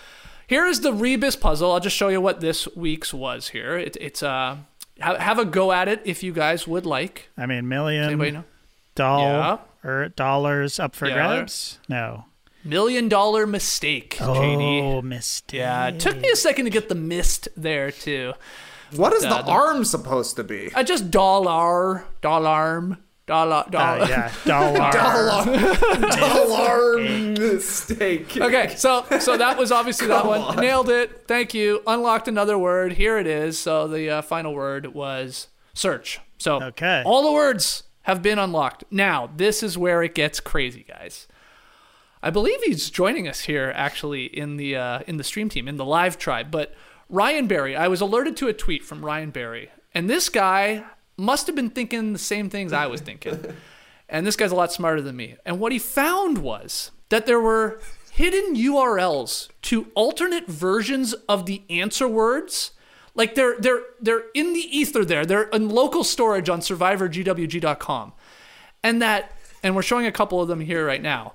[0.48, 1.72] here is the Rebus puzzle.
[1.72, 3.78] I'll just show you what this week's was here.
[3.78, 4.58] It, it's uh,
[5.02, 7.30] ha- have a go at it if you guys would like.
[7.38, 8.44] I mean, million Anybody know?
[8.96, 9.58] doll Yeah.
[9.90, 11.14] or dollars up for Yeah.
[11.14, 11.80] grabs.
[11.88, 12.26] No.
[12.66, 14.82] Million dollar mistake, JD.
[14.84, 15.60] Oh, mistake.
[15.60, 18.34] Yeah, it took me a second to get the mist there too.
[18.96, 20.72] What is Uh, the the- arm supposed to be?
[20.76, 24.04] I just dollar, dollar, dollar, dollar.
[24.04, 24.84] Uh, yeah, dollar.
[26.44, 28.38] Alarm mistake.
[28.38, 30.56] Okay, so so that was obviously that one.
[30.58, 31.26] Nailed it.
[31.28, 31.82] Thank you.
[31.88, 32.94] Unlocked another word.
[32.94, 33.58] Here it is.
[33.60, 36.20] So the uh, final word was search.
[36.38, 37.04] So Okay.
[37.06, 38.84] all the words have been unlocked.
[38.92, 41.28] Now this is where it gets crazy, guys.
[42.22, 45.78] I believe he's joining us here actually in the uh, in the stream team in
[45.78, 46.52] the live tribe.
[46.52, 46.74] But
[47.10, 50.84] Ryan Berry, I was alerted to a tweet from Ryan Berry, and this guy
[51.18, 53.54] must have been thinking the same things I was thinking.
[54.10, 55.36] and this guy's a lot smarter than me.
[55.46, 57.80] And what he found was that there were
[58.12, 62.72] hidden URLs to alternate versions of the answer words.
[63.16, 65.26] Like they're they're they're in the ether there.
[65.26, 68.14] They're in local storage on survivorgwg.com.
[68.84, 69.32] And that
[69.62, 71.34] and we're showing a couple of them here right now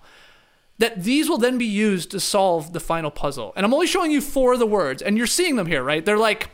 [0.78, 3.52] that these will then be used to solve the final puzzle.
[3.56, 6.05] And I'm only showing you four of the words, and you're seeing them here, right?
[6.05, 6.50] They're like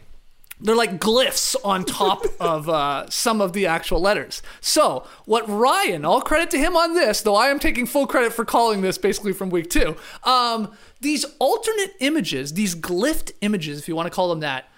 [0.61, 4.41] they're like glyphs on top of uh, some of the actual letters.
[4.61, 8.33] So what Ryan, all credit to him on this, though I am taking full credit
[8.33, 9.97] for calling this basically from week two.
[10.23, 14.69] Um, these alternate images, these glyphed images, if you want to call them that,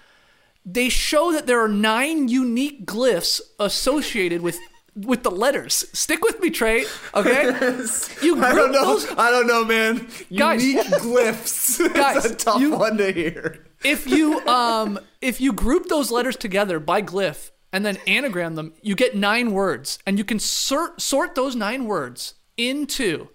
[0.65, 4.59] they show that there are nine unique glyphs associated with
[5.05, 5.85] with the letters.
[5.93, 6.85] Stick with me, Trey.
[7.13, 7.43] Okay,
[8.23, 8.85] you I don't know.
[8.85, 10.07] those- I don't know, man.
[10.35, 10.63] Guys.
[10.65, 11.93] Unique glyphs.
[11.93, 13.65] Guys, It's a tough you- one to hear.
[13.83, 18.73] if you um if you group those letters together by glyph and then anagram them,
[18.81, 23.29] you get nine words, and you can sort sort those nine words into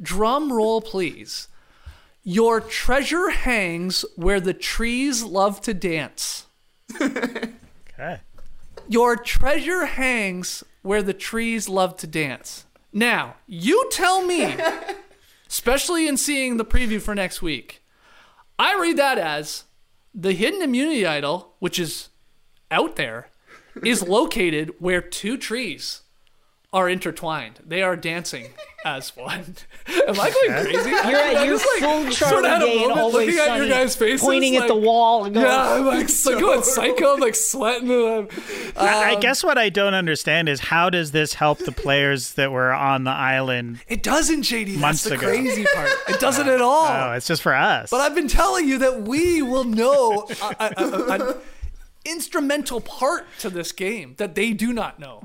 [0.00, 1.48] drum roll, please.
[2.28, 6.46] Your treasure hangs where the trees love to dance.
[7.98, 8.20] Okay.
[8.88, 12.66] Your treasure hangs where the trees love to dance.
[12.92, 14.56] Now, you tell me,
[15.48, 17.82] especially in seeing the preview for next week,
[18.58, 19.64] I read that as
[20.14, 22.08] the hidden immunity idol, which is
[22.70, 23.28] out there,
[23.84, 26.02] is located where two trees
[26.72, 27.60] are intertwined.
[27.64, 28.50] They are dancing
[28.84, 29.56] as one.
[30.08, 30.90] Am I going crazy?
[30.90, 33.52] You're, I you're just, like, full sort of had a Day and moment always looking
[33.52, 36.62] at your guys' faces, pointing at the wall and going, Yeah, I'm like, like going
[36.64, 37.90] psycho, I'm like sweating.
[37.90, 38.28] And
[38.76, 42.34] I'm, I um, guess what I don't understand is how does this help the players
[42.34, 43.80] that were on the island?
[43.86, 44.66] It doesn't, JD.
[44.72, 45.28] That's Months the ago.
[45.28, 45.90] crazy part.
[46.08, 46.86] It doesn't at all.
[46.88, 47.88] Oh, it's just for us.
[47.90, 50.26] But I've been telling you that we will know
[50.58, 51.34] a, a, a- an
[52.04, 55.20] instrumental part to this game that they do not know.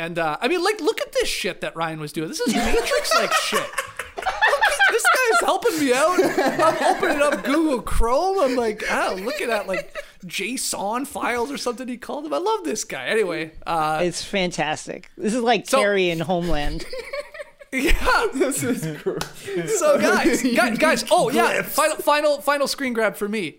[0.00, 2.28] And uh, I mean, like, look at this shit that Ryan was doing.
[2.28, 3.60] This is Matrix like shit.
[3.60, 6.18] Look at- this guy's helping me out.
[6.18, 8.38] I'm opening up Google Chrome.
[8.40, 9.94] I'm like, oh, looking at like
[10.26, 12.32] JSON files or something he called them.
[12.34, 13.06] I love this guy.
[13.06, 15.10] Anyway, uh, It's fantastic.
[15.18, 16.86] This is like So- Carrie in Homeland.
[17.72, 18.26] Yeah.
[18.34, 19.22] This is great.
[19.68, 21.04] So guys, guys, guys.
[21.08, 23.58] Oh yeah, final, final, final screen grab for me.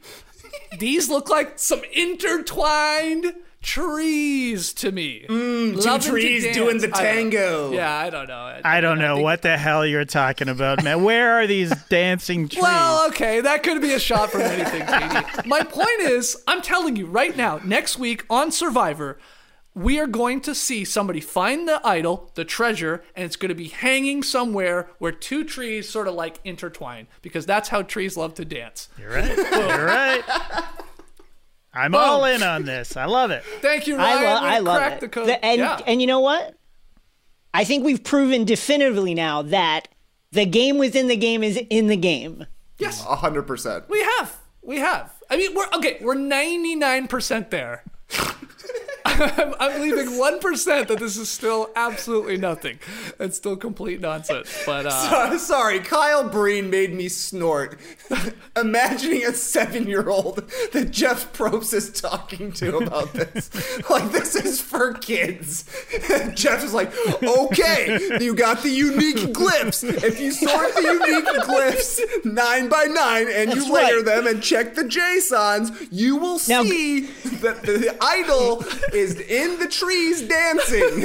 [0.79, 5.25] These look like some intertwined trees to me.
[5.29, 7.71] Mm, two trees doing the I tango.
[7.71, 8.59] Yeah, I don't know.
[8.63, 11.03] I don't know think- what the hell you're talking about, man.
[11.03, 12.61] Where are these dancing trees?
[12.61, 15.47] Well, okay, that could be a shot from anything, Katie.
[15.47, 19.17] My point is, I'm telling you right now, next week on Survivor,
[19.73, 23.55] we are going to see somebody find the idol, the treasure, and it's going to
[23.55, 28.33] be hanging somewhere where two trees sort of like intertwine because that's how trees love
[28.33, 28.89] to dance.
[28.99, 29.37] You're right.
[29.37, 30.23] You're right.
[31.73, 32.97] I'm all in on this.
[32.97, 33.43] I love it.
[33.61, 34.23] Thank you, I, Ryan.
[34.23, 34.99] lo- We I love it.
[34.99, 35.27] The code.
[35.27, 35.79] The- and yeah.
[35.87, 36.55] and you know what?
[37.53, 39.87] I think we've proven definitively now that
[40.31, 42.45] the game within the game is in the game.
[42.77, 43.85] yes, A hundred percent.
[43.89, 44.37] we have.
[44.61, 45.11] We have.
[45.29, 45.97] I mean, we're okay.
[46.01, 47.83] We're 99% there.
[49.05, 52.79] I'm, I'm leaving 1% that this is still absolutely nothing.
[53.19, 54.63] It's still complete nonsense.
[54.65, 57.79] But uh, sorry, Kyle Breen made me snort.
[58.55, 63.49] Imagining a seven-year-old that Jeff Probst is talking to about this.
[63.89, 65.65] like, this is for kids.
[66.35, 66.91] Jeff is like,
[67.23, 69.83] okay, you got the unique glyphs.
[69.83, 74.05] If you sort the unique glyphs nine by nine and That's you layer right.
[74.05, 77.01] them and check the JSONs, you will Now- see
[77.41, 81.03] that the idol is in the trees dancing.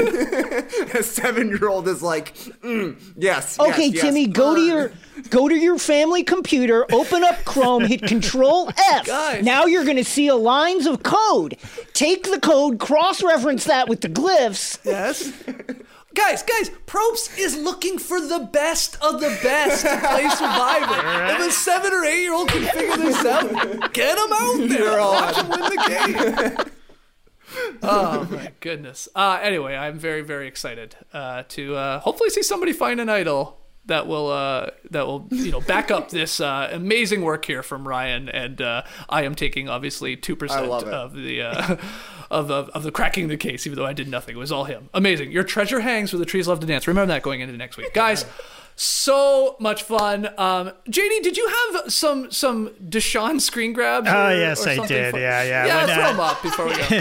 [0.99, 3.59] a seven-year-old is like, mm, yes.
[3.59, 4.03] Okay, yes, yes.
[4.03, 4.93] Timmy, go to your
[5.31, 9.07] go to your family computer, open up Chrome, hit Control F.
[9.07, 9.45] Guys.
[9.45, 11.57] Now you're going to see a lines of code.
[11.95, 14.79] Take the code, cross-reference that with the glyphs.
[14.85, 15.33] yes.
[16.15, 21.43] Guys, guys, Probst is looking for the best of the best to play Survivor.
[21.43, 24.99] If a seven or eight year old can figure this out, get him out there.
[24.99, 26.73] Watch him win the game.
[27.83, 29.09] oh my goodness.
[29.15, 33.59] Uh, anyway, I'm very, very excited uh, to uh, hopefully see somebody find an idol
[33.87, 37.87] that will uh, that will you know back up this uh, amazing work here from
[37.87, 38.29] Ryan.
[38.29, 41.43] And uh, I am taking obviously two percent of the.
[41.43, 41.77] Uh,
[42.29, 44.35] Of, of, of the cracking the case, even though I did nothing.
[44.35, 44.89] It was all him.
[44.93, 45.31] Amazing.
[45.31, 46.89] Your treasure hangs where the trees love to dance.
[46.89, 47.95] Remember that going into next week.
[47.95, 48.25] Guys,
[48.75, 50.27] so much fun.
[50.37, 54.09] Um, JD, did you have some some Deshawn screen grabs?
[54.11, 55.13] Oh, or- yes, or I did.
[55.13, 55.21] fun?
[55.21, 55.67] Yeah, yeah.
[55.67, 57.01] Yeah, When, throw uh, them up before we go.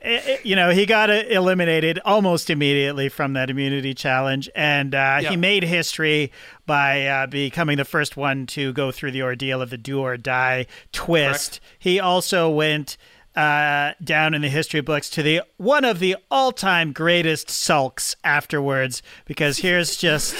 [0.00, 4.94] It- it- you know, he got uh, eliminated almost immediately from that immunity challenge, and
[4.94, 5.30] uh, Yeah.
[5.30, 6.32] he made history
[6.66, 10.16] by uh, becoming the first one to go through the ordeal of the do or
[10.16, 11.60] die twist.
[11.78, 12.96] He also went
[13.36, 19.00] uh, down in the history books to the one of the all-time greatest sulks afterwards,
[19.26, 20.34] because here's just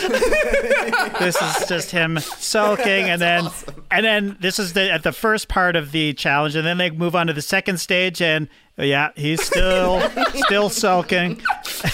[1.19, 3.49] this is just him sulking and then
[3.91, 6.91] and then this is the at the first part of the challenge and then they
[6.91, 8.49] move on to the second stage and
[8.79, 10.01] yeah he's still
[10.35, 11.41] still sulking.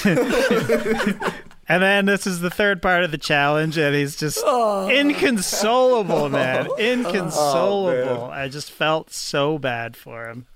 [1.66, 6.68] And then this is the third part of the challenge and he's just inconsolable man.
[6.78, 8.24] Inconsolable.
[8.24, 10.46] i just felt so bad for him.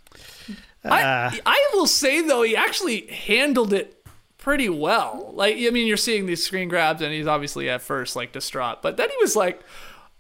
[0.85, 4.07] Uh, I, I will say though, he actually handled it
[4.37, 5.31] pretty well.
[5.35, 8.83] Like, I mean, you're seeing these screen grabs, and he's obviously at first like distraught,
[8.83, 9.61] but then he was like,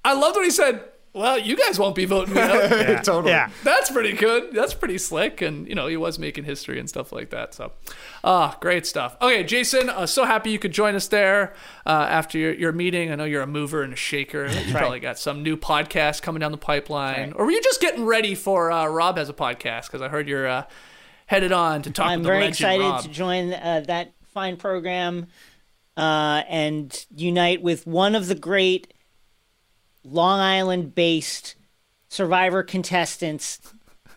[0.04, 0.82] I loved what he said,
[1.12, 3.32] "Well, you guys won't be voting me out." yeah, Totally.
[3.32, 4.52] yeah That's pretty good.
[4.52, 7.54] That's pretty slick, and you know he was making history and stuff like that.
[7.54, 7.72] So,
[8.24, 9.16] ah, great stuff.
[9.20, 11.54] Okay, Jason, uh, so happy you could join us there
[11.86, 13.10] uh, after your, your meeting.
[13.10, 14.46] I know you're a mover and a shaker.
[14.46, 18.04] You probably got some new podcast coming down the pipeline, or were you just getting
[18.04, 19.86] ready for uh, Rob has a podcast?
[19.86, 20.64] Because I heard you're uh,
[21.26, 23.02] headed on to talk I'm with the very legend excited Rob.
[23.02, 25.26] to join uh, that fine program
[25.96, 28.94] uh, and unite with one of the great
[30.04, 31.56] Long Island based
[32.08, 33.60] survivor contestants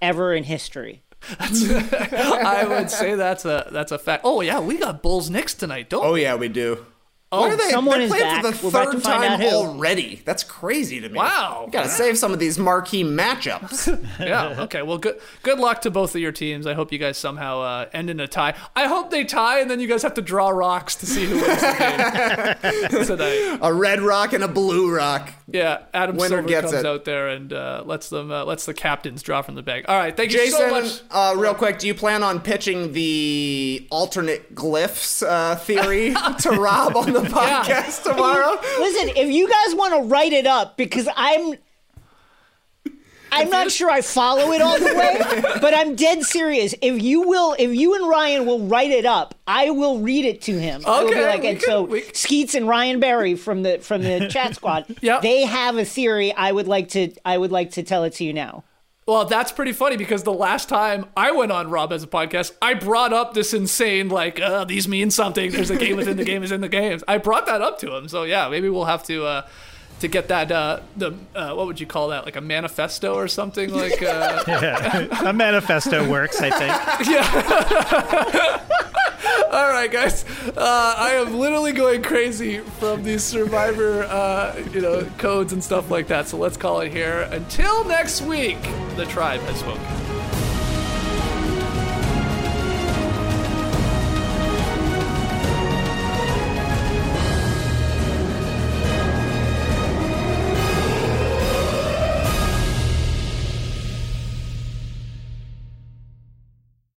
[0.01, 1.03] ever in history.
[1.39, 4.23] I would say that's a that's a fact.
[4.25, 6.23] Oh yeah, we got Bulls Knicks tonight, don't Oh we?
[6.23, 6.85] yeah, we do.
[7.39, 8.43] Why are they, someone they're is playing back.
[8.43, 9.47] for the We're about third to find time out who.
[9.55, 10.21] already.
[10.25, 11.17] That's crazy to me.
[11.17, 11.63] Wow.
[11.67, 14.05] You gotta save some of these marquee matchups.
[14.19, 14.61] yeah.
[14.63, 14.81] Okay.
[14.81, 15.19] Well, good.
[15.43, 16.67] Good luck to both of your teams.
[16.67, 18.53] I hope you guys somehow uh, end in a tie.
[18.75, 21.35] I hope they tie, and then you guys have to draw rocks to see who
[21.35, 23.59] wins the game tonight.
[23.61, 25.31] a red rock and a blue rock.
[25.47, 25.83] Yeah.
[25.93, 26.85] Adam Winner Silver gets comes it.
[26.85, 29.85] out there and uh, lets them uh, lets the captains draw from the bag.
[29.87, 30.15] All right.
[30.15, 31.01] Thank you Jason, so much.
[31.11, 36.95] uh, real quick, do you plan on pitching the alternate glyphs uh, theory to Rob
[36.97, 38.59] on the podcast tomorrow?
[38.79, 41.55] Listen, if you guys want to write it up, because I'm.
[43.33, 46.75] I'm not sure I follow it all the way, but I'm dead serious.
[46.81, 50.41] If you will, if you and Ryan will write it up, I will read it
[50.43, 50.83] to him.
[50.85, 54.55] Okay, like, and can- so we- Skeets and Ryan Barry from the from the chat
[54.57, 55.21] squad, Yep.
[55.21, 56.33] they have a theory.
[56.33, 57.13] I would like to.
[57.23, 58.65] I would like to tell it to you now.
[59.07, 62.53] Well, that's pretty funny because the last time I went on Rob as a podcast,
[62.61, 65.51] I brought up this insane like uh, these mean something.
[65.51, 67.03] There's a game within the game is in the games.
[67.07, 68.07] I brought that up to him.
[68.07, 69.47] So yeah, maybe we'll have to uh,
[70.01, 73.27] to get that uh, the uh, what would you call that like a manifesto or
[73.27, 74.01] something like.
[74.01, 77.07] Uh, A manifesto works, I think.
[77.09, 78.59] yeah
[79.51, 80.25] all right, guys,
[80.57, 85.91] uh, I am literally going crazy from these Survivor uh, you know codes and stuff
[85.91, 86.27] like that.
[86.27, 87.27] So let's call it here.
[87.31, 88.61] Until next week,
[88.95, 90.20] the tribe has spoken.